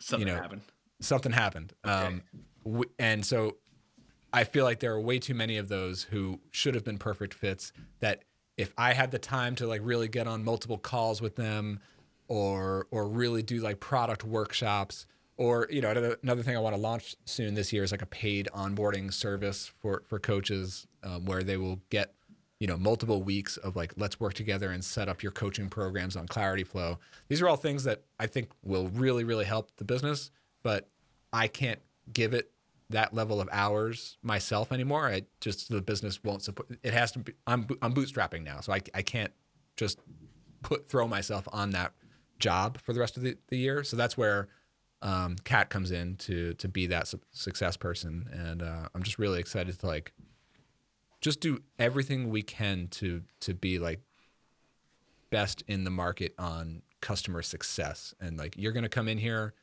Something 0.00 0.28
know, 0.28 0.36
happened. 0.36 0.62
something 1.00 1.32
happened. 1.32 1.74
Um, 1.84 2.22
w- 2.64 2.88
and 2.98 3.24
so 3.24 3.56
I 4.32 4.44
feel 4.44 4.64
like 4.64 4.80
there 4.80 4.92
are 4.94 5.00
way 5.00 5.18
too 5.18 5.34
many 5.34 5.58
of 5.58 5.68
those 5.68 6.04
who 6.04 6.40
should 6.50 6.74
have 6.74 6.84
been 6.84 6.96
perfect 6.96 7.34
fits 7.34 7.70
that 7.98 8.24
if 8.56 8.72
I 8.78 8.94
had 8.94 9.10
the 9.10 9.18
time 9.18 9.54
to 9.56 9.66
like 9.66 9.82
really 9.84 10.08
get 10.08 10.26
on 10.26 10.42
multiple 10.42 10.78
calls 10.78 11.20
with 11.20 11.36
them 11.36 11.80
or 12.28 12.86
or 12.90 13.08
really 13.08 13.42
do 13.42 13.58
like 13.60 13.78
product 13.80 14.24
workshops 14.24 15.04
or 15.36 15.66
you 15.70 15.82
know 15.82 15.90
another, 15.90 16.16
another 16.22 16.42
thing 16.42 16.56
I 16.56 16.60
want 16.60 16.74
to 16.74 16.80
launch 16.80 17.14
soon 17.26 17.52
this 17.52 17.70
year 17.70 17.82
is 17.84 17.92
like 17.92 18.00
a 18.02 18.06
paid 18.06 18.48
onboarding 18.54 19.12
service 19.12 19.70
for 19.82 20.02
for 20.06 20.18
coaches 20.18 20.86
um, 21.02 21.26
where 21.26 21.42
they 21.42 21.58
will 21.58 21.80
get 21.90 22.14
you 22.60 22.66
know 22.66 22.76
multiple 22.76 23.22
weeks 23.22 23.56
of 23.56 23.74
like 23.74 23.92
let's 23.96 24.20
work 24.20 24.34
together 24.34 24.70
and 24.70 24.84
set 24.84 25.08
up 25.08 25.22
your 25.22 25.32
coaching 25.32 25.68
programs 25.68 26.14
on 26.14 26.28
Clarityflow. 26.28 26.98
These 27.28 27.42
are 27.42 27.48
all 27.48 27.56
things 27.56 27.84
that 27.84 28.04
i 28.18 28.26
think 28.26 28.50
will 28.62 28.88
really 28.88 29.24
really 29.24 29.44
help 29.44 29.70
the 29.76 29.84
business 29.84 30.30
but 30.62 30.88
i 31.32 31.48
can't 31.48 31.80
give 32.12 32.34
it 32.34 32.52
that 32.90 33.14
level 33.14 33.40
of 33.40 33.48
hours 33.52 34.18
myself 34.20 34.72
anymore. 34.72 35.06
I 35.06 35.22
just 35.40 35.70
the 35.70 35.80
business 35.80 36.22
won't 36.22 36.42
support 36.42 36.68
it 36.82 36.92
has 36.92 37.12
to 37.12 37.20
be 37.20 37.32
i'm, 37.46 37.66
I'm 37.82 37.94
bootstrapping 37.94 38.44
now 38.44 38.60
so 38.60 38.72
I, 38.72 38.80
I 38.94 39.02
can't 39.02 39.32
just 39.76 39.98
put 40.62 40.88
throw 40.88 41.08
myself 41.08 41.48
on 41.52 41.70
that 41.70 41.92
job 42.38 42.78
for 42.82 42.92
the 42.92 43.00
rest 43.00 43.16
of 43.16 43.22
the, 43.22 43.36
the 43.48 43.56
year. 43.56 43.84
So 43.84 43.96
that's 43.96 44.16
where 44.16 44.48
um, 45.02 45.36
kat 45.44 45.70
comes 45.70 45.92
in 45.92 46.16
to 46.16 46.54
to 46.54 46.68
be 46.68 46.86
that 46.88 47.08
su- 47.08 47.20
success 47.30 47.76
person 47.76 48.28
and 48.32 48.62
uh, 48.62 48.86
i'm 48.94 49.02
just 49.02 49.18
really 49.18 49.40
excited 49.40 49.78
to 49.78 49.86
like 49.86 50.12
just 51.20 51.40
do 51.40 51.58
everything 51.78 52.30
we 52.30 52.42
can 52.42 52.88
to 52.88 53.22
to 53.40 53.54
be 53.54 53.78
like 53.78 54.00
best 55.30 55.62
in 55.68 55.84
the 55.84 55.90
market 55.90 56.34
on 56.38 56.82
customer 57.00 57.40
success 57.42 58.14
and 58.20 58.36
like 58.36 58.54
you're 58.56 58.72
going 58.72 58.82
to 58.82 58.88
come 58.88 59.08
in 59.08 59.16
here 59.18 59.54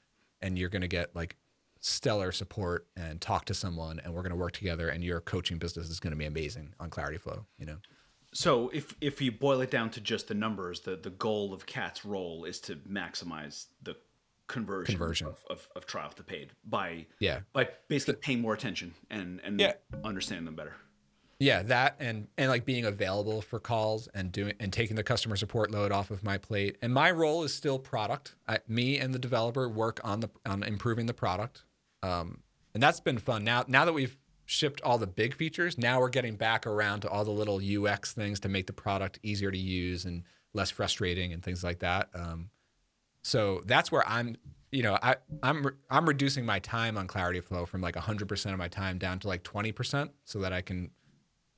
and 0.42 0.58
you're 0.58 0.70
going 0.70 0.82
to 0.82 0.88
get 0.88 1.16
like 1.16 1.36
stellar 1.82 2.32
support 2.32 2.88
and 2.96 3.22
talk 3.22 3.46
to 3.46 3.54
someone 3.54 4.00
and 4.04 4.14
we're 4.14 4.22
going 4.24 4.32
to 4.32 4.36
work 4.38 4.54
together 4.54 4.90
and 4.90 5.04
your 5.04 5.20
coaching 5.22 5.58
business 5.58 5.90
is 5.90 6.00
going 6.00 6.12
to 6.12 6.18
be 6.18 6.26
amazing 6.26 6.74
on 6.80 6.90
Clarityflow 6.90 7.44
you 7.60 7.66
know 7.66 7.78
So 8.34 8.70
if 8.74 8.96
if 9.02 9.22
you 9.22 9.32
boil 9.32 9.62
it 9.62 9.72
down 9.72 9.90
to 9.92 10.02
just 10.02 10.28
the 10.28 10.34
numbers, 10.34 10.82
the 10.82 10.96
the 10.98 11.12
goal 11.12 11.54
of 11.54 11.66
Cat's 11.66 12.04
role 12.06 12.46
is 12.46 12.60
to 12.62 12.76
maximize 12.90 13.68
the 13.84 13.96
conversion, 14.48 14.96
Conversion. 14.96 15.28
Of, 15.28 15.44
of, 15.50 15.68
of 15.76 15.86
trial 15.86 16.10
to 16.12 16.24
paid 16.24 16.52
by 16.66 17.06
Yeah. 17.20 17.40
by 17.54 17.70
basically 17.90 18.16
paying 18.22 18.42
more 18.42 18.54
attention 18.54 18.94
and 19.10 19.40
and 19.44 19.60
Yeah. 19.60 19.74
understanding 20.04 20.46
them 20.46 20.56
better. 20.56 20.76
Yeah 21.40 21.62
that 21.64 21.98
and 22.00 22.28
and 22.38 22.50
like 22.50 22.66
being 22.66 22.86
available 22.86 23.42
for 23.42 23.60
calls 23.60 24.08
and 24.14 24.32
doing 24.32 24.54
and 24.60 24.74
taking 24.74 24.96
the 24.96 25.04
customer 25.04 25.36
support 25.36 25.72
load 25.72 25.92
off 25.92 26.10
of 26.10 26.24
my 26.24 26.38
plate 26.38 26.78
and 26.82 26.94
my 26.94 27.12
role 27.12 27.44
is 27.44 27.54
still 27.54 27.78
product 27.78 28.36
I, 28.48 28.60
me 28.68 28.98
and 28.98 29.14
the 29.14 29.20
developer 29.20 29.70
work 29.70 30.00
on 30.04 30.22
the 30.22 30.30
on 30.48 30.64
improving 30.64 31.06
the 31.06 31.14
product 31.14 31.64
um, 32.02 32.40
and 32.74 32.82
that's 32.82 33.00
been 33.00 33.20
fun 33.20 33.44
now 33.44 33.66
now 33.68 33.86
that 33.86 33.94
we've 33.94 34.18
shipped 34.48 34.82
all 34.82 34.98
the 34.98 35.06
big 35.06 35.36
features. 35.36 35.78
Now 35.78 36.00
we're 36.00 36.10
getting 36.10 36.38
back 36.38 36.66
around 36.66 37.02
to 37.02 37.10
all 37.10 37.26
the 37.26 37.32
little 37.32 37.60
UX 37.62 38.14
things 38.14 38.40
to 38.40 38.50
make 38.50 38.66
the 38.66 38.74
product 38.74 39.20
easier 39.22 39.52
to 39.52 39.58
use 39.58 40.06
and 40.06 40.24
less 40.54 40.72
frustrating 40.72 41.34
and 41.34 41.44
things 41.44 41.64
like 41.64 41.80
that. 41.80 42.10
Um, 42.16 42.50
so 43.22 43.62
that's 43.66 43.92
where 43.92 44.08
I'm, 44.08 44.38
you 44.72 44.84
know, 44.84 44.98
I 45.04 45.18
I'm 45.44 45.68
re- 45.68 45.74
I'm 45.90 46.08
reducing 46.08 46.46
my 46.46 46.60
time 46.60 46.98
on 46.98 47.08
Clarityflow 47.08 47.68
from 47.68 47.82
like 47.82 47.96
100% 47.96 48.54
of 48.54 48.58
my 48.58 48.70
time 48.70 48.98
down 48.98 49.20
to 49.20 49.28
like 49.28 49.44
20% 49.44 50.10
so 50.24 50.40
that 50.40 50.54
I 50.54 50.62
can 50.62 50.92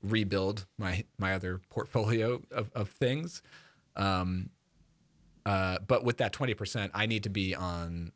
rebuild 0.02 0.66
my 0.78 1.04
my 1.18 1.34
other 1.34 1.62
portfolio 1.70 2.42
of, 2.52 2.72
of 2.74 2.90
things. 2.90 3.42
Um, 3.96 4.50
uh, 5.46 5.80
but 5.88 6.04
with 6.04 6.18
that 6.18 6.32
20%, 6.32 6.92
I 6.94 7.06
need 7.06 7.24
to 7.24 7.30
be 7.30 7.56
on 7.56 8.12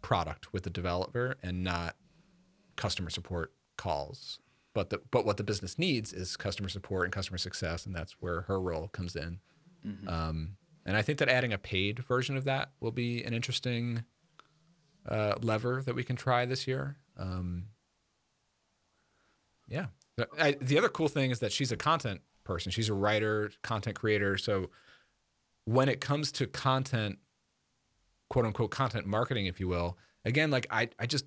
product 0.00 0.52
with 0.52 0.62
the 0.62 0.70
developer 0.70 1.36
and 1.42 1.62
not 1.62 1.96
customer 2.76 3.10
support 3.10 3.52
calls. 3.76 4.38
But 4.74 4.90
the 4.90 5.00
but 5.10 5.26
what 5.26 5.36
the 5.36 5.44
business 5.44 5.78
needs 5.78 6.12
is 6.12 6.36
customer 6.36 6.68
support 6.68 7.04
and 7.04 7.12
customer 7.12 7.38
success, 7.38 7.84
and 7.84 7.94
that's 7.94 8.12
where 8.20 8.42
her 8.42 8.60
role 8.60 8.88
comes 8.88 9.16
in. 9.16 9.40
Mm-hmm. 9.86 10.08
Um, 10.08 10.56
and 10.86 10.96
I 10.96 11.02
think 11.02 11.18
that 11.18 11.28
adding 11.28 11.52
a 11.52 11.58
paid 11.58 11.98
version 12.00 12.36
of 12.36 12.44
that 12.44 12.70
will 12.80 12.92
be 12.92 13.22
an 13.24 13.34
interesting 13.34 14.04
uh, 15.08 15.34
lever 15.42 15.82
that 15.84 15.94
we 15.94 16.04
can 16.04 16.16
try 16.16 16.46
this 16.46 16.66
year. 16.66 16.96
Um, 17.16 17.64
yeah. 19.68 19.86
I, 20.38 20.52
the 20.60 20.78
other 20.78 20.88
cool 20.88 21.08
thing 21.08 21.30
is 21.30 21.40
that 21.40 21.52
she's 21.52 21.72
a 21.72 21.76
content 21.76 22.20
person. 22.44 22.72
She's 22.72 22.88
a 22.88 22.94
writer, 22.94 23.52
content 23.62 23.98
creator. 23.98 24.38
So 24.38 24.70
when 25.64 25.88
it 25.88 26.00
comes 26.00 26.32
to 26.32 26.46
content, 26.46 27.18
quote 28.30 28.46
unquote, 28.46 28.70
content 28.70 29.06
marketing, 29.06 29.46
if 29.46 29.60
you 29.60 29.68
will, 29.68 29.98
again, 30.24 30.50
like 30.50 30.66
I, 30.70 30.88
I 30.98 31.06
just 31.06 31.26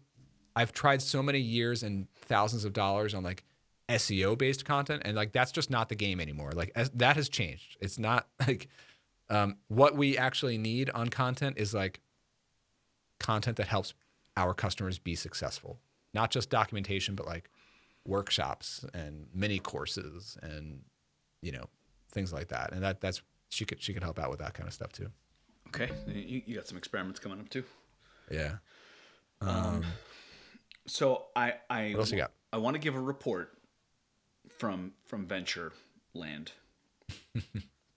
I've 0.55 0.73
tried 0.73 1.01
so 1.01 1.23
many 1.23 1.39
years 1.39 1.83
and 1.83 2.07
thousands 2.15 2.65
of 2.65 2.73
dollars 2.73 3.13
on 3.13 3.23
like 3.23 3.43
SEO 3.89 4.37
based 4.37 4.65
content, 4.65 5.03
and 5.05 5.15
like 5.15 5.31
that's 5.31 5.51
just 5.51 5.69
not 5.69 5.89
the 5.89 5.95
game 5.95 6.19
anymore. 6.19 6.51
Like 6.51 6.71
as, 6.75 6.89
that 6.91 7.15
has 7.15 7.29
changed. 7.29 7.77
It's 7.79 7.99
not 7.99 8.27
like 8.47 8.67
um, 9.29 9.57
what 9.67 9.95
we 9.95 10.17
actually 10.17 10.57
need 10.57 10.89
on 10.89 11.09
content 11.09 11.57
is 11.57 11.73
like 11.73 12.01
content 13.19 13.57
that 13.57 13.67
helps 13.67 13.93
our 14.35 14.53
customers 14.53 14.97
be 14.99 15.15
successful, 15.15 15.79
not 16.13 16.31
just 16.31 16.49
documentation, 16.49 17.15
but 17.15 17.25
like 17.25 17.49
workshops 18.05 18.85
and 18.93 19.27
mini 19.33 19.59
courses 19.59 20.37
and 20.41 20.81
you 21.41 21.51
know 21.51 21.65
things 22.11 22.33
like 22.33 22.49
that. 22.49 22.73
And 22.73 22.83
that 22.83 23.01
that's 23.01 23.21
she 23.49 23.65
could 23.65 23.81
she 23.81 23.93
could 23.93 24.03
help 24.03 24.19
out 24.19 24.29
with 24.29 24.39
that 24.39 24.53
kind 24.53 24.67
of 24.67 24.73
stuff 24.73 24.91
too. 24.91 25.09
Okay, 25.67 25.89
you, 26.07 26.41
you 26.45 26.55
got 26.55 26.67
some 26.67 26.77
experiments 26.77 27.19
coming 27.19 27.39
up 27.39 27.49
too. 27.49 27.63
Yeah. 28.29 28.55
Um, 29.41 29.49
um 29.49 29.85
so 30.87 31.25
I 31.35 31.55
I 31.69 31.91
what 31.91 31.99
else 31.99 32.11
you 32.11 32.17
got? 32.17 32.31
I 32.51 32.57
want 32.57 32.75
to 32.75 32.79
give 32.79 32.95
a 32.95 32.99
report 32.99 33.57
from 34.57 34.93
from 35.05 35.25
Venture 35.25 35.71
Land. 36.13 36.51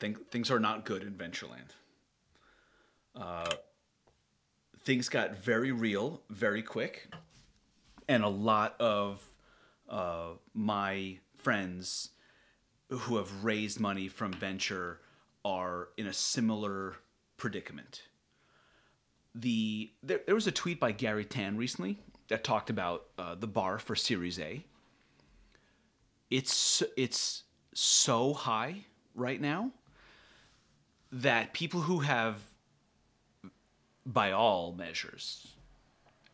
Think, 0.00 0.30
things 0.30 0.50
are 0.50 0.58
not 0.58 0.84
good 0.84 1.02
in 1.02 1.16
Venture 1.16 1.46
Land. 1.46 1.72
Uh, 3.14 3.50
things 4.80 5.08
got 5.08 5.36
very 5.38 5.72
real 5.72 6.20
very 6.28 6.62
quick, 6.62 7.08
and 8.08 8.22
a 8.22 8.28
lot 8.28 8.78
of 8.80 9.26
uh, 9.88 10.30
my 10.54 11.18
friends 11.36 12.10
who 12.90 13.16
have 13.16 13.44
raised 13.44 13.80
money 13.80 14.08
from 14.08 14.32
venture 14.32 15.00
are 15.44 15.88
in 15.96 16.06
a 16.06 16.12
similar 16.12 16.96
predicament. 17.36 18.02
The 19.34 19.92
there, 20.02 20.20
there 20.26 20.34
was 20.34 20.46
a 20.46 20.52
tweet 20.52 20.78
by 20.78 20.92
Garry 20.92 21.24
Tan 21.24 21.56
recently 21.56 21.98
that 22.28 22.44
talked 22.44 22.70
about 22.70 23.06
uh, 23.18 23.34
the 23.34 23.46
bar 23.46 23.78
for 23.78 23.94
Series 23.94 24.38
A. 24.38 24.64
It's 26.30 26.82
it's 26.96 27.42
so 27.74 28.32
high 28.32 28.84
right 29.14 29.40
now 29.40 29.72
that 31.12 31.52
people 31.52 31.80
who 31.80 32.00
have, 32.00 32.40
by 34.04 34.32
all 34.32 34.72
measures, 34.72 35.53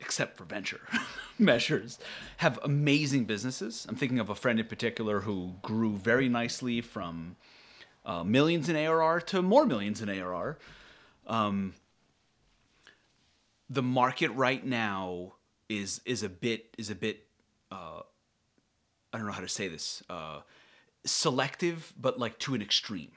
except 0.01 0.37
for 0.37 0.45
venture 0.45 0.81
measures, 1.39 1.99
have 2.39 2.59
amazing 2.63 3.25
businesses. 3.25 3.87
I'm 3.89 3.97
thinking 3.97 4.19
of 4.19 4.31
a 4.31 4.35
friend 4.35 4.59
in 4.59 4.67
particular 4.67 5.21
who 5.21 5.55
grew 5.63 5.97
very 5.97 6.29
nicely 6.29 6.81
from 6.81 7.37
uh, 8.05 8.25
millions 8.25 8.69
in 8.69 8.77
ARR 8.77 9.21
to 9.21 9.43
more 9.43 9.67
millions 9.67 10.01
in 10.01 10.09
ARR. 10.09 10.59
Um, 11.27 11.75
the 13.69 13.83
market 13.83 14.31
right 14.31 14.65
now 14.65 15.35
is 15.69 16.01
is 16.05 16.23
a 16.23 16.29
bit 16.29 16.75
is 16.77 16.91
a 16.91 16.95
bit 16.95 17.27
uh, 17.71 18.01
I 19.13 19.19
don't 19.19 19.27
know 19.27 19.33
how 19.33 19.41
to 19.41 19.49
say 19.49 19.69
this 19.69 20.03
uh, 20.11 20.41
selective, 21.05 21.93
but 21.99 22.19
like 22.19 22.39
to 22.41 22.55
an 22.55 22.63
extreme. 22.63 23.13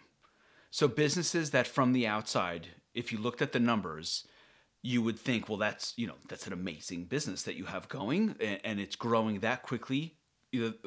So 0.70 0.88
businesses 0.88 1.52
that 1.52 1.68
from 1.68 1.94
the 1.94 2.08
outside, 2.08 2.70
if 2.94 3.12
you 3.12 3.18
looked 3.20 3.42
at 3.42 3.52
the 3.52 3.60
numbers, 3.60 4.28
you 4.84 5.02
would 5.02 5.18
think, 5.18 5.48
well, 5.48 5.58
that's 5.58 5.94
you 5.98 6.06
know 6.06 6.16
that's 6.28 6.46
an 6.46 6.54
amazing 6.54 7.06
business 7.06 7.44
that 7.44 7.56
you 7.56 7.66
have 7.66 7.88
going, 7.88 8.36
and, 8.40 8.60
and 8.64 8.80
it's 8.80 8.96
growing 8.96 9.40
that 9.40 9.64
quickly. 9.64 10.18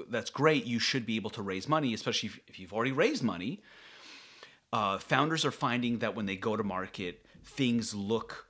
That's 0.08 0.30
great. 0.30 0.64
You 0.64 0.78
should 0.78 1.06
be 1.06 1.16
able 1.16 1.30
to 1.30 1.42
raise 1.42 1.68
money, 1.68 1.92
especially 1.92 2.28
if, 2.28 2.38
if 2.46 2.60
you've 2.60 2.72
already 2.72 2.92
raised 2.92 3.24
money. 3.24 3.62
Uh, 4.72 4.98
founders 4.98 5.44
are 5.44 5.50
finding 5.50 5.98
that 6.00 6.14
when 6.14 6.26
they 6.26 6.36
go 6.36 6.56
to 6.56 6.62
market, 6.62 7.26
things 7.42 7.94
look 7.94 8.46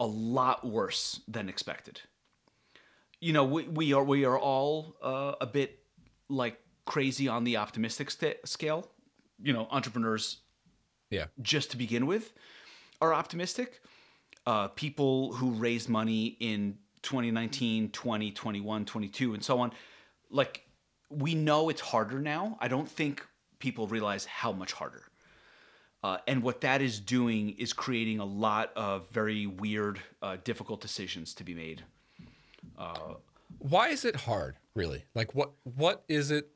a 0.00 0.06
lot 0.06 0.66
worse 0.66 1.20
than 1.28 1.48
expected. 1.48 2.00
You 3.20 3.32
know, 3.32 3.44
we, 3.44 3.62
we 3.68 3.92
are 3.94 4.04
we 4.04 4.24
are 4.24 4.38
all 4.38 4.96
uh, 5.00 5.34
a 5.40 5.46
bit 5.46 5.78
like 6.28 6.58
crazy 6.84 7.28
on 7.28 7.44
the 7.44 7.56
optimistic 7.56 8.10
st- 8.10 8.46
scale. 8.46 8.90
You 9.40 9.52
know, 9.52 9.68
entrepreneurs, 9.70 10.38
yeah, 11.10 11.26
just 11.40 11.70
to 11.70 11.76
begin 11.76 12.06
with, 12.06 12.32
are 13.00 13.14
optimistic 13.14 13.80
uh, 14.46 14.68
people 14.68 15.32
who 15.32 15.50
raised 15.50 15.88
money 15.88 16.36
in 16.40 16.76
2019, 17.02 17.90
20, 17.90 18.30
21, 18.32 18.84
22, 18.84 19.34
and 19.34 19.44
so 19.44 19.60
on. 19.60 19.72
Like, 20.30 20.66
we 21.10 21.34
know 21.34 21.68
it's 21.68 21.80
harder 21.80 22.18
now. 22.18 22.56
I 22.60 22.68
don't 22.68 22.88
think 22.88 23.26
people 23.58 23.86
realize 23.86 24.24
how 24.24 24.52
much 24.52 24.72
harder. 24.72 25.04
Uh, 26.02 26.18
and 26.26 26.42
what 26.42 26.60
that 26.60 26.82
is 26.82 27.00
doing 27.00 27.50
is 27.50 27.72
creating 27.72 28.18
a 28.18 28.24
lot 28.24 28.70
of 28.76 29.08
very 29.08 29.46
weird, 29.46 30.00
uh, 30.20 30.36
difficult 30.44 30.80
decisions 30.82 31.32
to 31.34 31.44
be 31.44 31.54
made. 31.54 31.82
Uh, 32.76 33.14
Why 33.58 33.88
is 33.88 34.04
it 34.04 34.16
hard, 34.16 34.56
really? 34.74 35.04
Like, 35.14 35.34
what 35.34 35.52
what 35.62 36.04
is 36.08 36.30
it? 36.30 36.50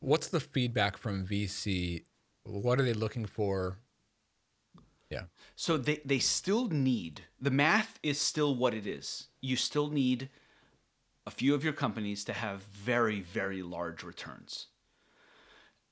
What's 0.00 0.28
the 0.28 0.40
feedback 0.40 0.96
from 0.96 1.24
VC? 1.24 2.04
What 2.42 2.80
are 2.80 2.82
they 2.82 2.92
looking 2.92 3.26
for? 3.26 3.78
Yeah. 5.10 5.22
So 5.56 5.76
they, 5.76 6.00
they 6.04 6.18
still 6.18 6.68
need 6.68 7.22
the 7.40 7.50
math 7.50 7.98
is 8.02 8.20
still 8.20 8.54
what 8.54 8.74
it 8.74 8.86
is. 8.86 9.28
You 9.40 9.56
still 9.56 9.88
need 9.88 10.28
a 11.26 11.30
few 11.30 11.54
of 11.54 11.64
your 11.64 11.72
companies 11.72 12.24
to 12.24 12.32
have 12.32 12.62
very 12.62 13.20
very 13.20 13.62
large 13.62 14.02
returns. 14.02 14.66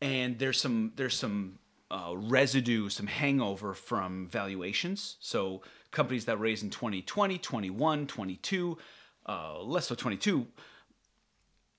And 0.00 0.38
there's 0.38 0.60
some 0.60 0.92
there's 0.96 1.16
some 1.16 1.58
uh, 1.90 2.14
residue, 2.14 2.88
some 2.88 3.06
hangover 3.06 3.72
from 3.72 4.28
valuations. 4.28 5.16
So 5.20 5.62
companies 5.92 6.24
that 6.26 6.40
raised 6.40 6.64
in 6.64 6.70
2020, 6.70 7.38
21, 7.38 8.06
22, 8.06 8.78
uh, 9.26 9.62
less 9.62 9.86
so 9.86 9.94
22. 9.94 10.46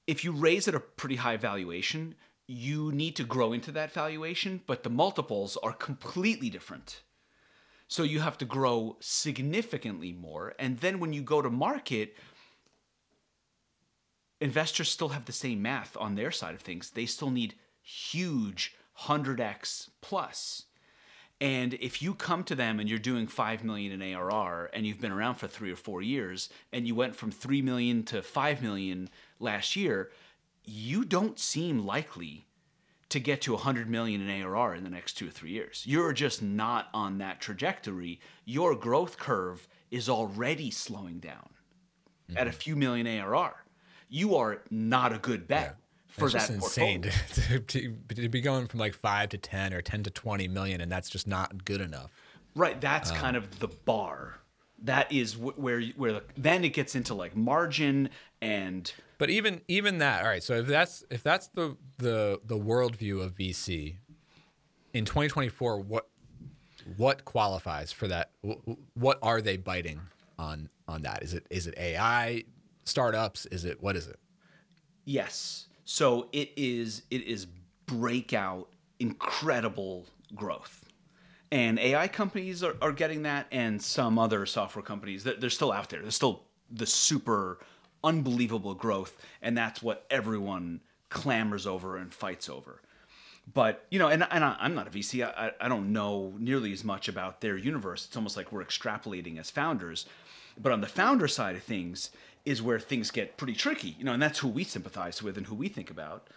If 0.07 0.23
you 0.23 0.31
raise 0.31 0.67
at 0.67 0.75
a 0.75 0.79
pretty 0.79 1.17
high 1.17 1.37
valuation, 1.37 2.15
you 2.47 2.93
need 2.93 3.17
to 3.17 3.25
grow 3.25 3.51
into 3.51 3.73
that 3.73 3.91
valuation, 3.91 4.61
but 4.65 4.83
the 4.83 4.89
multiples 4.89 5.57
are 5.57 5.73
completely 5.73 6.49
different 6.49 7.01
so 7.87 8.03
you 8.03 8.19
have 8.19 8.37
to 8.39 8.45
grow 8.45 8.97
significantly 8.99 10.11
more. 10.11 10.53
And 10.59 10.77
then 10.79 10.99
when 10.99 11.13
you 11.13 11.21
go 11.21 11.41
to 11.41 11.49
market, 11.49 12.15
investors 14.41 14.89
still 14.89 15.09
have 15.09 15.25
the 15.25 15.31
same 15.31 15.61
math 15.61 15.95
on 15.97 16.15
their 16.15 16.31
side 16.31 16.53
of 16.53 16.61
things. 16.61 16.91
They 16.91 17.05
still 17.05 17.31
need 17.31 17.55
huge 17.81 18.75
100x 19.03 19.89
plus. 20.01 20.63
And 21.39 21.75
if 21.75 22.01
you 22.01 22.15
come 22.15 22.43
to 22.45 22.55
them 22.55 22.79
and 22.79 22.89
you're 22.89 22.97
doing 22.97 23.27
5 23.27 23.63
million 23.63 23.91
in 23.91 24.15
ARR 24.15 24.71
and 24.73 24.85
you've 24.85 24.99
been 24.99 25.11
around 25.11 25.35
for 25.35 25.47
3 25.47 25.71
or 25.71 25.75
4 25.75 26.01
years 26.01 26.49
and 26.73 26.87
you 26.87 26.95
went 26.95 27.15
from 27.15 27.31
3 27.31 27.61
million 27.61 28.03
to 28.05 28.21
5 28.21 28.61
million 28.61 29.09
last 29.39 29.75
year, 29.75 30.11
you 30.65 31.05
don't 31.05 31.39
seem 31.39 31.85
likely 31.85 32.46
to 33.09 33.19
get 33.19 33.41
to 33.41 33.53
100 33.53 33.89
million 33.89 34.27
in 34.27 34.41
ARR 34.41 34.75
in 34.75 34.83
the 34.83 34.89
next 34.89 35.13
two 35.13 35.27
or 35.27 35.31
three 35.31 35.51
years. 35.51 35.83
You're 35.85 36.13
just 36.13 36.41
not 36.41 36.89
on 36.93 37.19
that 37.19 37.39
trajectory. 37.39 38.19
Your 38.45 38.75
growth 38.75 39.17
curve 39.17 39.67
is 39.91 40.09
already 40.09 40.71
slowing 40.71 41.19
down 41.19 41.49
mm-hmm. 42.29 42.37
at 42.37 42.47
a 42.47 42.51
few 42.51 42.75
million 42.75 43.07
ARR. 43.07 43.53
You 44.09 44.35
are 44.35 44.61
not 44.69 45.13
a 45.13 45.19
good 45.19 45.47
bet. 45.47 45.61
Yeah. 45.61 45.83
For 46.07 46.29
that 46.31 46.49
insane 46.49 47.03
to, 47.33 47.59
to, 47.59 47.93
to, 48.15 48.29
be 48.29 48.41
going 48.41 48.65
from 48.65 48.79
like 48.79 48.95
five 48.95 49.29
to 49.29 49.37
10 49.37 49.71
or 49.71 49.83
10 49.83 50.01
to 50.03 50.09
20 50.09 50.47
million, 50.47 50.81
and 50.81 50.91
that's 50.91 51.11
just 51.11 51.27
not 51.27 51.63
good 51.63 51.79
enough. 51.79 52.09
Right. 52.55 52.81
That's 52.81 53.11
um, 53.11 53.17
kind 53.17 53.37
of 53.37 53.59
the 53.59 53.67
bar. 53.67 54.39
That 54.81 55.11
is 55.11 55.33
wh- 55.33 55.59
where 55.59 55.79
where 55.95 56.13
the, 56.13 56.23
then 56.35 56.63
it 56.63 56.69
gets 56.69 56.95
into 56.95 57.13
like 57.13 57.35
margin 57.35 58.09
and 58.41 58.91
But 59.17 59.29
even 59.29 59.61
even 59.67 59.97
that, 59.99 60.23
all 60.23 60.29
right. 60.29 60.43
So 60.43 60.55
if 60.55 60.67
that's 60.67 61.03
if 61.09 61.23
that's 61.23 61.47
the 61.49 61.75
the 61.97 62.39
the 62.45 62.57
worldview 62.57 63.23
of 63.23 63.33
VC 63.35 63.95
in 64.93 65.05
2024, 65.05 65.79
what 65.79 66.07
what 66.95 67.25
qualifies 67.25 67.91
for 67.91 68.07
that? 68.07 68.31
What 68.93 69.19
are 69.21 69.41
they 69.41 69.57
biting 69.57 70.01
on 70.37 70.69
on 70.87 71.01
that? 71.01 71.23
Is 71.23 71.33
it 71.33 71.45
is 71.49 71.67
it 71.67 71.73
AI 71.77 72.43
startups? 72.85 73.45
Is 73.47 73.65
it 73.65 73.81
what 73.81 73.95
is 73.95 74.07
it? 74.07 74.19
Yes. 75.05 75.67
So 75.85 76.29
it 76.31 76.51
is 76.55 77.03
it 77.09 77.23
is 77.23 77.47
breakout 77.85 78.69
incredible 78.99 80.05
growth. 80.35 80.83
And 81.49 81.79
AI 81.79 82.09
companies 82.09 82.61
are, 82.61 82.75
are 82.81 82.91
getting 82.91 83.23
that 83.23 83.47
and 83.51 83.81
some 83.81 84.19
other 84.19 84.45
software 84.45 84.83
companies 84.83 85.23
that 85.23 85.39
they're 85.39 85.49
still 85.49 85.71
out 85.71 85.89
there. 85.89 86.01
They're 86.01 86.11
still 86.11 86.43
the 86.69 86.85
super 86.85 87.59
unbelievable 88.03 88.73
growth 88.73 89.17
and 89.41 89.57
that's 89.57 89.81
what 89.81 90.05
everyone 90.09 90.81
clamors 91.09 91.65
over 91.65 91.97
and 91.97 92.13
fights 92.13 92.49
over. 92.49 92.81
But 93.53 93.85
you 93.89 93.99
know, 93.99 94.09
and, 94.09 94.27
and 94.29 94.43
I, 94.43 94.57
I'm 94.59 94.75
not 94.75 94.87
a 94.87 94.89
VC. 94.89 95.23
I, 95.23 95.51
I 95.59 95.69
don't 95.69 95.93
know 95.93 96.33
nearly 96.37 96.73
as 96.73 96.83
much 96.83 97.07
about 97.07 97.41
their 97.41 97.55
universe. 97.55 98.05
It's 98.05 98.17
almost 98.17 98.35
like 98.35 98.51
we're 98.51 98.63
extrapolating 98.63 99.39
as 99.39 99.49
founders. 99.49 100.05
But 100.59 100.71
on 100.71 100.81
the 100.81 100.87
founder 100.87 101.27
side 101.27 101.55
of 101.55 101.63
things 101.63 102.11
is 102.45 102.61
where 102.61 102.79
things 102.79 103.11
get 103.11 103.37
pretty 103.37 103.53
tricky. 103.53 103.95
You 103.97 104.05
know, 104.05 104.13
and 104.13 104.21
that's 104.21 104.39
who 104.39 104.47
we 104.47 104.63
sympathize 104.63 105.23
with 105.23 105.37
and 105.37 105.45
who 105.45 105.55
we 105.55 105.69
think 105.69 105.89
about. 105.89 106.27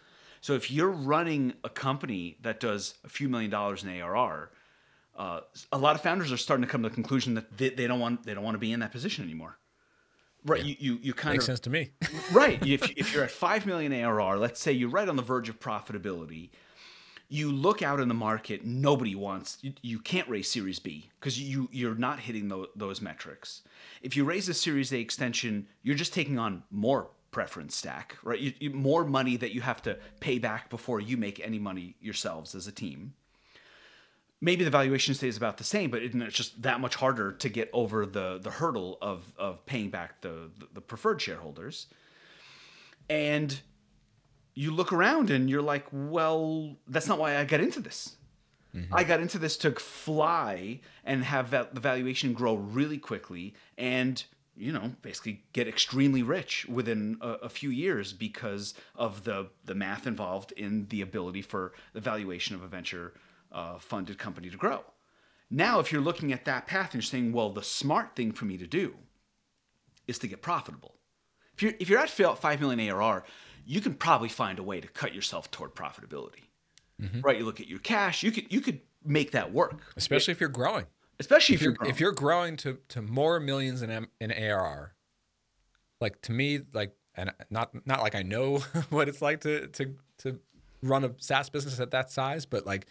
So 0.41 0.55
if 0.55 0.71
you're 0.71 0.91
running 0.91 1.55
a 1.65 1.69
company 1.69 2.39
that 2.43 2.61
does 2.61 2.95
a 3.05 3.09
few 3.09 3.29
million 3.29 3.51
dollars 3.51 3.83
in 3.83 3.91
ARR, 3.91 4.51
uh, 5.17 5.41
a 5.73 5.79
lot 5.79 5.97
of 5.97 6.03
founders 6.03 6.33
are 6.33 6.37
starting 6.37 6.65
to 6.65 6.71
come 6.71 6.83
to 6.83 6.89
the 6.89 6.95
conclusion 6.95 7.35
that 7.35 7.59
they, 7.59 7.71
they 7.71 7.87
don't 7.87 8.01
want 8.01 8.25
they 8.25 8.35
don't 8.35 8.45
want 8.45 8.55
to 8.55 8.61
be 8.61 8.73
in 8.73 8.81
that 8.81 8.93
position 8.93 9.25
anymore. 9.25 9.59
Right? 10.45 10.65
You, 10.65 10.77
you 10.79 10.99
you 11.03 11.15
kind 11.15 11.35
Makes 11.35 11.49
of 11.49 11.53
makes 11.53 11.61
sense 11.61 11.61
to 11.61 11.71
me. 11.71 11.91
right. 12.33 12.65
If, 12.67 12.91
if 12.97 13.13
you're 13.13 13.25
at 13.25 13.31
5 13.31 13.67
million 13.67 13.93
ARR, 13.93 14.39
let's 14.39 14.61
say 14.61 14.73
you're 14.73 14.89
right 14.89 15.09
on 15.09 15.17
the 15.17 15.23
verge 15.23 15.49
of 15.49 15.61
profitability, 15.61 16.51
you 17.29 17.53
look 17.53 17.81
out 17.81 18.01
in 18.01 18.09
the 18.09 18.15
market, 18.15 18.65
nobody 18.65 19.15
wants, 19.15 19.59
you, 19.63 19.73
you 19.83 19.99
can't 20.01 20.29
raise 20.29 20.51
Series 20.51 20.81
B 20.81 21.11
because 21.21 21.41
you, 21.41 21.69
you're 21.71 21.95
not 21.95 22.19
hitting 22.19 22.49
tho- 22.49 22.69
those 22.75 23.01
metrics. 23.01 23.63
If 24.03 24.17
you 24.17 24.25
raise 24.25 24.49
a 24.49 24.55
Series 24.55 24.93
A 24.93 24.99
extension, 24.99 25.69
you're 25.83 25.95
just 25.95 26.13
taking 26.13 26.39
on 26.39 26.65
more 26.71 27.11
preference 27.31 27.77
stack, 27.77 28.17
right? 28.25 28.41
You, 28.41 28.53
you, 28.59 28.71
more 28.71 29.05
money 29.05 29.37
that 29.37 29.55
you 29.55 29.61
have 29.61 29.81
to 29.83 29.97
pay 30.19 30.39
back 30.39 30.69
before 30.71 31.01
you 31.01 31.17
make 31.17 31.39
any 31.39 31.59
money 31.59 31.95
yourselves 32.01 32.55
as 32.57 32.67
a 32.67 32.73
team 32.73 33.15
maybe 34.41 34.65
the 34.65 34.71
valuation 34.71 35.15
stays 35.15 35.37
about 35.37 35.59
the 35.59 35.65
same, 35.65 35.91
but 35.91 36.03
it's 36.03 36.35
just 36.35 36.63
that 36.63 36.81
much 36.81 36.97
harder 36.97 37.33
to 37.33 37.49
get 37.49 37.71
over 37.73 38.07
the 38.07 38.39
the 38.43 38.51
hurdle 38.51 38.99
of 39.03 39.33
of 39.37 39.65
paying 39.67 39.91
back 39.91 40.21
the 40.21 40.51
the 40.73 40.81
preferred 40.81 41.21
shareholders. 41.21 41.87
And 43.09 43.61
you 44.55 44.71
look 44.71 44.93
around 44.93 45.31
and 45.31 45.49
you're 45.49 45.63
like, 45.63 45.87
well, 45.93 46.77
that's 46.87 47.09
not 47.09 47.19
why 47.19 47.37
I 47.37 47.45
got 47.45 47.61
into 47.61 47.81
this. 47.81 48.17
Mm-hmm. 48.75 48.95
I 48.95 49.05
got 49.05 49.21
into 49.21 49.39
this 49.39 49.57
to 49.59 49.73
fly 49.73 50.81
and 51.05 51.25
have 51.25 51.51
that, 51.51 51.75
the 51.75 51.81
valuation 51.81 52.33
grow 52.33 52.55
really 52.55 52.99
quickly 52.99 53.55
and 53.77 54.23
you 54.57 54.71
know 54.71 54.93
basically 55.03 55.43
get 55.53 55.67
extremely 55.67 56.23
rich 56.23 56.67
within 56.69 57.17
a, 57.21 57.29
a 57.29 57.49
few 57.49 57.71
years 57.71 58.13
because 58.13 58.75
of 58.95 59.25
the 59.25 59.49
the 59.65 59.75
math 59.75 60.07
involved 60.07 60.53
in 60.53 60.87
the 60.89 61.01
ability 61.01 61.43
for 61.43 61.73
the 61.95 62.01
valuation 62.01 62.55
of 62.55 62.63
a 62.63 62.69
venture 62.69 63.15
uh, 63.53 63.79
funded 63.79 64.19
company 64.19 64.51
to 64.51 64.57
grow. 64.57 64.85
Now, 65.51 65.81
if 65.81 65.91
you're 65.91 66.01
looking 66.01 66.33
at 66.33 66.45
that 66.45 66.67
path 66.67 66.87
and 66.87 66.95
you're 66.95 67.03
saying, 67.03 67.33
well, 67.33 67.51
the 67.51 67.63
smart 67.63 68.15
thing 68.15 68.33
for 68.33 68.45
me 68.45 68.57
to 68.57 68.67
do 68.67 68.95
is 70.07 70.19
to 70.21 70.29
get 70.29 70.43
profitable. 70.43 70.95
If 71.55 71.63
you're, 71.63 71.73
if 71.81 71.89
you're 71.89 71.99
at 71.99 72.09
5 72.11 72.61
million 72.61 72.81
ARR, 72.91 73.25
you 73.67 73.81
can 73.81 73.95
probably 73.95 74.29
find 74.29 74.59
a 74.59 74.63
way 74.63 74.81
to 74.81 74.89
cut 74.89 75.15
yourself 75.15 75.51
toward 75.51 75.75
profitability. 75.75 76.45
Right? 77.23 77.39
You 77.39 77.45
look 77.45 77.61
at 77.61 77.67
your 77.67 77.79
cash, 77.79 78.23
you 78.23 78.31
could 78.31 78.53
you 78.53 78.61
could 78.61 78.81
make 79.03 79.31
that 79.31 79.55
work. 79.55 79.81
Especially 79.97 80.33
if 80.33 80.41
you're 80.41 80.51
growing. 80.51 80.85
Especially 81.19 81.55
if, 81.55 81.61
If 81.61 81.65
you're, 81.65 81.71
you're 81.71 81.77
growing. 81.77 81.91
if 81.91 82.01
you're 82.01 82.13
growing 82.13 82.57
to 82.59 82.79
to 82.89 83.01
more 83.01 83.41
millions 83.41 83.81
in 83.81 84.07
in 84.21 84.31
ARR, 84.31 84.95
like 85.99 86.21
to 86.23 86.33
me, 86.33 86.61
like 86.75 86.95
and 87.15 87.33
not 87.49 87.71
not 87.87 88.03
like 88.03 88.15
I 88.15 88.23
know 88.23 88.59
what 88.91 89.09
it's 89.09 89.23
like 89.23 89.41
to 89.41 89.67
to 89.69 89.97
to 90.19 90.41
run 90.83 91.05
a 91.05 91.13
SaaS 91.17 91.49
business 91.49 91.81
at 91.81 91.91
that 91.93 92.11
size, 92.11 92.45
but 92.45 92.67
like 92.67 92.87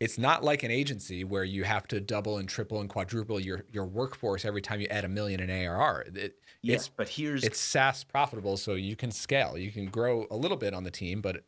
it's 0.00 0.18
not 0.18 0.44
like 0.44 0.62
an 0.62 0.70
agency 0.70 1.24
where 1.24 1.44
you 1.44 1.64
have 1.64 1.88
to 1.88 2.00
double 2.00 2.38
and 2.38 2.48
triple 2.48 2.80
and 2.80 2.88
quadruple 2.88 3.40
your 3.40 3.64
your 3.72 3.84
workforce 3.84 4.44
every 4.44 4.62
time 4.62 4.80
you 4.80 4.86
add 4.88 5.04
a 5.04 5.08
million 5.08 5.40
in 5.40 5.50
ARR. 5.50 6.06
It, 6.14 6.36
yes, 6.62 6.80
it's 6.80 6.88
but 6.88 7.08
here's 7.08 7.44
it's 7.44 7.58
SaaS 7.58 8.04
profitable, 8.04 8.56
so 8.56 8.74
you 8.74 8.96
can 8.96 9.10
scale. 9.10 9.58
You 9.58 9.72
can 9.72 9.86
grow 9.86 10.26
a 10.30 10.36
little 10.36 10.56
bit 10.56 10.74
on 10.74 10.84
the 10.84 10.90
team, 10.90 11.20
but 11.20 11.44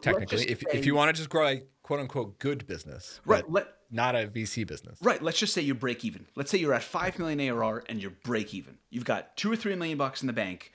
technically, 0.00 0.48
if, 0.50 0.60
say- 0.60 0.66
if 0.78 0.86
you 0.86 0.94
want 0.94 1.14
to 1.14 1.18
just 1.18 1.28
grow 1.28 1.46
a 1.48 1.62
quote 1.82 2.00
unquote 2.00 2.38
good 2.38 2.66
business, 2.66 3.20
Right, 3.24 3.48
let- 3.50 3.72
not 3.90 4.14
a 4.16 4.26
VC 4.26 4.66
business. 4.66 4.98
Right. 5.00 5.22
Let's 5.22 5.38
just 5.38 5.52
say 5.54 5.62
you 5.62 5.74
break 5.74 6.04
even. 6.04 6.26
Let's 6.34 6.50
say 6.50 6.58
you're 6.58 6.74
at 6.74 6.82
five 6.82 7.18
million 7.20 7.40
ARR 7.40 7.84
and 7.88 8.02
you're 8.02 8.10
break 8.10 8.52
even. 8.52 8.78
You've 8.90 9.04
got 9.04 9.36
two 9.36 9.50
or 9.50 9.54
three 9.56 9.74
million 9.76 9.96
bucks 9.96 10.22
in 10.22 10.26
the 10.26 10.32
bank. 10.32 10.72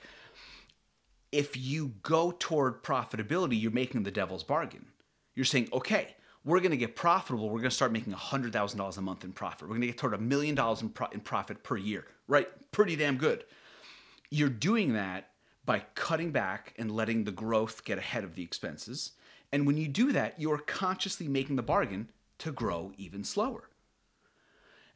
If 1.30 1.56
you 1.56 1.92
go 2.02 2.34
toward 2.38 2.82
profitability, 2.82 3.60
you're 3.60 3.70
making 3.70 4.02
the 4.02 4.10
devil's 4.10 4.44
bargain. 4.44 4.86
You're 5.34 5.44
saying, 5.46 5.68
okay, 5.72 6.14
we're 6.44 6.60
going 6.60 6.72
to 6.72 6.76
get 6.76 6.96
profitable. 6.96 7.48
We're 7.48 7.60
going 7.60 7.70
to 7.70 7.76
start 7.76 7.92
making 7.92 8.12
hundred 8.12 8.52
thousand 8.52 8.78
dollars 8.78 8.96
a 8.96 9.02
month 9.02 9.24
in 9.24 9.32
profit. 9.32 9.62
We're 9.62 9.74
going 9.74 9.82
to 9.82 9.86
get 9.86 9.98
toward 9.98 10.14
a 10.14 10.18
million 10.18 10.54
dollars 10.54 10.82
in, 10.82 10.88
pro- 10.88 11.08
in 11.08 11.20
profit 11.20 11.62
per 11.62 11.76
year. 11.76 12.06
Right. 12.26 12.48
Pretty 12.72 12.96
damn 12.96 13.16
good. 13.16 13.44
You're 14.30 14.48
doing 14.48 14.94
that 14.94 15.30
by 15.64 15.80
cutting 15.94 16.32
back 16.32 16.74
and 16.78 16.90
letting 16.90 17.24
the 17.24 17.30
growth 17.30 17.84
get 17.84 17.98
ahead 17.98 18.24
of 18.24 18.34
the 18.34 18.42
expenses. 18.42 19.12
And 19.52 19.66
when 19.66 19.76
you 19.76 19.86
do 19.86 20.12
that, 20.12 20.40
you're 20.40 20.58
consciously 20.58 21.28
making 21.28 21.56
the 21.56 21.62
bargain 21.62 22.08
to 22.38 22.50
grow 22.50 22.92
even 22.96 23.22
slower. 23.22 23.68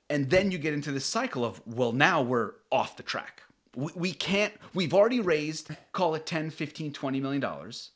And 0.09 0.31
then 0.31 0.51
you 0.51 0.59
get 0.59 0.75
into 0.75 0.93
this 0.93 1.05
cycle 1.05 1.45
of, 1.45 1.61
well, 1.67 1.93
now 1.93 2.23
we're 2.23 2.53
off 2.73 2.97
the 2.97 3.03
track. 3.03 3.43
We, 3.75 3.93
we 3.95 4.13
can't, 4.13 4.55
we've 4.73 4.95
already 4.95 5.21
raised, 5.21 5.71
call 5.93 6.15
it 6.15 6.27
10, 6.27 6.51
15, 6.51 6.93
20 6.93 7.21
million 7.21 7.41
dollars. 7.41 7.91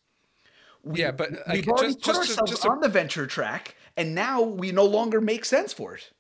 Yeah, 0.93 1.11
but 1.11 1.31
We've 1.51 1.69
already 1.69 1.95
just 1.95 2.01
put 2.03 2.15
just, 2.15 2.19
ourselves 2.31 2.51
just 2.51 2.65
a- 2.65 2.71
on 2.71 2.81
the 2.81 2.89
venture 2.89 3.27
track, 3.27 3.77
and 3.97 4.15
now 4.15 4.43
we 4.43 4.73
no 4.73 4.85
longer 4.85 5.21
make 5.21 5.45
sense 5.45 5.73
for 5.73 5.95
it. 5.95 6.11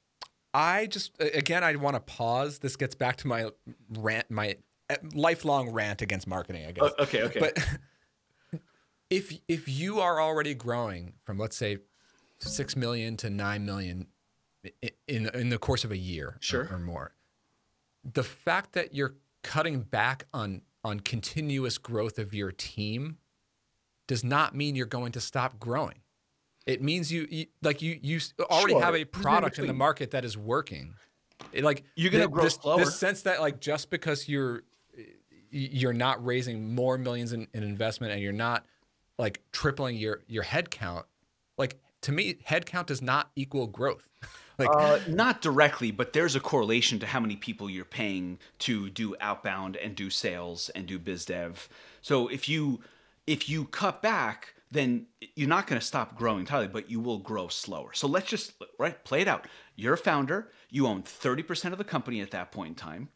I 0.53 0.87
just 0.87 1.13
again 1.21 1.63
I 1.63 1.77
want 1.77 1.95
to 1.97 2.01
pause. 2.01 2.59
This 2.59 2.77
gets 2.77 2.95
back 2.95 3.17
to 3.19 3.29
my 3.29 3.51
rant, 3.99 4.31
my 4.31 4.57
uh, 4.89 4.97
lifelong 5.15 5.71
rant 5.71 6.03
against 6.03 6.27
marketing. 6.27 6.67
I 6.67 6.73
guess. 6.73 6.91
okay, 6.99 7.23
okay. 7.23 7.41
But 7.41 7.59
if 9.11 9.33
if 9.49 9.69
you 9.69 10.01
are 10.01 10.21
already 10.21 10.55
growing 10.55 11.15
from 11.25 11.39
let's 11.39 11.57
say 11.57 11.79
six 12.41 12.75
million 12.75 13.17
to 13.19 13.31
nine 13.31 13.65
million 13.65 14.09
in 15.07 15.27
in 15.29 15.49
the 15.51 15.59
course 15.59 15.85
of 15.85 15.93
a 15.93 15.97
year, 15.97 16.39
or- 16.53 16.69
or, 16.73 16.79
more, 16.79 17.15
the 18.05 18.25
fact 18.25 18.73
that 18.73 18.95
you're 18.95 19.15
cutting 19.43 19.81
back 19.81 20.27
on 20.35 20.63
on 20.83 20.99
continuous 21.01 21.79
growth 21.79 22.19
of 22.19 22.35
your 22.35 22.51
team 22.51 23.19
does 24.11 24.25
not 24.25 24.57
mean 24.57 24.75
you're 24.75 24.87
going 24.87 25.13
to 25.13 25.21
stop 25.21 25.61
growing. 25.61 26.01
It 26.67 26.83
means 26.83 27.13
you, 27.13 27.29
you 27.31 27.47
like 27.63 27.81
you 27.81 27.97
you 28.03 28.19
already 28.41 28.73
Sure. 28.73 28.83
have 28.83 28.97
a 28.97 29.05
product 29.05 29.61
in 29.61 29.69
the 29.69 29.73
market 29.73 30.11
that 30.11 30.25
is 30.25 30.37
working. 30.37 30.95
It, 31.53 31.63
like 31.63 31.85
You're 31.95 32.11
gonna 32.11 32.25
th- 32.25 32.33
grow 32.33 32.43
this, 32.43 32.55
slower. 32.55 32.81
This 32.81 32.99
sense 32.99 33.23
that 33.23 33.41
like 33.41 33.61
just 33.61 33.89
because 33.89 34.29
you're 34.29 34.65
you're 35.53 35.93
not 35.93 36.25
raising 36.25 36.75
more 36.75 36.99
millions 36.99 37.33
in, 37.33 37.47
in 37.55 37.63
investment 37.63 38.13
and 38.13 38.21
you're 38.21 38.33
not 38.33 38.67
like 39.17 39.43
tripling 39.53 39.97
your 39.97 40.23
your 40.27 40.43
head 40.43 40.73
count, 40.73 41.07
like 41.57 41.79
to 42.01 42.11
me, 42.11 42.39
head 42.43 42.67
count 42.67 42.89
does 42.89 43.01
not 43.01 43.31
equal 43.37 43.69
growth. 43.69 44.09
like 44.59 44.71
Uh, 44.77 44.99
not 45.07 45.41
directly, 45.41 45.93
but 45.93 46.13
there's 46.15 46.35
a 46.35 46.41
correlation 46.41 46.99
to 46.99 47.07
how 47.07 47.21
many 47.21 47.37
people 47.37 47.71
you're 47.71 47.85
paying 47.85 48.41
to 48.59 48.91
do 48.91 49.15
outbound 49.21 49.77
and 49.77 49.95
do 49.95 50.11
sales 50.11 50.69
and 50.75 50.87
do 50.89 50.99
biz 50.99 51.25
dev. 51.27 51.69
So 52.03 52.27
if 52.27 52.49
you 52.49 52.81
if 53.31 53.49
you 53.49 53.65
cut 53.67 54.03
back, 54.03 54.55
then 54.73 55.07
you're 55.37 55.49
not 55.49 55.69
going 55.69 55.81
to 55.81 55.87
stop 55.87 56.17
growing 56.17 56.41
entirely, 56.41 56.67
but 56.67 56.91
you 56.91 56.99
will 56.99 57.19
grow 57.19 57.47
slower. 57.47 57.93
So 57.93 58.09
let's 58.09 58.29
just 58.29 58.55
right 58.77 59.03
play 59.05 59.21
it 59.21 59.29
out. 59.29 59.47
You're 59.77 59.95
a 59.95 59.99
founder. 59.99 60.51
You 60.69 60.89
own 60.89 61.05
30% 61.05 61.71
of 61.71 61.79
the 61.79 61.85
company 61.85 62.21
at 62.21 62.33
that 62.33 62.51
point 62.51 62.71
in 62.71 62.75
time. 62.75 63.09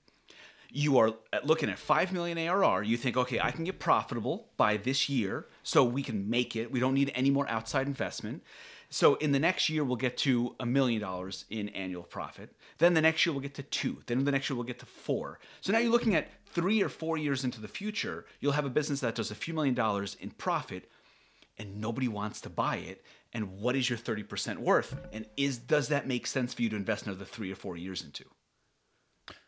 You 0.71 0.99
are 0.99 1.15
uh, 1.33 1.41
looking 1.43 1.69
at 1.69 1.81
5 1.81 2.13
million 2.13 2.39
ARR. 2.39 2.85
You 2.85 2.97
think, 2.97 3.17
okay, 3.17 3.41
I 3.41 3.51
can 3.51 3.65
get 3.65 3.81
profitable 3.81 4.51
by 4.57 4.77
this 4.77 5.09
year, 5.09 5.47
so 5.65 5.83
we 5.83 6.03
can 6.03 6.31
make 6.31 6.55
it. 6.55 6.71
We 6.71 6.79
don't 6.79 6.95
need 6.95 7.11
any 7.17 7.31
more 7.31 7.49
outside 7.49 7.89
investment. 7.89 8.45
So 8.91 9.17
in 9.17 9.33
the 9.33 9.41
next 9.41 9.69
year, 9.69 9.83
we'll 9.83 9.97
get 9.97 10.17
to 10.19 10.55
a 10.61 10.67
million 10.67 11.01
dollars 11.01 11.45
in 11.51 11.71
annual 11.71 12.05
profit. 12.05 12.51
Then 12.79 12.95
the 12.95 13.01
next 13.01 13.25
year, 13.25 13.33
we'll 13.33 13.43
get 13.43 13.55
to 13.55 13.63
two. 13.63 13.99
Then 14.07 14.25
the 14.25 14.33
next 14.33 14.51
year, 14.51 14.57
we'll 14.57 14.65
get 14.65 14.79
to 14.81 14.87
four. 14.87 15.39
So 15.61 15.73
now 15.73 15.79
you're 15.79 15.93
looking 15.93 16.15
at 16.15 16.29
three 16.47 16.83
or 16.83 16.89
four 16.89 17.19
years 17.19 17.45
into 17.45 17.61
the 17.61 17.69
future, 17.69 18.27
you'll 18.41 18.53
have 18.53 18.65
a 18.65 18.71
business 18.71 19.01
that 19.01 19.15
does 19.15 19.31
a 19.31 19.35
few 19.35 19.55
million 19.55 19.75
dollars 19.75 20.17
in 20.21 20.31
profit 20.31 20.91
and 21.59 21.81
nobody 21.81 22.09
wants 22.09 22.41
to 22.43 22.51
buy 22.51 22.77
it. 22.77 23.05
And 23.33 23.59
what 23.59 23.77
is 23.77 23.89
your 23.91 23.99
30% 23.99 24.59
worth? 24.59 24.97
And 25.13 25.27
is 25.37 25.59
does 25.59 25.89
that 25.89 26.07
make 26.07 26.27
sense 26.27 26.55
for 26.55 26.63
you 26.63 26.69
to 26.71 26.77
invest 26.77 27.07
another 27.07 27.25
three 27.25 27.51
or 27.51 27.57
four 27.57 27.77
years 27.77 28.03
into? 28.03 28.25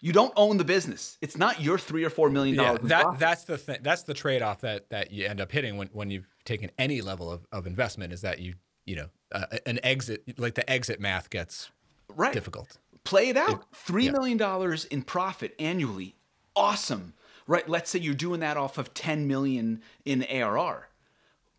You 0.01 0.13
don't 0.13 0.33
own 0.37 0.57
the 0.57 0.65
business. 0.65 1.19
It's 1.21 1.37
not 1.37 1.61
your 1.61 1.79
three 1.79 2.05
or 2.05 2.11
four 2.11 2.31
million 2.31 2.57
dollars. 2.57 2.81
in 2.81 2.89
that 2.89 3.03
profit. 3.03 3.21
that's 3.21 3.45
the 3.45 3.59
thing. 3.59 3.79
That's 3.83 4.05
the 4.05 4.15
trade 4.15 4.41
off 4.43 4.61
that 4.63 4.89
that 4.91 5.13
you 5.13 5.27
end 5.27 5.41
up 5.41 5.53
hitting 5.53 5.77
when 5.77 5.89
when 5.89 6.11
you've 6.11 6.27
taken 6.45 6.71
any 6.79 7.03
level 7.03 7.31
of, 7.31 7.47
of 7.53 7.67
investment 7.67 8.13
is 8.13 8.23
that 8.23 8.39
you 8.39 8.55
you 8.87 8.97
know 8.97 9.09
uh, 9.33 9.45
an 9.67 9.79
exit 9.83 10.39
like 10.39 10.55
the 10.55 10.69
exit 10.71 10.99
math 10.99 11.29
gets 11.29 11.71
right. 12.09 12.33
difficult. 12.33 12.79
Play 13.07 13.29
it 13.29 13.37
out. 13.37 13.65
Three 13.75 14.07
yeah. 14.07 14.13
million 14.13 14.37
dollars 14.37 14.85
in 14.87 15.03
profit 15.03 15.55
annually. 15.59 16.17
Awesome. 16.55 17.15
Right. 17.47 17.69
Let's 17.69 17.91
say 17.91 17.99
you're 18.01 18.15
doing 18.15 18.41
that 18.41 18.57
off 18.57 18.77
of 18.79 18.93
10 18.95 19.27
million 19.29 19.81
in 20.05 20.25
ARR. 20.25 20.89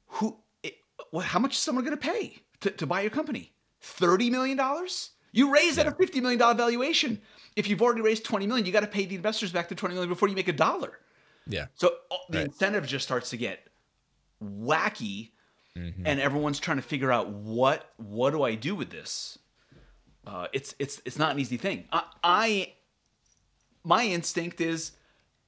Who 0.07 0.37
it, 0.63 0.75
well, 1.11 1.21
how 1.25 1.39
much 1.39 1.53
is 1.53 1.59
someone 1.59 1.85
going 1.85 1.97
to 1.97 2.01
pay 2.11 2.39
to, 2.61 2.71
to 2.71 2.85
buy 2.85 3.01
your 3.01 3.09
company? 3.11 3.53
$30 3.81 4.29
million? 4.29 4.59
You 5.31 5.53
raise 5.53 5.77
at 5.77 5.87
a 5.87 5.91
$50 5.91 6.21
million 6.21 6.39
valuation. 6.57 7.21
If 7.55 7.69
you've 7.69 7.81
already 7.81 8.01
raised 8.01 8.25
20 8.25 8.47
million, 8.47 8.65
you 8.65 8.71
got 8.71 8.81
to 8.81 8.87
pay 8.87 9.05
the 9.05 9.15
investors 9.15 9.51
back 9.51 9.69
the 9.69 9.75
20 9.75 9.93
million 9.95 10.09
before 10.09 10.27
you 10.27 10.35
make 10.35 10.47
a 10.47 10.53
dollar. 10.53 10.99
Yeah. 11.47 11.67
So 11.75 11.89
uh, 12.11 12.15
the 12.29 12.37
Right. 12.39 12.47
incentive 12.47 12.85
just 12.85 13.05
starts 13.05 13.29
to 13.31 13.37
get 13.37 13.67
wacky, 14.43 15.31
Mm-hmm. 15.77 16.07
and 16.07 16.19
everyone's 16.19 16.59
trying 16.59 16.77
to 16.77 16.83
figure 16.83 17.11
out 17.11 17.29
what 17.29 17.91
what 17.97 18.31
do 18.31 18.41
I 18.41 18.55
do 18.55 18.73
with 18.73 18.89
this. 18.89 19.37
Uh, 20.27 20.47
it's 20.51 20.75
it's 20.77 21.01
it's 21.05 21.17
not 21.17 21.31
an 21.31 21.39
easy 21.39 21.55
thing. 21.57 21.85
I, 21.91 22.03
I 22.23 22.73
my 23.83 24.03
instinct 24.03 24.59
is 24.59 24.91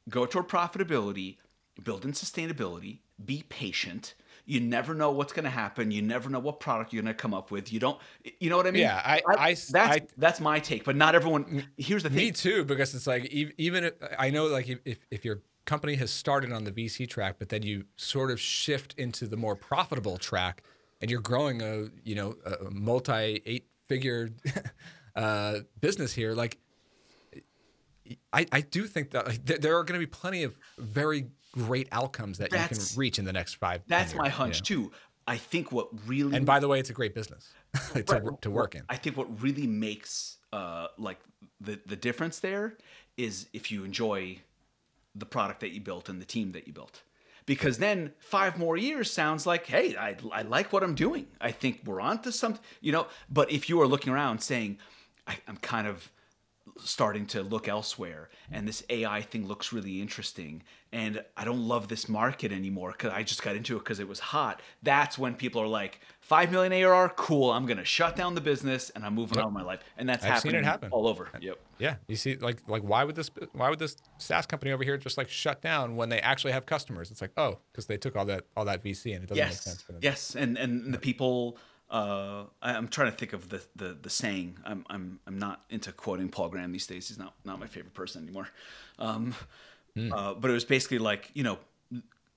go 0.07 0.25
toward 0.25 0.47
profitability, 0.47 1.37
build 1.83 2.05
in 2.05 2.13
sustainability, 2.13 2.99
be 3.23 3.43
patient. 3.49 4.13
You 4.45 4.59
never 4.61 4.95
know 4.95 5.11
what's 5.11 5.31
going 5.33 5.43
to 5.43 5.49
happen. 5.51 5.91
You 5.91 6.01
never 6.01 6.27
know 6.29 6.39
what 6.39 6.59
product 6.59 6.91
you're 6.91 7.03
going 7.03 7.13
to 7.13 7.21
come 7.21 7.33
up 7.35 7.51
with. 7.51 7.71
You 7.71 7.79
don't. 7.79 7.99
You 8.39 8.49
know 8.49 8.57
what 8.57 8.65
I 8.65 8.71
mean? 8.71 8.81
Yeah, 8.81 8.99
I- 9.05 9.21
I- 9.37 9.49
that's 9.49 9.67
I- 9.75 10.07
that's 10.17 10.39
my 10.39 10.59
take. 10.59 10.85
But 10.85 10.95
not 10.95 11.13
everyone. 11.13 11.67
Here's 11.77 12.01
the 12.03 12.09
thing. 12.09 12.17
Me 12.17 12.31
too, 12.31 12.63
because 12.63 12.95
it's 12.95 13.05
like 13.05 13.25
even 13.25 13.83
if, 13.83 13.93
I 14.17 14.29
know 14.31 14.45
like 14.47 14.67
if, 14.69 14.79
if 14.85 14.99
if 15.11 15.25
your 15.25 15.41
company 15.65 15.95
has 15.95 16.09
started 16.09 16.51
on 16.51 16.63
the 16.63 16.71
VC 16.71 17.07
track, 17.07 17.35
but 17.37 17.49
then 17.49 17.61
you 17.63 17.83
sort 17.97 18.31
of 18.31 18.39
shift 18.39 18.95
into 18.97 19.27
the 19.27 19.37
more 19.37 19.55
profitable 19.55 20.17
track, 20.17 20.63
and 21.01 21.11
you're 21.11 21.21
growing 21.21 21.61
a 21.61 21.89
you 22.03 22.15
know 22.15 22.35
a 22.45 22.71
multi 22.71 23.41
eight 23.45 23.67
figure 23.89 24.29
uh, 25.15 25.59
business 25.81 26.13
here, 26.13 26.33
like 26.33 26.57
I 28.31 28.45
I 28.51 28.61
do 28.61 28.87
think 28.87 29.11
that 29.11 29.27
like, 29.27 29.45
there, 29.45 29.57
there 29.57 29.77
are 29.77 29.83
going 29.83 29.99
to 29.99 30.05
be 30.05 30.09
plenty 30.09 30.43
of 30.43 30.57
very 30.77 31.27
great 31.51 31.89
outcomes 31.91 32.37
that 32.37 32.51
you 32.53 32.57
can 32.57 32.77
reach 32.95 33.19
in 33.19 33.25
the 33.25 33.33
next 33.33 33.55
five. 33.55 33.81
That's 33.87 34.13
years, 34.13 34.19
my 34.19 34.25
you 34.27 34.31
hunch 34.31 34.61
know? 34.61 34.83
too. 34.83 34.91
I 35.27 35.37
think 35.37 35.71
what 35.71 35.89
really 36.07 36.35
And 36.35 36.45
by 36.45 36.59
the 36.59 36.67
way, 36.67 36.79
it's 36.79 36.89
a 36.89 36.93
great 36.93 37.13
business 37.13 37.53
to, 37.93 38.03
Right. 38.07 38.41
to 38.41 38.49
work 38.49 38.75
in. 38.75 38.83
I 38.89 38.95
think 38.95 39.15
what 39.17 39.41
really 39.41 39.67
makes 39.67 40.37
uh, 40.53 40.87
like 40.97 41.19
the 41.59 41.79
the 41.85 41.95
difference 41.95 42.39
there 42.39 42.77
is 43.17 43.47
if 43.53 43.69
you 43.71 43.83
enjoy 43.83 44.39
the 45.15 45.25
product 45.25 45.59
that 45.59 45.69
you 45.71 45.81
built 45.81 46.09
and 46.09 46.21
the 46.21 46.25
team 46.25 46.53
that 46.53 46.65
you 46.67 46.73
built. 46.73 47.03
Because 47.49 47.79
then 47.79 48.13
five 48.19 48.59
more 48.59 48.77
years 48.77 49.11
sounds 49.11 49.47
like, 49.47 49.65
hey, 49.65 49.95
I, 49.97 50.15
I 50.31 50.43
like 50.43 50.71
what 50.71 50.83
I'm 50.83 50.93
doing. 50.93 51.25
I 51.41 51.49
think 51.49 51.81
we're 51.83 51.99
on 51.99 52.21
to 52.21 52.31
something, 52.31 52.61
you 52.79 52.91
know. 52.91 53.07
But 53.27 53.49
if 53.49 53.69
you 53.69 53.81
are 53.81 53.87
looking 53.87 54.13
around 54.13 54.37
saying, 54.43 54.77
I, 55.25 55.35
I'm 55.47 55.57
kind 55.57 55.87
of 55.87 56.11
starting 56.77 57.25
to 57.27 57.43
look 57.43 57.67
elsewhere 57.67 58.29
and 58.51 58.67
this 58.67 58.83
AI 58.89 59.21
thing 59.21 59.47
looks 59.47 59.73
really 59.73 60.01
interesting 60.01 60.63
and 60.91 61.23
I 61.37 61.45
don't 61.45 61.67
love 61.67 61.87
this 61.87 62.09
market 62.09 62.51
anymore 62.51 62.93
cuz 62.93 63.11
I 63.11 63.23
just 63.23 63.43
got 63.43 63.55
into 63.55 63.77
it 63.77 63.83
cuz 63.85 63.99
it 63.99 64.07
was 64.07 64.19
hot. 64.19 64.61
That's 64.81 65.17
when 65.17 65.35
people 65.35 65.61
are 65.61 65.67
like 65.67 66.01
5 66.21 66.51
million 66.51 66.71
ARR, 66.73 67.09
cool, 67.09 67.51
I'm 67.51 67.65
going 67.65 67.77
to 67.77 67.85
shut 67.85 68.15
down 68.15 68.35
the 68.35 68.41
business 68.41 68.91
and 68.91 69.03
I'm 69.03 69.15
moving 69.15 69.39
on 69.39 69.45
with 69.45 69.53
my 69.53 69.63
life. 69.63 69.79
And 69.97 70.07
that's 70.07 70.23
I've 70.23 70.39
seen 70.41 70.53
it 70.53 70.63
happen. 70.63 70.91
all 70.91 71.07
over. 71.07 71.29
Yep. 71.39 71.57
Yeah, 71.79 71.95
you 72.07 72.15
see, 72.15 72.35
like, 72.35 72.57
like 72.67 72.83
why 72.83 73.03
would 73.03 73.15
this, 73.15 73.31
why 73.53 73.69
would 73.69 73.79
this 73.79 73.97
SaaS 74.17 74.45
company 74.45 74.71
over 74.71 74.83
here 74.83 74.97
just 74.97 75.17
like 75.17 75.29
shut 75.29 75.61
down 75.61 75.95
when 75.95 76.09
they 76.09 76.19
actually 76.19 76.51
have 76.51 76.65
customers? 76.65 77.09
It's 77.09 77.21
like, 77.21 77.31
oh, 77.37 77.59
because 77.71 77.87
they 77.87 77.97
took 77.97 78.15
all 78.15 78.25
that, 78.25 78.45
all 78.55 78.65
that 78.65 78.83
VC, 78.83 79.15
and 79.15 79.23
it 79.23 79.27
doesn't 79.27 79.43
make 79.43 79.53
sense 79.53 79.81
for 79.81 79.93
them. 79.93 80.01
Yes, 80.03 80.35
and 80.35 80.57
and 80.57 80.93
the 80.93 80.99
people 80.99 81.57
uh, 81.91 82.43
I- 82.61 82.73
I'm 82.75 82.87
trying 82.87 83.11
to 83.11 83.17
think 83.17 83.33
of 83.33 83.49
the, 83.49 83.61
the, 83.75 83.97
the 84.01 84.09
saying. 84.09 84.57
I'm, 84.65 84.85
I'm, 84.89 85.19
I'm 85.27 85.39
not 85.39 85.63
into 85.69 85.91
quoting 85.91 86.29
Paul 86.29 86.49
Graham 86.49 86.71
these 86.71 86.87
days. 86.87 87.07
He's 87.07 87.17
not, 87.19 87.33
not 87.45 87.59
my 87.59 87.67
favorite 87.67 87.93
person 87.93 88.23
anymore. 88.23 88.47
Um, 88.99 89.33
Hmm. 89.95 90.13
uh, 90.13 90.35
but 90.35 90.51
it 90.51 90.53
was 90.53 90.65
basically 90.65 90.99
like, 90.99 91.31
you 91.33 91.41
know, 91.43 91.57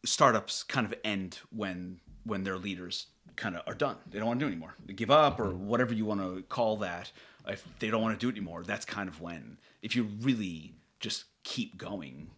startups 0.05 0.63
kind 0.63 0.87
of 0.87 0.95
end 1.05 1.39
when 1.55 2.01
when 2.25 2.45
their 2.45 2.57
leaders 2.57 3.07
kind 3.37 3.57
of 3.57 3.63
are 3.67 3.75
done. 3.75 3.97
They 4.11 4.19
don't 4.19 4.29
want 4.29 4.41
to 4.41 4.45
do 4.47 4.49
it 4.49 4.53
anymore. 4.53 4.75
They 4.87 4.95
give 4.95 5.11
up 5.11 5.39
or 5.41 5.51
Hmm. 5.51 5.67
whatever 5.67 5.93
you 5.93 6.05
want 6.05 6.21
to 6.21 6.43
call 6.49 6.77
that. 6.79 7.11
If 7.47 7.67
they 7.81 7.91
don't 7.91 8.01
want 8.01 8.19
to 8.19 8.25
do 8.25 8.29
it 8.29 8.37
anymore, 8.39 8.63
that's 8.63 8.85
kind 8.87 9.09
of 9.09 9.21
when. 9.21 9.59
If 9.83 9.97
you 9.97 10.05
really 10.23 10.73
just 11.01 11.25
keep 11.43 11.77
going, 11.77 12.31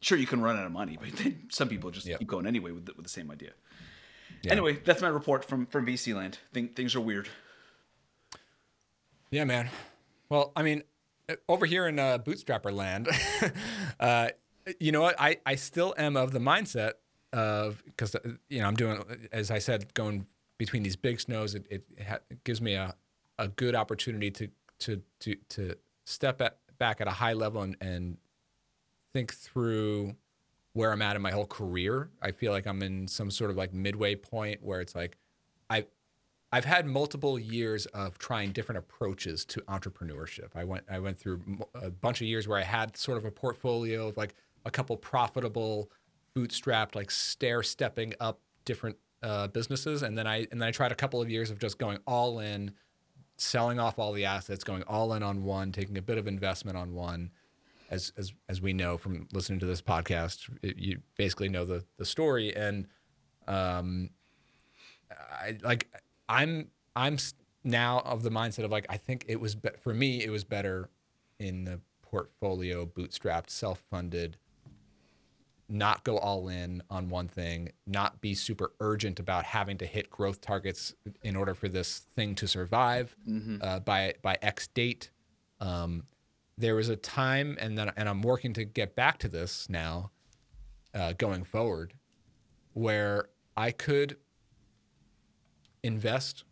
sure 0.00 0.16
you 0.16 0.26
can 0.26 0.40
run 0.40 0.56
out 0.56 0.64
of 0.64 0.72
money, 0.72 0.96
but 0.98 1.10
then 1.18 1.42
some 1.50 1.68
people 1.68 1.90
just 1.90 2.06
keep 2.06 2.26
going 2.28 2.46
anyway 2.46 2.70
with 2.70 2.86
the, 2.86 2.92
with 2.94 3.04
the 3.04 3.10
same 3.10 3.30
idea. 3.30 3.50
Yeah. 4.46 4.52
Anyway, 4.52 4.78
that's 4.84 5.02
my 5.02 5.08
report 5.08 5.44
from 5.44 5.66
from 5.66 5.86
VC 5.86 6.14
land. 6.14 6.38
Think, 6.52 6.76
things 6.76 6.94
are 6.94 7.00
weird. 7.00 7.28
Yeah, 9.30 9.44
man. 9.44 9.70
Well, 10.28 10.52
I 10.54 10.62
mean, 10.62 10.82
uh, 11.28 11.34
over 11.48 11.66
here 11.66 11.86
in 11.86 11.98
uh, 11.98 12.18
Bootstrapper 12.18 12.72
land, 12.72 13.08
uh, 14.00 14.28
you 14.80 14.92
know 14.92 15.02
what? 15.02 15.16
I, 15.18 15.38
I 15.44 15.56
still 15.56 15.94
am 15.98 16.16
of 16.16 16.32
the 16.32 16.38
mindset 16.38 16.92
of 17.32 17.82
because 17.84 18.16
you 18.48 18.60
know 18.60 18.66
I'm 18.66 18.76
doing 18.76 19.02
as 19.32 19.50
I 19.50 19.58
said 19.58 19.92
going 19.94 20.26
between 20.58 20.82
these 20.82 20.96
big 20.96 21.20
snows. 21.20 21.54
It, 21.54 21.66
it, 21.70 21.84
ha- 22.06 22.18
it 22.30 22.44
gives 22.44 22.60
me 22.60 22.74
a, 22.74 22.94
a 23.38 23.48
good 23.48 23.74
opportunity 23.74 24.30
to 24.30 24.48
to 24.80 25.02
to 25.20 25.34
to 25.50 25.76
step 26.04 26.40
at, 26.40 26.58
back 26.78 27.00
at 27.00 27.08
a 27.08 27.12
high 27.12 27.32
level 27.32 27.62
and, 27.62 27.76
and 27.80 28.18
think 29.12 29.34
through 29.34 30.14
where 30.76 30.92
I'm 30.92 31.00
at 31.00 31.16
in 31.16 31.22
my 31.22 31.30
whole 31.30 31.46
career. 31.46 32.10
I 32.20 32.32
feel 32.32 32.52
like 32.52 32.66
I'm 32.66 32.82
in 32.82 33.08
some 33.08 33.30
sort 33.30 33.50
of 33.50 33.56
like 33.56 33.72
midway 33.72 34.14
point 34.14 34.62
where 34.62 34.82
it's 34.82 34.94
like 34.94 35.16
I 35.70 35.86
I've 36.52 36.66
had 36.66 36.86
multiple 36.86 37.38
years 37.38 37.86
of 37.86 38.18
trying 38.18 38.52
different 38.52 38.78
approaches 38.78 39.46
to 39.46 39.60
entrepreneurship. 39.62 40.50
I 40.54 40.64
went 40.64 40.84
I 40.90 40.98
went 40.98 41.18
through 41.18 41.40
a 41.74 41.90
bunch 41.90 42.20
of 42.20 42.26
years 42.26 42.46
where 42.46 42.58
I 42.58 42.62
had 42.62 42.94
sort 42.94 43.16
of 43.16 43.24
a 43.24 43.30
portfolio 43.30 44.08
of 44.08 44.18
like 44.18 44.34
a 44.66 44.70
couple 44.70 44.98
profitable 44.98 45.90
bootstrapped 46.36 46.94
like 46.94 47.10
stair 47.10 47.62
stepping 47.62 48.12
up 48.20 48.40
different 48.66 48.98
uh, 49.22 49.48
businesses 49.48 50.02
and 50.02 50.18
then 50.18 50.26
I 50.26 50.46
and 50.52 50.60
then 50.60 50.68
I 50.68 50.72
tried 50.72 50.92
a 50.92 50.96
couple 50.96 51.22
of 51.22 51.30
years 51.30 51.50
of 51.50 51.58
just 51.58 51.78
going 51.78 52.00
all 52.06 52.40
in 52.40 52.72
selling 53.38 53.78
off 53.78 53.98
all 53.98 54.12
the 54.12 54.26
assets, 54.26 54.62
going 54.62 54.82
all 54.82 55.14
in 55.14 55.22
on 55.22 55.42
one, 55.42 55.72
taking 55.72 55.96
a 55.96 56.02
bit 56.02 56.18
of 56.18 56.26
investment 56.26 56.76
on 56.76 56.92
one. 56.92 57.30
As 57.90 58.12
as 58.16 58.32
as 58.48 58.60
we 58.60 58.72
know 58.72 58.96
from 58.96 59.28
listening 59.32 59.60
to 59.60 59.66
this 59.66 59.82
podcast, 59.82 60.50
it, 60.62 60.76
you 60.78 61.00
basically 61.16 61.48
know 61.48 61.64
the 61.64 61.84
the 61.98 62.04
story. 62.04 62.54
And 62.54 62.86
um, 63.46 64.10
I 65.10 65.58
like 65.62 65.88
I'm 66.28 66.68
I'm 66.94 67.18
now 67.64 68.00
of 68.00 68.22
the 68.22 68.30
mindset 68.30 68.64
of 68.64 68.70
like 68.70 68.86
I 68.88 68.96
think 68.96 69.24
it 69.28 69.40
was 69.40 69.54
be- 69.54 69.70
for 69.78 69.94
me 69.94 70.22
it 70.24 70.30
was 70.30 70.44
better 70.44 70.90
in 71.38 71.64
the 71.64 71.80
portfolio 72.02 72.86
bootstrapped 72.86 73.50
self 73.50 73.80
funded 73.90 74.36
not 75.68 76.04
go 76.04 76.18
all 76.18 76.48
in 76.48 76.82
on 76.90 77.08
one 77.08 77.28
thing, 77.28 77.70
not 77.86 78.20
be 78.20 78.34
super 78.34 78.72
urgent 78.80 79.18
about 79.18 79.44
having 79.44 79.78
to 79.78 79.86
hit 79.86 80.10
growth 80.10 80.40
targets 80.40 80.94
in 81.22 81.36
order 81.36 81.54
for 81.54 81.68
this 81.68 81.98
thing 82.14 82.34
to 82.36 82.46
survive 82.46 83.16
uh, 83.60 83.80
by 83.80 84.14
by 84.22 84.38
X 84.42 84.68
date. 84.68 85.10
Um, 85.60 86.04
there 86.58 86.74
was 86.74 86.88
a 86.88 86.96
time, 86.96 87.56
and 87.60 87.76
then 87.76 87.92
and 87.96 88.08
I'm 88.08 88.22
working 88.22 88.52
to 88.54 88.64
get 88.64 88.96
back 88.96 89.18
to 89.18 89.28
this 89.28 89.68
now, 89.68 90.10
uh, 90.94 91.12
going 91.12 91.44
forward, 91.44 91.94
where 92.72 93.28
I 93.56 93.70
could 93.70 94.16
invest 95.82 96.44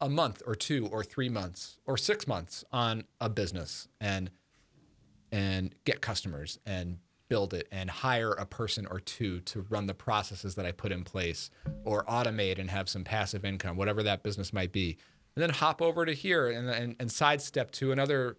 a 0.00 0.08
month 0.08 0.42
or 0.46 0.54
two 0.54 0.88
or 0.88 1.04
three 1.04 1.28
months 1.28 1.78
or 1.86 1.96
six 1.96 2.26
months 2.26 2.64
on 2.72 3.04
a 3.20 3.28
business 3.28 3.88
and 4.00 4.30
and 5.30 5.74
get 5.84 6.00
customers 6.00 6.58
and 6.66 6.98
build 7.28 7.54
it 7.54 7.66
and 7.72 7.88
hire 7.88 8.32
a 8.32 8.44
person 8.44 8.86
or 8.90 9.00
two 9.00 9.40
to 9.40 9.64
run 9.70 9.86
the 9.86 9.94
processes 9.94 10.54
that 10.56 10.66
I 10.66 10.72
put 10.72 10.92
in 10.92 11.02
place 11.02 11.50
or 11.84 12.04
automate 12.04 12.58
and 12.58 12.68
have 12.68 12.90
some 12.90 13.04
passive 13.04 13.44
income, 13.44 13.78
whatever 13.78 14.02
that 14.02 14.22
business 14.22 14.52
might 14.52 14.70
be. 14.72 14.98
And 15.34 15.42
then 15.42 15.48
hop 15.48 15.80
over 15.80 16.04
to 16.04 16.12
here 16.12 16.50
and, 16.50 16.68
and, 16.68 16.96
and 17.00 17.10
sidestep 17.10 17.70
to 17.72 17.90
another 17.90 18.36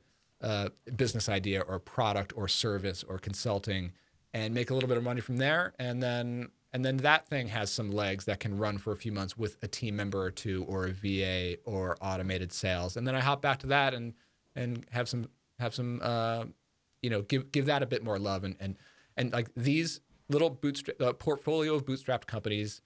business 0.96 1.30
idea 1.30 1.62
or 1.62 1.80
product 1.80 2.34
or 2.36 2.48
service 2.48 3.04
or 3.04 3.18
consulting 3.18 3.92
and 4.34 4.54
make 4.54 4.70
a 4.70 4.74
little 4.74 4.90
bit 4.90 4.98
of 4.98 5.04
money 5.04 5.22
from 5.22 5.38
there. 5.38 5.74
And 5.80 6.02
then 6.02 6.50
and 6.74 6.84
then 6.84 6.98
that 6.98 7.28
thing 7.28 7.48
has 7.50 7.72
some 7.72 7.92
legs 7.92 8.26
that 8.26 8.40
can 8.40 8.58
run 8.58 8.80
for 8.80 8.92
a 8.92 8.98
few 8.98 9.12
months 9.12 9.38
with 9.38 9.58
a 9.62 9.68
team 9.68 9.96
member 9.96 10.22
or 10.22 10.32
two 10.32 10.66
or 10.68 10.88
a 10.88 10.92
VA 10.92 11.58
or 11.66 11.96
automated 12.02 12.52
sales. 12.52 12.98
And 12.98 13.08
then 13.08 13.14
I 13.14 13.20
hop 13.20 13.42
back 13.42 13.60
to 13.60 13.68
that 13.68 13.94
and 13.94 14.14
and 14.56 14.86
have 14.92 15.08
some 15.08 15.28
have 15.60 15.74
some 15.74 16.00
uh, 16.02 16.46
you 17.02 17.10
know 17.10 17.22
give 17.22 17.52
give 17.52 17.68
that 17.68 17.84
a 17.84 17.86
bit 17.86 18.04
more 18.04 18.18
love 18.18 18.44
and 18.44 18.56
and 18.60 18.76
and 19.16 19.32
like 19.32 19.50
these 19.56 20.02
little 20.30 20.50
bootstrap 20.50 21.00
uh, 21.02 21.14
portfolio 21.14 21.76
of 21.76 21.86
bootstrapped 21.86 22.26
companies 22.26 22.82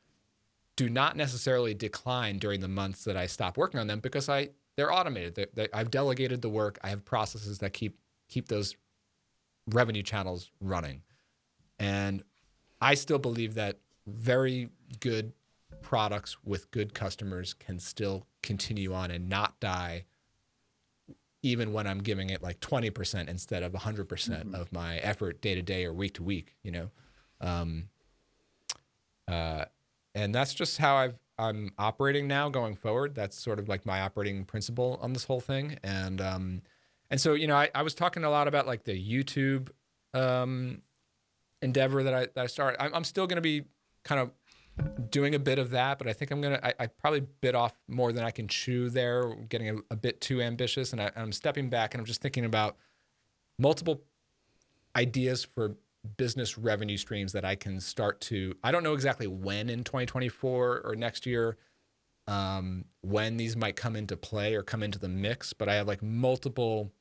do 0.75 0.89
not 0.89 1.15
necessarily 1.15 1.73
decline 1.73 2.37
during 2.37 2.59
the 2.59 2.67
months 2.67 3.03
that 3.05 3.17
I 3.17 3.25
stop 3.25 3.57
working 3.57 3.79
on 3.79 3.87
them 3.87 3.99
because 3.99 4.29
I 4.29 4.49
they're 4.77 4.93
automated. 4.93 5.35
They, 5.35 5.47
they, 5.53 5.67
I've 5.73 5.91
delegated 5.91 6.41
the 6.41 6.49
work. 6.49 6.79
I 6.83 6.89
have 6.89 7.03
processes 7.03 7.59
that 7.59 7.73
keep 7.73 7.97
keep 8.29 8.47
those 8.47 8.75
revenue 9.67 10.03
channels 10.03 10.51
running. 10.61 11.01
And 11.79 12.23
I 12.79 12.93
still 12.93 13.19
believe 13.19 13.55
that 13.55 13.77
very 14.05 14.69
good 14.99 15.33
products 15.81 16.37
with 16.43 16.71
good 16.71 16.93
customers 16.93 17.53
can 17.53 17.79
still 17.79 18.25
continue 18.41 18.93
on 18.93 19.11
and 19.11 19.27
not 19.27 19.59
die 19.59 20.05
even 21.43 21.71
when 21.71 21.87
I'm 21.87 21.99
giving 21.99 22.29
it 22.29 22.41
like 22.41 22.59
20% 22.59 23.29
instead 23.29 23.63
of 23.63 23.73
100% 23.73 24.07
mm 24.07 24.43
hmm 24.43 24.55
of 24.55 24.71
my 24.71 24.97
effort 24.97 25.41
day 25.41 25.55
to 25.55 25.61
day 25.61 25.85
or 25.85 25.93
week 25.93 26.15
to 26.15 26.23
week, 26.23 26.55
you 26.63 26.71
know? 26.71 26.89
Um, 27.39 27.89
uh, 29.27 29.65
and 30.15 30.33
that's 30.33 30.53
just 30.53 30.77
how 30.77 30.95
I've, 30.95 31.15
I'm 31.39 31.71
operating 31.77 32.27
now 32.27 32.49
going 32.49 32.75
forward. 32.75 33.15
That's 33.15 33.39
sort 33.39 33.59
of 33.59 33.67
like 33.67 33.85
my 33.85 34.01
operating 34.01 34.45
principle 34.45 34.99
on 35.01 35.13
this 35.13 35.25
whole 35.25 35.39
thing. 35.41 35.77
And, 35.83 36.19
um, 36.21 36.61
and 37.09 37.21
so, 37.21 37.33
you 37.33 37.47
know, 37.47 37.55
I, 37.55 37.69
I 37.75 37.83
was 37.83 37.93
talking 37.93 38.23
a 38.23 38.29
lot 38.29 38.47
about 38.47 38.67
like 38.67 38.83
the 38.83 38.93
YouTube, 38.93 39.69
um, 40.13 40.81
endeavor 41.61 42.03
that 42.03 42.13
I, 42.13 42.19
that 42.21 42.37
I 42.37 42.47
started. 42.47 42.81
I'm, 42.81 42.93
I'm 42.93 43.03
still 43.03 43.27
going 43.27 43.37
to 43.37 43.41
be 43.41 43.63
kind 44.03 44.21
of 44.21 44.31
doing 45.09 45.35
a 45.35 45.39
bit 45.39 45.59
of 45.59 45.71
that, 45.71 45.97
but 45.97 46.07
I 46.07 46.13
think 46.13 46.31
I'm 46.31 46.41
gonna. 46.41 46.59
I, 46.61 46.73
I 46.79 46.87
probably 46.87 47.21
bit 47.41 47.55
off 47.55 47.73
more 47.87 48.11
than 48.11 48.23
I 48.23 48.31
can 48.31 48.47
chew 48.47 48.89
there, 48.89 49.33
getting 49.49 49.69
a, 49.69 49.75
a 49.91 49.95
bit 49.95 50.21
too 50.21 50.41
ambitious, 50.41 50.91
and 50.93 51.01
I, 51.01 51.11
I'm 51.15 51.31
stepping 51.31 51.69
back 51.69 51.93
and 51.93 52.01
I'm 52.01 52.05
just 52.05 52.21
thinking 52.21 52.45
about 52.45 52.77
multiple 53.57 54.03
ideas 54.95 55.43
for 55.43 55.75
business 56.17 56.57
revenue 56.57 56.97
streams 56.97 57.33
that 57.33 57.45
I 57.45 57.55
can 57.55 57.79
start 57.79 58.21
to. 58.21 58.53
I 58.63 58.71
don't 58.71 58.83
know 58.83 58.93
exactly 58.93 59.27
when 59.27 59.69
in 59.69 59.83
2024 59.83 60.81
or 60.83 60.95
next 60.95 61.25
year, 61.25 61.57
um, 62.27 62.85
when 63.01 63.37
these 63.37 63.55
might 63.55 63.75
come 63.75 63.95
into 63.95 64.17
play 64.17 64.55
or 64.55 64.63
come 64.63 64.83
into 64.83 64.99
the 64.99 65.09
mix, 65.09 65.53
but 65.53 65.69
I 65.69 65.75
have 65.75 65.87
like 65.87 66.03
multiple 66.03 66.91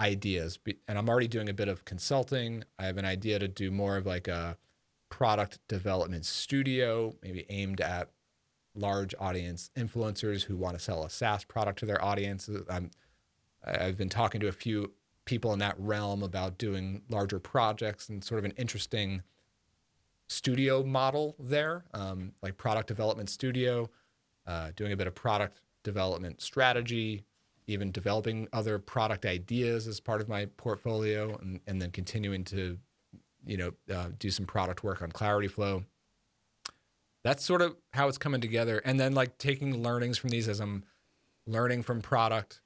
ideas, 0.00 0.58
and 0.88 0.98
I'm 0.98 1.08
already 1.08 1.28
doing 1.28 1.48
a 1.48 1.54
bit 1.54 1.68
of 1.68 1.84
consulting. 1.84 2.64
I 2.78 2.86
have 2.86 2.98
an 2.98 3.04
idea 3.04 3.38
to 3.38 3.48
do 3.48 3.70
more 3.70 3.96
of 3.96 4.06
like 4.06 4.28
a 4.28 4.56
product 5.08 5.58
development 5.68 6.26
studio, 6.26 7.14
maybe 7.22 7.46
aimed 7.48 7.80
at 7.80 8.10
large 8.74 9.14
audience 9.18 9.70
influencers 9.76 10.42
who 10.42 10.56
want 10.56 10.76
to 10.76 10.82
sell 10.82 11.04
a 11.04 11.10
SaaS 11.10 11.44
product 11.44 11.78
to 11.80 11.86
their 11.86 12.02
audience. 12.04 12.48
I'm, 12.68 12.90
I've 13.64 13.96
been 13.96 14.08
talking 14.08 14.40
to 14.42 14.48
a 14.48 14.52
few 14.52 14.92
people 15.26 15.52
in 15.52 15.58
that 15.58 15.74
realm 15.78 16.22
about 16.22 16.56
doing 16.56 17.02
larger 17.10 17.38
projects 17.38 18.08
and 18.08 18.24
sort 18.24 18.38
of 18.38 18.44
an 18.44 18.52
interesting 18.52 19.22
studio 20.28 20.82
model 20.82 21.36
there, 21.38 21.84
um, 21.92 22.32
like 22.42 22.56
product 22.56 22.88
development 22.88 23.28
studio, 23.28 23.88
uh, 24.46 24.70
doing 24.74 24.92
a 24.92 24.96
bit 24.96 25.06
of 25.06 25.14
product 25.14 25.60
development 25.82 26.40
strategy, 26.40 27.24
even 27.66 27.92
developing 27.92 28.48
other 28.52 28.78
product 28.78 29.26
ideas 29.26 29.86
as 29.86 30.00
part 30.00 30.20
of 30.20 30.28
my 30.28 30.46
portfolio, 30.56 31.36
and, 31.42 31.60
and 31.66 31.82
then 31.82 31.90
continuing 31.90 32.42
to 32.44 32.78
you 33.46 33.56
know, 33.56 33.72
uh, 33.94 34.08
do 34.18 34.30
some 34.30 34.44
product 34.44 34.82
work 34.82 35.00
on 35.00 35.10
Clarityflow. 35.10 35.84
That's 37.22 37.44
sort 37.44 37.62
of 37.62 37.76
how 37.92 38.08
it's 38.08 38.18
coming 38.18 38.40
together. 38.40 38.78
And 38.84 39.00
then 39.00 39.14
like 39.14 39.38
taking 39.38 39.82
learnings 39.82 40.18
from 40.18 40.30
these 40.30 40.48
as 40.48 40.60
I'm 40.60 40.84
learning 41.46 41.84
from 41.84 42.02
product, 42.02 42.60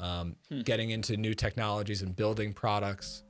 um, 0.00 0.36
hmm. 0.48 0.62
getting 0.62 0.90
into 0.90 1.16
new 1.16 1.34
technologies 1.34 2.02
and 2.02 2.16
building 2.16 2.52
products, 2.52 3.22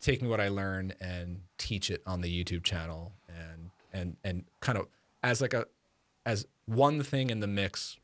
taking 0.00 0.28
what 0.28 0.40
I 0.40 0.48
learn 0.48 0.92
and 1.00 1.40
teach 1.58 1.90
it 1.90 2.02
on 2.06 2.20
the 2.20 2.44
YouTube 2.44 2.62
channel 2.62 3.12
and 3.28 3.70
and 3.92 4.16
and 4.24 4.44
kind 4.60 4.78
of 4.78 4.86
as 5.22 5.40
like 5.40 5.54
a 5.54 5.66
as 6.24 6.46
one 6.66 7.02
thing 7.02 7.30
in 7.30 7.40
the 7.40 7.46
mix, 7.46 7.96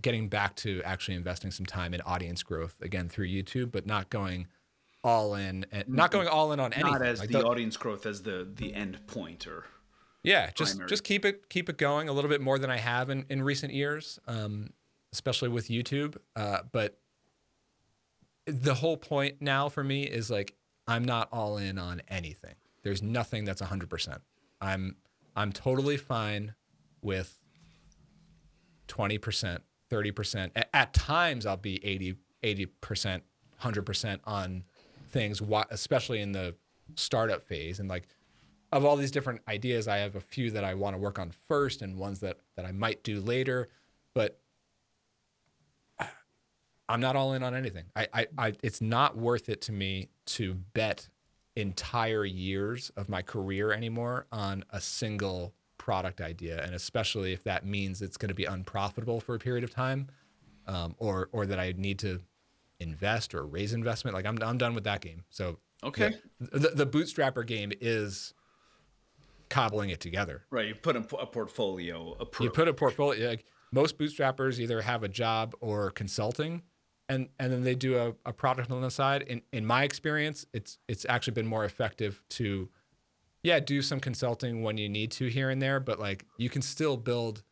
getting 0.00 0.28
back 0.28 0.56
to 0.56 0.82
actually 0.84 1.14
investing 1.16 1.50
some 1.50 1.66
time 1.66 1.94
in 1.94 2.00
audience 2.02 2.42
growth 2.42 2.80
again 2.80 3.08
through 3.08 3.26
YouTube, 3.26 3.70
but 3.70 3.86
not 3.86 4.10
going 4.10 4.46
all 5.02 5.34
in 5.34 5.64
and 5.72 5.88
not 5.88 6.10
going 6.10 6.28
all 6.28 6.52
in 6.52 6.60
on 6.60 6.72
anything. 6.72 6.92
Not 6.92 7.02
as 7.02 7.20
like 7.20 7.30
the, 7.30 7.38
the, 7.38 7.46
audience 7.46 7.76
growth 7.76 8.06
as 8.06 8.22
the 8.22 8.48
the 8.52 8.74
end 8.74 9.06
point 9.06 9.46
or 9.46 9.64
yeah, 10.22 10.50
just 10.54 10.72
primary. 10.72 10.88
just 10.88 11.04
keep 11.04 11.24
it 11.24 11.48
keep 11.48 11.68
it 11.68 11.78
going 11.78 12.08
a 12.08 12.12
little 12.12 12.30
bit 12.30 12.40
more 12.40 12.58
than 12.58 12.70
I 12.70 12.78
have 12.78 13.10
in 13.10 13.26
in 13.28 13.42
recent 13.42 13.72
years, 13.72 14.18
um, 14.26 14.72
especially 15.12 15.48
with 15.48 15.68
YouTube. 15.68 16.16
Uh, 16.36 16.58
but 16.70 16.98
the 18.50 18.74
whole 18.74 18.96
point 18.96 19.36
now 19.40 19.68
for 19.68 19.82
me 19.82 20.04
is 20.04 20.30
like 20.30 20.54
I'm 20.86 21.04
not 21.04 21.28
all 21.32 21.56
in 21.56 21.78
on 21.78 22.02
anything. 22.08 22.54
There's 22.82 23.02
nothing 23.02 23.44
that's 23.44 23.62
100%. 23.62 24.18
I'm 24.60 24.96
I'm 25.36 25.52
totally 25.52 25.96
fine 25.96 26.54
with 27.02 27.38
20%, 28.88 29.58
30%. 29.90 30.50
At, 30.56 30.68
at 30.74 30.92
times 30.92 31.46
I'll 31.46 31.56
be 31.56 31.84
80 31.84 32.16
80%, 32.42 33.20
100% 33.62 34.20
on 34.24 34.64
things, 35.10 35.42
especially 35.70 36.20
in 36.20 36.32
the 36.32 36.54
startup 36.94 37.42
phase. 37.42 37.80
And 37.80 37.88
like 37.88 38.08
of 38.72 38.84
all 38.84 38.96
these 38.96 39.10
different 39.10 39.42
ideas, 39.48 39.88
I 39.88 39.98
have 39.98 40.16
a 40.16 40.20
few 40.20 40.50
that 40.52 40.64
I 40.64 40.74
want 40.74 40.94
to 40.94 40.98
work 40.98 41.18
on 41.18 41.32
first 41.48 41.82
and 41.82 41.98
ones 41.98 42.20
that, 42.20 42.38
that 42.56 42.64
I 42.64 42.72
might 42.72 43.02
do 43.02 43.20
later. 43.20 43.68
But 44.14 44.39
I'm 46.90 47.00
not 47.00 47.16
all 47.16 47.32
in 47.34 47.42
on 47.42 47.54
anything. 47.54 47.84
I, 47.94 48.08
I, 48.12 48.26
I, 48.36 48.52
it's 48.62 48.80
not 48.80 49.16
worth 49.16 49.48
it 49.48 49.60
to 49.62 49.72
me 49.72 50.08
to 50.26 50.54
bet 50.54 51.08
entire 51.56 52.24
years 52.24 52.90
of 52.96 53.08
my 53.08 53.22
career 53.22 53.72
anymore 53.72 54.26
on 54.32 54.64
a 54.70 54.80
single 54.80 55.54
product 55.78 56.20
idea, 56.20 56.62
and 56.62 56.74
especially 56.74 57.32
if 57.32 57.44
that 57.44 57.64
means 57.64 58.02
it's 58.02 58.16
going 58.16 58.28
to 58.28 58.34
be 58.34 58.44
unprofitable 58.44 59.20
for 59.20 59.34
a 59.34 59.38
period 59.38 59.64
of 59.64 59.70
time, 59.70 60.08
um, 60.66 60.94
or 60.98 61.28
or 61.32 61.46
that 61.46 61.58
I 61.58 61.74
need 61.76 61.98
to 62.00 62.20
invest 62.80 63.34
or 63.34 63.44
raise 63.46 63.72
investment. 63.72 64.14
Like 64.14 64.26
I'm, 64.26 64.38
I'm 64.42 64.58
done 64.58 64.74
with 64.74 64.84
that 64.84 65.00
game. 65.00 65.24
So 65.30 65.58
okay, 65.82 66.14
yeah, 66.40 66.46
the, 66.52 66.68
the 66.70 66.86
bootstrapper 66.86 67.46
game 67.46 67.72
is 67.80 68.34
cobbling 69.48 69.90
it 69.90 70.00
together. 70.00 70.44
Right. 70.50 70.68
You 70.68 70.74
put 70.74 70.96
a, 70.96 71.16
a 71.16 71.26
portfolio. 71.26 72.16
You 72.40 72.50
put 72.50 72.68
a 72.68 72.74
portfolio. 72.74 73.28
Like 73.28 73.44
most 73.72 73.98
bootstrappers 73.98 74.58
either 74.58 74.80
have 74.82 75.02
a 75.02 75.08
job 75.08 75.54
or 75.60 75.90
consulting, 75.90 76.62
and 77.10 77.28
and 77.40 77.52
then 77.52 77.64
they 77.64 77.74
do 77.74 77.98
a, 77.98 78.14
a 78.24 78.32
product 78.32 78.70
on 78.70 78.80
the 78.80 78.90
side. 78.90 79.22
In 79.22 79.42
in 79.52 79.66
my 79.66 79.82
experience, 79.82 80.46
it's 80.54 80.78
it's 80.88 81.04
actually 81.08 81.34
been 81.34 81.46
more 81.46 81.64
effective 81.64 82.22
to, 82.30 82.70
yeah, 83.42 83.58
do 83.58 83.82
some 83.82 83.98
consulting 83.98 84.62
when 84.62 84.78
you 84.78 84.88
need 84.88 85.10
to 85.12 85.26
here 85.26 85.50
and 85.50 85.60
there, 85.60 85.80
but 85.80 85.98
like 85.98 86.24
you 86.38 86.48
can 86.48 86.62
still 86.62 86.96
build 86.96 87.42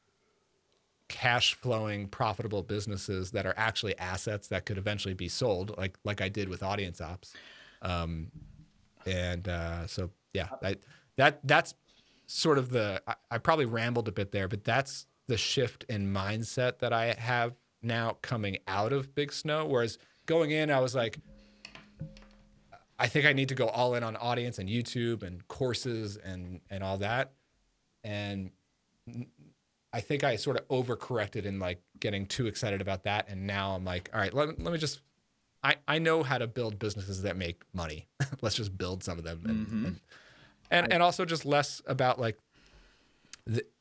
cash 1.09 1.55
flowing 1.55 2.07
profitable 2.07 2.63
businesses 2.63 3.33
that 3.33 3.47
are 3.47 3.55
actually 3.57 3.99
assets 3.99 4.49
that 4.49 4.65
could 4.65 4.79
eventually 4.79 5.15
be 5.15 5.27
sold 5.27 5.75
like 5.79 5.97
like 6.05 6.21
I 6.21 6.29
did 6.29 6.51
with 6.51 6.63
audience 6.63 7.01
ops 7.01 7.33
um, 7.81 8.31
and 9.07 9.49
uh, 9.49 9.87
so 9.87 10.11
yeah 10.35 10.49
I, 10.63 10.77
that 11.17 11.41
that's 11.45 11.73
sort 12.27 12.59
of 12.59 12.69
the 12.69 13.01
I, 13.09 13.15
I, 13.31 13.39
probably 13.39 13.65
rambled 13.65 14.07
a 14.07 14.13
bit 14.13 14.33
there 14.33 14.49
but 14.49 14.65
that's 14.65 15.07
the 15.29 15.39
shift 15.39 15.87
in 15.89 16.13
mindset 16.13 16.81
that 16.81 16.93
I 16.93 17.15
have 17.15 17.55
now 17.83 18.17
coming 18.23 18.59
out 18.67 18.93
of 18.93 19.15
Big 19.15 19.33
Snow 19.33 19.67
whereas 19.67 19.99
going 20.27 20.51
in 20.51 20.71
I 20.71 20.81
was 20.81 20.95
like 20.95 21.19
I 22.99 23.07
think 23.07 23.27
I 23.27 23.33
need 23.33 23.49
to 23.51 23.55
go 23.55 23.69
all 23.69 23.95
in 23.95 24.03
on 24.03 24.17
audience 24.17 24.59
and 24.59 24.69
YouTube 24.69 25.23
and 25.23 25.47
courses 25.49 26.17
and 26.17 26.61
and 26.71 26.83
all 26.83 26.99
that 26.99 27.33
and 28.05 28.51
I 29.93 30.01
think 30.01 30.23
I 30.23 30.37
sort 30.37 30.59
of 30.59 30.69
overcorrected 30.69 31.45
in 31.45 31.59
like 31.59 31.81
getting 31.99 32.27
too 32.27 32.47
excited 32.47 32.81
about 32.81 33.05
that. 33.05 33.29
And 33.29 33.47
now 33.47 33.75
I'm 33.75 33.85
like, 33.85 34.11
all 34.13 34.21
right, 34.21 34.33
let, 34.33 34.61
let 34.61 34.73
me 34.73 34.79
just, 34.79 35.01
I, 35.63 35.77
I 35.87 35.99
know 35.99 36.23
how 36.23 36.39
to 36.39 36.47
build 36.47 36.79
businesses 36.79 37.23
that 37.23 37.37
make 37.37 37.63
money. 37.73 38.07
Let's 38.43 38.55
just 38.55 38.77
build 38.77 39.03
some 39.03 39.19
of 39.19 39.25
them. 39.25 39.43
And, 39.47 39.67
mm-hmm. 39.67 39.85
and, 39.87 40.01
and, 40.71 40.93
and, 40.93 41.03
also 41.03 41.25
just 41.25 41.47
less 41.47 41.81
about 41.87 42.21
like, 42.21 42.39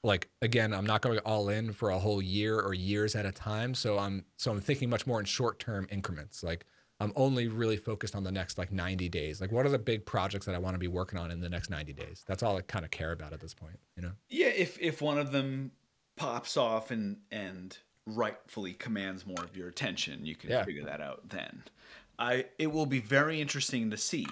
like, 0.03 0.29
again, 0.41 0.73
I'm 0.73 0.85
not 0.85 1.01
going 1.01 1.19
all 1.19 1.49
in 1.49 1.73
for 1.73 1.89
a 1.89 1.99
whole 1.99 2.21
year 2.21 2.59
or 2.59 2.73
years 2.73 3.15
at 3.15 3.25
a 3.25 3.31
time. 3.31 3.73
So 3.73 3.97
I'm, 3.97 4.25
so 4.37 4.51
I'm 4.51 4.61
thinking 4.61 4.89
much 4.89 5.05
more 5.05 5.19
in 5.19 5.25
short-term 5.25 5.87
increments. 5.91 6.43
Like 6.43 6.65
I'm 6.99 7.13
only 7.15 7.47
really 7.47 7.77
focused 7.77 8.15
on 8.15 8.23
the 8.23 8.31
next 8.31 8.57
like 8.57 8.71
90 8.71 9.09
days. 9.09 9.41
Like 9.41 9.51
what 9.51 9.65
are 9.65 9.69
the 9.69 9.79
big 9.79 10.05
projects 10.05 10.45
that 10.45 10.55
I 10.55 10.57
want 10.57 10.75
to 10.75 10.79
be 10.79 10.87
working 10.87 11.19
on 11.19 11.31
in 11.31 11.41
the 11.41 11.49
next 11.49 11.69
90 11.69 11.93
days? 11.93 12.23
That's 12.27 12.43
all 12.43 12.57
I 12.57 12.61
kind 12.61 12.85
of 12.85 12.91
care 12.91 13.11
about 13.11 13.33
at 13.33 13.39
this 13.39 13.53
point, 13.53 13.79
you 13.95 14.03
know? 14.03 14.11
Yeah. 14.29 14.47
If, 14.47 14.79
if 14.79 15.01
one 15.01 15.17
of 15.17 15.31
them 15.31 15.71
pops 16.15 16.57
off 16.57 16.91
and 16.91 17.17
and 17.31 17.77
rightfully 18.05 18.73
commands 18.73 19.25
more 19.25 19.43
of 19.43 19.55
your 19.55 19.67
attention, 19.67 20.25
you 20.25 20.35
can 20.35 20.49
yeah. 20.49 20.63
figure 20.63 20.85
that 20.85 21.01
out 21.01 21.29
then. 21.29 21.63
I 22.19 22.45
it 22.57 22.71
will 22.71 22.85
be 22.85 22.99
very 22.99 23.39
interesting 23.39 23.91
to 23.91 23.97
see 23.97 24.27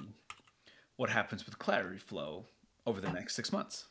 what 0.98 1.10
happens 1.10 1.46
with 1.46 1.60
Clarityflow 1.60 2.44
over 2.86 3.02
the 3.02 3.10
uh. 3.10 3.14
next 3.14 3.36
six 3.36 3.52
months. 3.52 3.86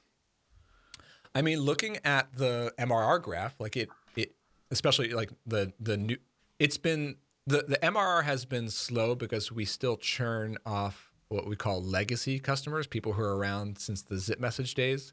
I 1.35 1.43
mean, 1.43 1.61
looking 1.61 1.99
at 2.05 2.37
the 2.37 2.73
MRR 2.79 3.21
graph, 3.23 3.59
like 3.59 3.77
it, 3.77 3.89
it 4.17 4.35
especially 4.71 5.11
like 5.13 5.31
the 5.47 5.73
the 5.81 5.97
new, 5.97 6.17
it's 6.59 6.79
been 6.79 7.17
the 7.47 7.65
the 7.67 7.79
MRR 7.79 8.25
has 8.25 8.45
been 8.45 8.71
slow 8.71 9.15
because 9.15 9.51
we 9.51 9.65
still 9.65 9.97
churn 9.97 10.57
off 10.65 11.13
what 11.29 11.47
we 11.47 11.57
call 11.57 11.83
legacy 11.83 12.39
customers, 12.39 12.87
people 12.87 13.15
who 13.15 13.23
are 13.23 13.37
around 13.37 13.79
since 13.79 14.03
the 14.03 14.17
ZipMessage 14.17 14.75
days 14.75 15.13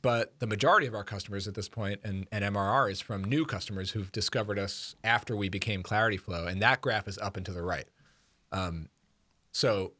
but 0.00 0.38
the 0.38 0.46
majority 0.46 0.86
of 0.86 0.94
our 0.94 1.04
customers 1.04 1.46
at 1.46 1.54
this 1.54 1.68
point 1.68 2.00
and, 2.04 2.26
and 2.32 2.44
MRR 2.44 2.90
is 2.90 3.00
from 3.00 3.24
new 3.24 3.44
customers 3.44 3.90
who've 3.90 4.10
discovered 4.12 4.58
us 4.58 4.96
after 5.04 5.36
we 5.36 5.48
became 5.48 5.82
Clarityflow, 5.82 6.46
and 6.46 6.62
that 6.62 6.80
graph 6.80 7.06
is 7.08 7.18
up 7.18 7.36
and 7.36 7.44
to 7.44 7.52
the 7.52 7.62
right. 7.62 7.86
Um, 8.52 8.88
So 9.52 9.92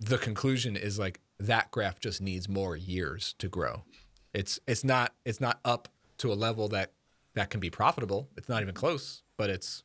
the 0.00 0.18
conclusion 0.18 0.76
is 0.76 0.98
like 0.98 1.20
that 1.38 1.70
graph 1.70 2.00
just 2.00 2.20
needs 2.20 2.48
more 2.48 2.76
years 2.76 3.34
to 3.38 3.48
grow. 3.48 3.84
It's 4.32 4.58
it's 4.66 4.84
not 4.84 5.14
it's 5.24 5.40
not 5.40 5.60
up 5.64 5.88
to 6.18 6.32
a 6.32 6.34
level 6.34 6.68
that 6.68 6.92
that 7.34 7.50
can 7.50 7.60
be 7.60 7.70
profitable. 7.70 8.28
It's 8.36 8.48
not 8.48 8.62
even 8.62 8.74
close, 8.74 9.22
but 9.36 9.50
it's 9.50 9.82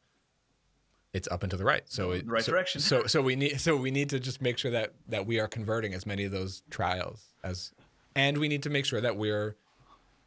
it's 1.13 1.27
up 1.29 1.43
and 1.43 1.49
to 1.51 1.57
the 1.57 1.65
right. 1.65 1.83
So 1.87 2.11
it, 2.11 2.27
right 2.27 2.43
so, 2.43 2.51
direction. 2.51 2.81
So 2.81 3.05
so 3.05 3.21
we 3.21 3.35
need 3.35 3.59
so 3.59 3.75
we 3.75 3.91
need 3.91 4.09
to 4.09 4.19
just 4.19 4.41
make 4.41 4.57
sure 4.57 4.71
that 4.71 4.93
that 5.07 5.25
we 5.25 5.39
are 5.39 5.47
converting 5.47 5.93
as 5.93 6.05
many 6.05 6.23
of 6.23 6.31
those 6.31 6.63
trials 6.69 7.33
as 7.43 7.71
and 8.15 8.37
we 8.37 8.47
need 8.47 8.63
to 8.63 8.69
make 8.69 8.85
sure 8.85 9.01
that 9.01 9.17
we're 9.17 9.55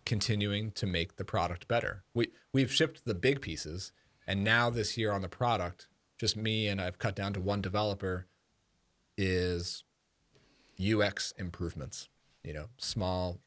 continuing 0.04 0.72
to 0.72 0.86
make 0.86 1.16
the 1.16 1.24
product 1.24 1.68
better. 1.68 2.04
We 2.14 2.28
we've 2.52 2.72
shipped 2.72 3.04
the 3.04 3.14
big 3.14 3.40
pieces 3.40 3.92
and 4.26 4.44
now 4.44 4.70
this 4.70 4.96
year 4.96 5.12
on 5.12 5.22
the 5.22 5.28
product, 5.28 5.88
just 6.18 6.36
me 6.36 6.68
and 6.68 6.80
I've 6.80 6.98
cut 6.98 7.16
down 7.16 7.32
to 7.34 7.40
one 7.40 7.60
developer 7.60 8.26
is 9.16 9.84
UX 10.83 11.33
improvements. 11.39 12.09
You 12.43 12.53
know, 12.55 12.66
small 12.76 13.41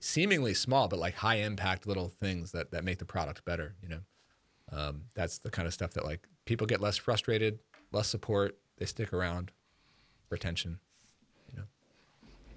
seemingly 0.00 0.54
small 0.54 0.86
but 0.86 0.98
like 0.98 1.14
high 1.14 1.36
impact 1.36 1.86
little 1.86 2.08
things 2.08 2.52
that 2.52 2.70
that 2.70 2.84
make 2.84 2.98
the 2.98 3.04
product 3.04 3.44
better, 3.44 3.74
you 3.82 3.88
know. 3.88 4.00
Um, 4.70 5.02
that's 5.14 5.38
the 5.38 5.50
kind 5.50 5.66
of 5.66 5.74
stuff 5.74 5.92
that 5.92 6.04
like 6.04 6.26
people 6.44 6.66
get 6.66 6.80
less 6.80 6.96
frustrated, 6.96 7.58
less 7.92 8.08
support, 8.08 8.58
they 8.78 8.86
stick 8.86 9.12
around, 9.12 9.50
retention. 10.30 10.78
You 11.50 11.58
know. 11.58 11.64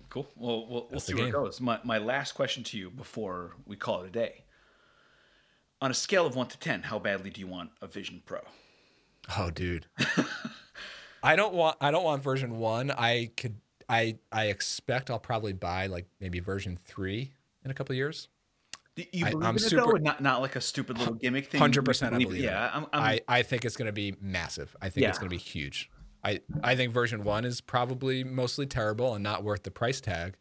Cool. 0.09 0.27
Well, 0.35 0.67
we'll, 0.67 0.87
we'll 0.91 0.99
see 0.99 1.13
where 1.13 1.27
it 1.27 1.31
goes. 1.31 1.61
My, 1.61 1.79
my 1.83 1.97
last 1.97 2.33
question 2.33 2.63
to 2.65 2.77
you 2.77 2.89
before 2.89 3.55
we 3.65 3.75
call 3.75 4.01
it 4.03 4.07
a 4.07 4.11
day. 4.11 4.43
On 5.81 5.89
a 5.89 5.95
scale 5.95 6.27
of 6.27 6.35
one 6.35 6.47
to 6.47 6.59
10, 6.59 6.83
how 6.83 6.99
badly 6.99 7.31
do 7.31 7.41
you 7.41 7.47
want 7.47 7.71
a 7.81 7.87
Vision 7.87 8.21
Pro? 8.25 8.41
Oh, 9.37 9.49
dude. 9.49 9.87
I 11.23 11.35
don't 11.35 11.53
want 11.53 11.77
I 11.81 11.91
don't 11.91 12.03
want 12.03 12.23
version 12.23 12.57
one. 12.57 12.91
I 12.91 13.31
could 13.37 13.55
I 13.87 14.17
I 14.31 14.45
expect 14.45 15.09
I'll 15.09 15.19
probably 15.19 15.53
buy 15.53 15.87
like 15.87 16.07
maybe 16.19 16.39
version 16.39 16.77
three 16.85 17.33
in 17.63 17.71
a 17.71 17.73
couple 17.73 17.93
of 17.93 17.97
years. 17.97 18.27
Do 18.95 19.03
you 19.11 19.25
believe 19.25 19.43
I'm 19.47 19.51
in 19.51 19.63
it 19.63 19.69
super- 19.69 19.93
though? 19.93 20.03
Not, 20.03 20.21
not 20.21 20.41
like 20.41 20.55
a 20.55 20.61
stupid 20.61 20.97
little 20.97 21.13
gimmick 21.13 21.47
thing? 21.47 21.59
Hundred 21.59 21.85
percent, 21.85 22.13
I 22.13 22.17
believe-. 22.17 22.43
Yeah. 22.43 22.69
I'm, 22.73 22.85
I'm, 22.91 23.01
I 23.01 23.21
I 23.27 23.41
think 23.43 23.63
it's 23.65 23.77
going 23.77 23.85
to 23.85 23.93
be 23.93 24.15
massive. 24.19 24.75
I 24.81 24.89
think 24.89 25.07
it's 25.07 25.17
going 25.17 25.29
to 25.29 25.35
be 25.35 25.41
huge. 25.41 25.89
I 26.23 26.41
I 26.63 26.75
think 26.75 26.91
version 26.91 27.23
one 27.23 27.45
is 27.45 27.61
probably 27.61 28.23
mostly 28.23 28.65
terrible 28.65 29.13
and 29.13 29.23
not 29.23 29.43
worth 29.43 29.63
the 29.63 29.71
price 29.71 30.01
tag, 30.01 30.35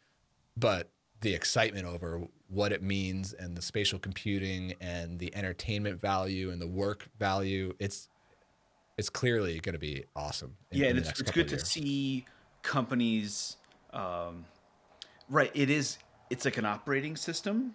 but 0.56 0.90
the 1.20 1.34
excitement 1.34 1.86
over 1.86 2.22
what 2.48 2.72
it 2.72 2.82
means 2.82 3.32
and 3.32 3.56
the 3.56 3.62
spatial 3.62 3.98
computing 3.98 4.74
and 4.80 5.18
the 5.18 5.34
entertainment 5.36 6.00
value 6.00 6.50
and 6.50 6.60
the 6.60 6.66
work 6.66 7.08
value, 7.18 7.72
it's 7.78 8.08
it's 9.00 9.10
clearly 9.10 9.58
going 9.58 9.72
to 9.72 9.78
be 9.80 10.04
awesome. 10.14 10.56
in- 10.70 10.78
yeah, 10.78 10.84
in 10.90 10.96
and 10.96 11.06
it's, 11.06 11.18
it's 11.20 11.30
good 11.32 11.48
to 11.48 11.58
see 11.58 12.24
companies. 12.62 13.56
Um, 13.92 14.44
right, 15.28 15.50
it 15.54 15.70
is. 15.70 15.98
It's 16.30 16.44
like 16.44 16.58
an 16.58 16.64
operating 16.66 17.16
system, 17.16 17.74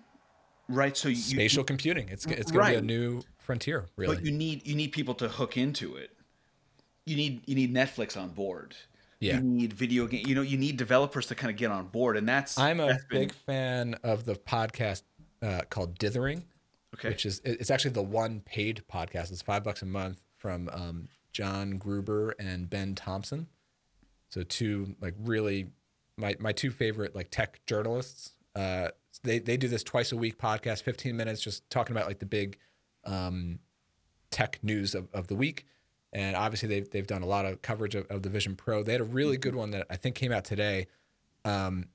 right? 0.69 0.95
So 0.95 1.09
you, 1.09 1.15
spatial 1.17 1.63
computing. 1.65 2.07
It's 2.07 2.26
it's 2.26 2.51
going 2.51 2.65
to 2.67 2.71
be 2.71 2.78
a 2.78 2.82
new 2.82 3.21
frontier, 3.39 3.86
really. 3.97 4.15
but 4.15 4.26
you 4.26 4.32
need 4.32 4.65
you 4.65 4.76
need 4.76 4.93
people 4.93 5.13
to 5.15 5.28
hook 5.28 5.57
into 5.57 5.97
it. 5.97 6.11
You 7.05 7.17
need 7.17 7.41
you 7.45 7.55
need 7.55 7.73
Netflix 7.73 8.15
on 8.15 8.30
board. 8.30 8.76
Yeah. 9.19 9.36
You 9.38 9.41
need 9.43 9.73
video 9.73 10.07
game. 10.07 10.26
You 10.28 10.36
know, 10.36 10.41
you 10.41 10.57
need 10.57 10.78
developers 10.78 11.28
to 11.28 11.36
kind 11.36 11.51
of 11.51 11.57
get 11.57 11.71
on 11.71 11.88
board, 11.88 12.15
and 12.17 12.28
that's 12.30 12.57
I'm 12.57 12.80
a 12.80 12.88
that's 12.88 13.05
been- 13.05 13.19
big 13.28 13.34
fan 13.34 13.95
of 14.03 14.23
the 14.26 14.36
podcast 14.36 15.03
uh, 15.41 15.61
called 15.69 15.97
Dithering, 15.97 16.43
Okay. 16.93 17.09
which 17.09 17.26
is 17.26 17.41
it's 17.43 17.69
actually 17.71 17.91
the 17.91 18.03
one 18.03 18.41
paid 18.45 18.84
podcast. 18.91 19.32
It's 19.32 19.41
five 19.41 19.63
bucks 19.63 19.82
a 19.82 19.86
month 19.86 20.21
from 20.38 20.69
um, 20.71 21.07
John 21.36 21.72
Gruber 21.72 22.34
and 22.40 22.70
Ben 22.70 22.96
Thompson. 22.96 23.48
So 24.30 24.44
two 24.44 24.96
like 25.02 25.16
really 25.20 25.68
my 26.16 26.38
my 26.40 26.54
two 26.54 26.72
favorite 26.72 27.14
like 27.14 27.30
tech 27.30 27.60
journalists. 27.68 28.32
Uh, 28.56 28.88
they 29.22 29.40
they 29.40 29.58
do 29.58 29.68
this 29.68 29.84
twice 29.84 30.14
a 30.14 30.16
week 30.16 30.38
podcast, 30.38 30.84
15 30.84 31.16
minutes, 31.18 31.42
just 31.42 31.70
talking 31.70 31.94
about 31.94 32.08
like 32.08 32.20
the 32.20 32.26
big 32.26 32.58
um, 33.04 33.60
tech 34.32 34.60
news 34.64 34.96
of, 34.96 35.10
of 35.14 35.28
the 35.28 35.36
week. 35.36 35.66
And 36.14 36.38
obviously 36.38 36.70
they've 36.70 36.90
they've 36.90 37.06
done 37.06 37.22
a 37.22 37.28
lot 37.28 37.46
of 37.46 37.62
coverage 37.62 37.96
of, 37.96 38.08
of 38.10 38.24
the 38.24 38.30
Vision 38.30 38.56
Pro. 38.56 38.82
They 38.82 38.94
had 38.94 39.02
a 39.02 39.04
really 39.06 39.36
good 39.36 39.56
one 39.56 39.72
that 39.72 39.88
I 39.90 39.98
think 39.98 40.16
came 40.16 40.32
out 40.32 40.46
today, 40.46 40.88
um, 41.44 41.90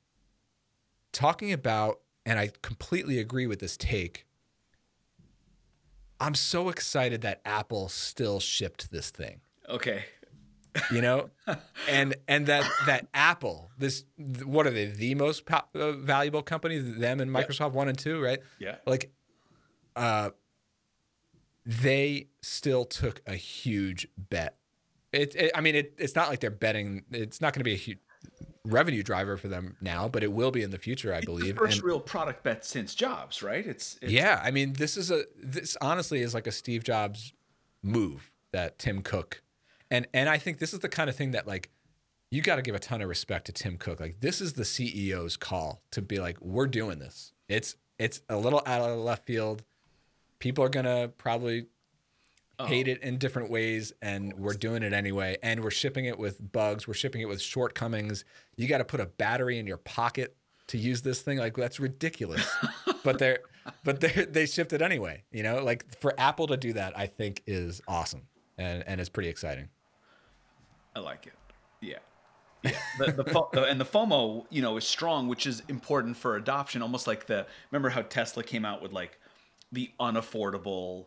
talking 1.12 1.50
about, 1.50 2.00
and 2.26 2.38
I 2.38 2.50
completely 2.60 3.18
agree 3.18 3.46
with 3.46 3.60
this 3.60 3.78
take. 3.78 4.26
I'm 6.20 6.34
so 6.34 6.68
excited 6.68 7.22
that 7.22 7.40
Apple 7.44 7.88
still 7.88 8.40
shipped 8.40 8.90
this 8.90 9.10
thing 9.10 9.40
okay. 9.68 10.04
you 10.92 11.00
know 11.00 11.30
and 11.88 12.14
and 12.28 12.46
that 12.46 12.64
that 12.86 13.08
apple 13.14 13.70
this 13.78 14.04
what 14.44 14.66
are 14.66 14.70
they 14.70 14.86
the 14.86 15.14
most 15.16 15.44
po- 15.46 15.62
uh, 15.74 15.92
valuable 15.92 16.42
company? 16.42 16.78
them 16.78 17.18
and 17.20 17.30
microsoft 17.30 17.72
one 17.72 17.88
and 17.88 17.98
two 17.98 18.22
right 18.22 18.38
Yeah. 18.60 18.76
like 18.86 19.10
uh 19.96 20.30
they 21.66 22.28
still 22.42 22.84
took 22.84 23.20
a 23.26 23.34
huge 23.34 24.06
bet 24.16 24.56
it, 25.12 25.34
it 25.34 25.50
i 25.54 25.60
mean 25.60 25.74
it, 25.74 25.94
it's 25.98 26.14
not 26.14 26.28
like 26.28 26.40
they're 26.40 26.50
betting 26.50 27.04
it's 27.10 27.40
not 27.40 27.52
going 27.52 27.60
to 27.60 27.64
be 27.64 27.74
a 27.74 27.76
huge 27.76 27.98
revenue 28.66 29.02
driver 29.02 29.36
for 29.38 29.48
them 29.48 29.76
now 29.80 30.06
but 30.06 30.22
it 30.22 30.30
will 30.32 30.50
be 30.50 30.62
in 30.62 30.70
the 30.70 30.78
future 30.78 31.14
i 31.14 31.20
The 31.20 31.26
believe 31.26 31.56
first 31.56 31.76
And- 31.78 31.84
real 31.84 31.98
product 32.00 32.42
bet 32.42 32.64
since 32.64 32.94
Jobs, 32.94 33.42
right? 33.42 33.66
It's, 33.66 33.98
it's 34.02 34.12
yeah, 34.12 34.40
I 34.44 34.50
mean, 34.50 34.74
this 34.74 34.96
is 34.98 35.10
a 35.10 35.24
this 35.42 35.76
honestly 35.80 36.20
is 36.20 36.34
like 36.34 36.46
a 36.46 36.52
Steve 36.52 36.84
Jobs 36.84 37.32
move 37.82 38.30
that 38.52 38.78
Tim 38.78 39.00
Cook, 39.02 39.42
and 39.90 40.06
and 40.12 40.28
I 40.28 40.36
think 40.38 40.58
this 40.58 40.72
is 40.74 40.80
the 40.80 40.88
kind 40.90 41.08
of 41.08 41.16
thing 41.16 41.30
that 41.30 41.46
like 41.46 41.70
you 42.30 42.42
got 42.42 42.56
to 42.56 42.62
give 42.62 42.74
a 42.74 42.78
ton 42.78 43.00
of 43.00 43.08
respect 43.08 43.46
to 43.46 43.52
Tim 43.52 43.76
Cook. 43.78 43.98
Like 43.98 44.20
this 44.20 44.40
is 44.42 44.52
the 44.52 44.62
CEO's 44.64 45.36
call 45.36 45.82
to 45.92 46.02
be 46.02 46.18
like, 46.20 46.38
we're 46.40 46.66
doing 46.66 46.98
this. 46.98 47.32
It's 47.48 47.76
it's 47.98 48.20
a 48.28 48.36
little 48.36 48.62
out 48.66 48.82
of 48.82 48.98
left 48.98 49.24
field. 49.26 49.62
People 50.38 50.62
are 50.64 50.68
gonna 50.68 51.08
probably 51.16 51.66
hate 52.66 52.88
oh. 52.88 52.92
it 52.92 53.02
in 53.02 53.18
different 53.18 53.50
ways, 53.50 53.92
and 54.02 54.32
we're 54.34 54.54
doing 54.54 54.82
it 54.82 54.92
anyway. 54.92 55.36
And 55.42 55.62
we're 55.62 55.70
shipping 55.70 56.04
it 56.04 56.18
with 56.18 56.52
bugs. 56.52 56.86
We're 56.86 56.94
shipping 56.94 57.20
it 57.20 57.28
with 57.28 57.40
shortcomings. 57.40 58.24
You 58.56 58.68
got 58.68 58.78
to 58.78 58.84
put 58.84 59.00
a 59.00 59.06
battery 59.06 59.58
in 59.58 59.66
your 59.66 59.78
pocket 59.78 60.36
to 60.68 60.78
use 60.78 61.02
this 61.02 61.20
thing. 61.22 61.38
Like 61.38 61.56
that's 61.56 61.80
ridiculous. 61.80 62.46
but 63.04 63.18
they're 63.18 63.40
but 63.84 64.00
they 64.00 64.26
they 64.28 64.46
shipped 64.46 64.72
it 64.72 64.82
anyway. 64.82 65.24
You 65.32 65.42
know, 65.42 65.62
like 65.62 65.98
for 66.00 66.14
Apple 66.18 66.46
to 66.48 66.56
do 66.56 66.72
that, 66.74 66.96
I 66.98 67.06
think 67.06 67.42
is 67.46 67.80
awesome, 67.86 68.22
and 68.58 68.84
and 68.86 69.00
it's 69.00 69.10
pretty 69.10 69.28
exciting. 69.28 69.68
I 70.94 71.00
like 71.00 71.26
it. 71.26 71.34
Yeah. 71.80 71.98
Yeah. 72.62 72.76
The, 72.98 73.12
the, 73.12 73.24
fo- 73.24 73.48
the- 73.54 73.64
and 73.64 73.80
the 73.80 73.86
FOMO, 73.86 74.44
you 74.50 74.60
know, 74.60 74.76
is 74.76 74.86
strong, 74.86 75.28
which 75.28 75.46
is 75.46 75.62
important 75.68 76.14
for 76.14 76.36
adoption. 76.36 76.82
Almost 76.82 77.06
like 77.06 77.24
the 77.24 77.46
remember 77.70 77.88
how 77.88 78.02
Tesla 78.02 78.44
came 78.44 78.66
out 78.66 78.82
with 78.82 78.92
like 78.92 79.18
the 79.72 79.90
unaffordable, 79.98 81.06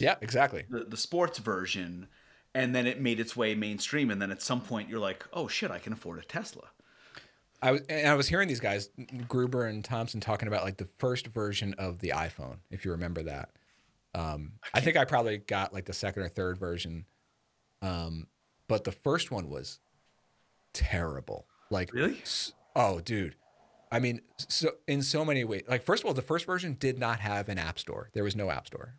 Yeah, 0.00 0.16
exactly. 0.20 0.64
the, 0.68 0.84
the 0.84 0.96
sports 0.96 1.38
version, 1.38 2.08
and 2.54 2.74
then 2.74 2.86
it 2.86 3.00
made 3.00 3.20
its 3.20 3.36
way 3.36 3.54
mainstream. 3.54 4.10
And 4.10 4.20
then 4.20 4.30
at 4.30 4.42
some 4.42 4.60
point, 4.60 4.88
you're 4.88 4.98
like, 4.98 5.24
oh 5.32 5.48
shit, 5.48 5.70
I 5.70 5.78
can 5.78 5.92
afford 5.92 6.18
a 6.18 6.22
Tesla. 6.22 6.68
I 7.60 7.72
was 7.72 7.82
and 7.88 8.08
I 8.08 8.14
was 8.14 8.28
hearing 8.28 8.48
these 8.48 8.60
guys, 8.60 8.90
Gruber 9.26 9.66
and 9.66 9.84
Thompson, 9.84 10.20
talking 10.20 10.48
about 10.48 10.64
like 10.64 10.76
the 10.76 10.88
first 10.98 11.26
version 11.28 11.74
of 11.78 11.98
the 11.98 12.10
iPhone, 12.10 12.58
if 12.70 12.84
you 12.84 12.92
remember 12.92 13.22
that. 13.24 13.50
Um, 14.14 14.52
I 14.72 14.80
think 14.80 14.96
I 14.96 15.04
probably 15.04 15.38
got 15.38 15.72
like 15.72 15.84
the 15.84 15.92
second 15.92 16.22
or 16.22 16.28
third 16.28 16.58
version, 16.58 17.04
um, 17.82 18.26
but 18.68 18.84
the 18.84 18.92
first 18.92 19.30
one 19.30 19.48
was 19.48 19.80
terrible. 20.72 21.46
Like 21.70 21.92
Really? 21.92 22.22
Oh, 22.76 23.00
dude. 23.00 23.34
I 23.90 23.98
mean, 24.00 24.20
so 24.36 24.70
in 24.86 25.02
so 25.02 25.24
many 25.24 25.44
ways. 25.44 25.64
Like, 25.66 25.82
first 25.82 26.02
of 26.02 26.06
all, 26.06 26.14
the 26.14 26.22
first 26.22 26.46
version 26.46 26.76
did 26.78 26.98
not 26.98 27.20
have 27.20 27.48
an 27.48 27.58
app 27.58 27.78
store. 27.78 28.10
There 28.12 28.22
was 28.22 28.36
no 28.36 28.50
app 28.50 28.66
store. 28.66 28.94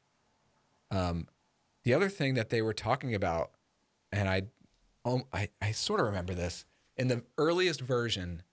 Um, 0.91 1.27
the 1.83 1.93
other 1.93 2.09
thing 2.09 2.33
that 2.35 2.49
they 2.49 2.61
were 2.61 2.73
talking 2.73 3.13
about, 3.15 3.51
and 4.11 4.27
I, 4.27 4.43
um, 5.05 5.23
I, 5.31 5.49
I 5.61 5.71
sort 5.71 5.99
of 5.99 6.05
remember 6.07 6.33
this 6.33 6.65
in 6.97 7.07
the 7.07 7.23
earliest 7.37 7.81
version. 7.81 8.43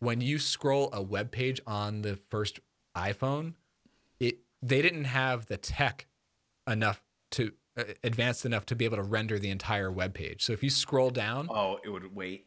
When 0.00 0.20
you 0.20 0.38
scroll 0.38 0.90
a 0.92 1.02
web 1.02 1.32
page 1.32 1.60
on 1.66 2.02
the 2.02 2.14
first 2.16 2.60
iPhone, 2.96 3.54
it 4.20 4.38
they 4.62 4.80
didn't 4.82 5.04
have 5.04 5.46
the 5.46 5.56
tech 5.56 6.06
enough 6.68 7.02
to 7.32 7.52
uh, 7.76 7.84
advanced 8.04 8.44
enough 8.46 8.64
to 8.66 8.76
be 8.76 8.84
able 8.84 8.96
to 8.98 9.02
render 9.02 9.38
the 9.40 9.50
entire 9.50 9.90
web 9.90 10.14
page. 10.14 10.44
So 10.44 10.52
if 10.52 10.62
you 10.62 10.70
scroll 10.70 11.10
down, 11.10 11.48
Oh, 11.50 11.78
it 11.84 11.88
would 11.88 12.14
wait. 12.14 12.46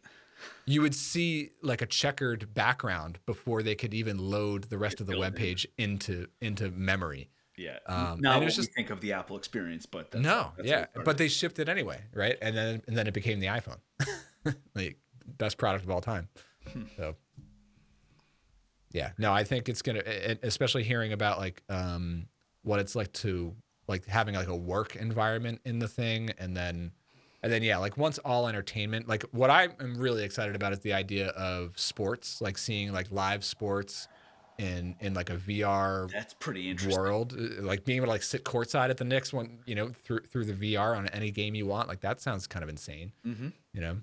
you 0.66 0.82
would 0.82 0.96
see 0.96 1.50
like 1.62 1.82
a 1.82 1.86
checkered 1.86 2.54
background 2.54 3.20
before 3.26 3.64
they 3.64 3.76
could 3.76 3.94
even 3.94 4.18
load 4.18 4.66
the 4.66 4.78
rest 4.78 5.02
of 5.02 5.08
the 5.08 5.18
web 5.20 5.36
page 5.36 5.68
into 5.78 6.28
into 6.40 6.72
memory. 6.72 7.30
Yeah. 7.62 7.78
Um, 7.86 8.20
Not 8.20 8.36
and 8.38 8.46
what 8.46 8.54
just- 8.54 8.74
think 8.74 8.90
of 8.90 9.02
the 9.02 9.14
Apple 9.14 9.38
experience, 9.38 9.86
but 9.86 10.12
that's, 10.12 10.24
no, 10.24 10.52
that's 10.58 10.68
yeah, 10.68 10.76
how 10.76 10.82
it 10.84 10.90
started. 10.92 11.06
but 11.06 11.18
they 11.18 11.28
shipped 11.28 11.60
it 11.60 11.70
anyway, 11.70 12.02
right? 12.14 12.38
And 12.42 12.56
then 12.56 12.82
and 12.88 12.98
then 12.98 13.08
it 13.08 13.14
became 13.14 13.40
the 13.40 13.48
iPhone, 13.48 13.80
like 14.76 14.98
best 15.26 15.58
product 15.58 15.84
of 15.86 15.92
all 15.92 16.02
time. 16.02 16.28
Hmm. 16.72 16.84
So, 16.98 17.16
yeah, 18.92 19.12
no, 19.18 19.32
I 19.32 19.44
think 19.44 19.70
it's 19.70 19.82
gonna, 19.82 20.02
especially 20.44 20.84
hearing 20.84 21.14
about 21.14 21.38
like 21.40 21.64
um, 21.70 22.28
what 22.64 22.80
it's 22.80 22.96
like 22.96 23.12
to 23.14 23.56
like 23.88 24.06
having 24.06 24.36
like 24.36 24.48
a 24.48 24.56
work 24.56 24.96
environment 24.96 25.62
in 25.66 25.80
the 25.80 25.88
thing, 25.88 26.32
and 26.38 26.56
then 26.56 26.92
And 27.44 27.52
then 27.52 27.64
yeah, 27.64 27.78
like 27.78 27.98
once 27.98 28.18
all 28.20 28.48
entertainment, 28.48 29.08
like 29.08 29.24
what 29.32 29.50
I 29.50 29.70
am 29.80 29.98
really 29.98 30.24
excited 30.24 30.56
about 30.56 30.74
is 30.74 30.80
the 30.80 30.94
idea 30.94 31.30
of 31.30 31.78
sports, 31.80 32.42
like 32.42 32.58
seeing 32.58 32.92
like 32.92 33.12
live 33.12 33.44
sports 33.44 34.08
in 34.58 34.96
in 35.00 35.14
like 35.14 35.30
a 35.30 35.38
VR 35.38 36.12
That's 36.12 36.34
pretty 36.34 36.70
interesting. 36.70 37.00
world, 37.02 37.34
uh, 37.34 37.62
like 37.64 37.86
being 37.86 37.98
able 37.98 38.08
to 38.08 38.12
like 38.12 38.24
sit 38.24 38.44
courtside 38.44 38.90
at 38.90 38.98
the 38.98 39.06
Knicks 39.06 39.34
one, 39.34 39.60
you 39.66 39.76
know, 39.76 39.90
through 39.90 40.22
through 40.22 40.46
the 40.46 40.54
VR 40.76 40.96
on 40.98 41.08
any 41.10 41.32
game 41.32 41.56
you 41.56 41.66
want. 41.66 41.88
Like 41.88 42.02
that 42.02 42.22
sounds 42.22 42.48
kind 42.48 42.64
of 42.64 42.70
insane. 42.70 43.12
Mm-hmm. 43.26 43.50
You 43.74 43.82
know, 43.82 43.98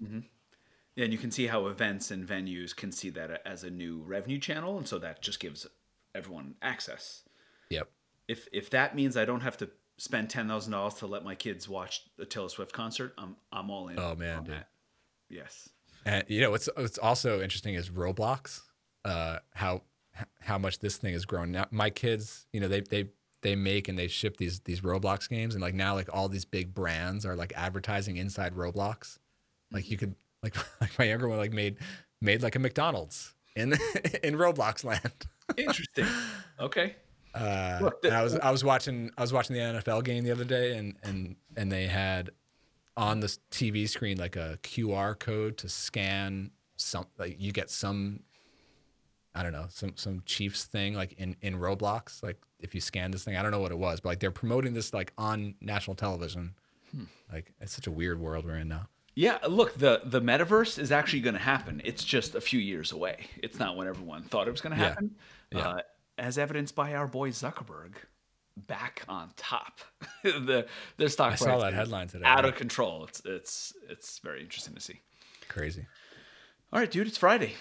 Yeah, 0.96 1.04
and 1.04 1.12
you 1.12 1.18
can 1.18 1.30
see 1.30 1.46
how 1.46 1.66
events 1.66 2.10
and 2.10 2.26
venues 2.26 2.74
can 2.74 2.90
see 2.90 3.10
that 3.10 3.42
as 3.46 3.62
a 3.64 3.70
new 3.70 4.02
revenue 4.02 4.38
channel, 4.38 4.78
and 4.78 4.88
so 4.88 4.98
that 4.98 5.22
just 5.22 5.40
gives 5.40 5.66
everyone 6.14 6.54
access. 6.62 7.22
yep. 7.70 7.90
If 8.26 8.48
if 8.52 8.70
that 8.70 8.94
means 8.96 9.16
I 9.16 9.24
don't 9.24 9.40
have 9.42 9.56
to 9.58 9.70
spend 9.96 10.30
ten 10.30 10.48
thousand 10.48 10.72
dollars 10.72 10.94
to 10.94 11.06
let 11.06 11.24
my 11.24 11.34
kids 11.34 11.68
watch 11.68 12.02
a 12.18 12.24
Taylor 12.24 12.48
Swift 12.48 12.72
concert, 12.72 13.14
I'm 13.16 13.36
I'm 13.52 13.70
all 13.70 13.88
in. 13.88 13.98
Oh, 13.98 14.14
man, 14.14 14.38
on 14.38 14.44
dude. 14.44 14.54
that. 14.54 14.68
Yes. 15.30 15.68
And 16.04 16.24
you 16.28 16.40
know 16.40 16.50
what's 16.50 16.68
what's 16.76 16.98
also 16.98 17.40
interesting 17.42 17.74
is 17.74 17.90
Roblox. 17.90 18.60
Uh, 19.04 19.38
how 19.54 19.82
how 20.40 20.58
much 20.58 20.78
this 20.80 20.96
thing 20.96 21.12
has 21.12 21.24
grown. 21.24 21.52
Now 21.52 21.66
my 21.70 21.90
kids, 21.90 22.46
you 22.52 22.60
know, 22.60 22.68
they 22.68 22.80
they 22.80 23.10
they 23.42 23.54
make 23.54 23.88
and 23.88 23.98
they 23.98 24.08
ship 24.08 24.36
these 24.36 24.60
these 24.60 24.80
Roblox 24.80 25.28
games, 25.28 25.54
and 25.54 25.62
like 25.62 25.74
now 25.74 25.94
like 25.94 26.08
all 26.12 26.28
these 26.28 26.44
big 26.44 26.74
brands 26.74 27.24
are 27.26 27.36
like 27.36 27.52
advertising 27.56 28.16
inside 28.16 28.54
Roblox. 28.54 29.18
Like 29.70 29.90
you 29.90 29.96
could 29.96 30.14
like 30.42 30.56
like 30.80 30.98
my 30.98 31.04
younger 31.06 31.28
one 31.28 31.38
like 31.38 31.52
made 31.52 31.76
made 32.20 32.42
like 32.42 32.56
a 32.56 32.58
McDonald's 32.58 33.34
in 33.56 33.72
in 34.22 34.34
Roblox 34.34 34.84
land. 34.84 35.12
Interesting. 35.56 36.06
okay. 36.60 36.96
Uh, 37.34 37.78
Look, 37.82 38.02
the- 38.02 38.08
and 38.08 38.16
I 38.16 38.22
was 38.22 38.34
I 38.36 38.50
was 38.50 38.64
watching 38.64 39.10
I 39.16 39.20
was 39.20 39.32
watching 39.32 39.54
the 39.54 39.62
NFL 39.62 40.02
game 40.04 40.24
the 40.24 40.32
other 40.32 40.44
day, 40.44 40.76
and 40.76 40.96
and 41.02 41.36
and 41.56 41.70
they 41.70 41.86
had 41.86 42.30
on 42.96 43.20
the 43.20 43.28
TV 43.52 43.88
screen 43.88 44.18
like 44.18 44.34
a 44.34 44.58
QR 44.64 45.16
code 45.16 45.56
to 45.58 45.68
scan 45.68 46.50
some 46.76 47.06
like 47.18 47.36
you 47.38 47.52
get 47.52 47.70
some 47.70 48.20
I 49.38 49.42
don't 49.42 49.52
know 49.52 49.66
some 49.68 49.92
some 49.96 50.22
Chiefs 50.26 50.64
thing 50.64 50.94
like 50.94 51.12
in 51.12 51.36
in 51.40 51.58
Roblox 51.58 52.22
like 52.22 52.38
if 52.60 52.74
you 52.74 52.80
scan 52.80 53.10
this 53.10 53.24
thing 53.24 53.36
I 53.36 53.42
don't 53.42 53.52
know 53.52 53.60
what 53.60 53.72
it 53.72 53.78
was 53.78 54.00
but 54.00 54.10
like 54.10 54.20
they're 54.20 54.30
promoting 54.30 54.74
this 54.74 54.92
like 54.92 55.12
on 55.16 55.54
national 55.60 55.94
television 55.94 56.54
like 57.32 57.52
it's 57.60 57.72
such 57.72 57.86
a 57.86 57.90
weird 57.90 58.18
world 58.20 58.44
we're 58.44 58.56
in 58.56 58.68
now 58.68 58.88
Yeah, 59.14 59.38
look, 59.48 59.74
the 59.74 60.02
the 60.04 60.20
metaverse 60.20 60.78
is 60.78 60.92
actually 60.92 61.20
going 61.22 61.34
to 61.34 61.40
happen. 61.40 61.82
It's 61.84 62.04
just 62.04 62.36
a 62.36 62.40
few 62.40 62.60
years 62.60 62.92
away. 62.92 63.26
It's 63.42 63.58
not 63.58 63.76
when 63.76 63.88
everyone 63.88 64.22
thought 64.22 64.46
it 64.46 64.52
was 64.52 64.60
going 64.60 64.76
to 64.78 64.84
happen. 64.84 65.16
Yeah. 65.50 65.68
Uh, 65.68 65.80
as 66.18 66.38
evidenced 66.38 66.76
by 66.76 66.94
our 66.94 67.08
boy 67.08 67.30
Zuckerberg, 67.30 67.94
back 68.56 69.02
on 69.08 69.30
top. 69.36 69.80
the 70.22 70.66
their 70.98 71.08
stock 71.08 71.32
I 71.32 71.36
price 71.36 71.40
saw 71.40 71.58
that 71.58 71.74
headline 71.74 72.06
today 72.06 72.26
out 72.26 72.44
yeah. 72.44 72.50
of 72.50 72.56
control. 72.56 73.04
It's 73.04 73.20
it's 73.24 73.72
it's 73.88 74.20
very 74.20 74.40
interesting 74.40 74.74
to 74.74 74.80
see. 74.80 75.00
crazy 75.48 75.86
All 76.72 76.78
right, 76.78 76.90
dude, 76.90 77.08
it's 77.08 77.18
Friday. 77.18 77.54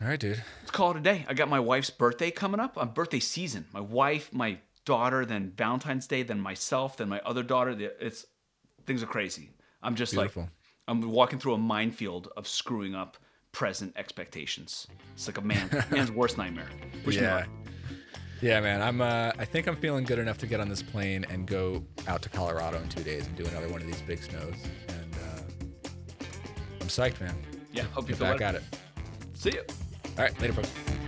All 0.00 0.08
right 0.08 0.20
dude 0.20 0.42
Let's 0.60 0.70
call 0.70 0.90
it 0.92 0.96
a 0.96 1.00
day. 1.00 1.24
I 1.28 1.34
got 1.34 1.48
my 1.48 1.60
wife's 1.60 1.90
birthday 1.90 2.30
coming 2.30 2.60
up. 2.60 2.76
On 2.78 2.90
birthday 2.90 3.20
season. 3.20 3.64
My 3.72 3.80
wife, 3.80 4.32
my 4.32 4.58
daughter, 4.84 5.24
then 5.24 5.52
Valentine's 5.56 6.06
Day, 6.06 6.22
then 6.22 6.40
myself, 6.40 6.96
then 6.98 7.08
my 7.08 7.20
other 7.20 7.42
daughter. 7.42 7.74
It's 8.00 8.24
things 8.86 9.02
are 9.02 9.06
crazy. 9.06 9.50
I'm 9.82 9.94
just 9.94 10.12
Beautiful. 10.12 10.42
like 10.42 10.50
I'm 10.86 11.10
walking 11.10 11.38
through 11.38 11.54
a 11.54 11.58
minefield 11.58 12.28
of 12.36 12.46
screwing 12.46 12.94
up 12.94 13.16
present 13.52 13.92
expectations. 13.96 14.86
It's 15.14 15.26
like 15.26 15.38
a 15.38 15.42
man 15.42 15.68
man's 15.90 16.12
worst 16.12 16.36
nightmare. 16.38 16.68
Wish 17.06 17.16
yeah 17.16 17.46
yeah 18.40 18.60
man 18.60 18.80
i'm 18.80 19.00
uh 19.00 19.32
i 19.36 19.44
think 19.44 19.66
i'm 19.66 19.74
feeling 19.74 20.04
good 20.04 20.20
enough 20.20 20.38
to 20.38 20.46
get 20.46 20.60
on 20.60 20.68
this 20.68 20.80
plane 20.80 21.26
and 21.28 21.44
go 21.44 21.84
out 22.06 22.22
to 22.22 22.28
colorado 22.28 22.76
in 22.80 22.88
two 22.88 23.02
days 23.02 23.26
and 23.26 23.34
do 23.34 23.44
another 23.46 23.68
one 23.68 23.80
of 23.80 23.86
these 23.88 24.00
big 24.02 24.22
snows 24.22 24.54
and 24.90 25.12
uh 25.14 25.88
i'm 26.80 26.86
psyched 26.86 27.20
man 27.20 27.34
Yeah, 27.72 27.82
hope 27.92 28.04
you 28.04 28.10
get 28.10 28.18
feel 28.18 28.28
back 28.28 28.38
better. 28.38 28.58
at 28.58 28.62
it 28.62 28.78
See 29.34 29.50
you. 29.50 29.62
All 30.18 30.24
right, 30.24 30.40
later, 30.40 30.54
folks. 30.54 31.07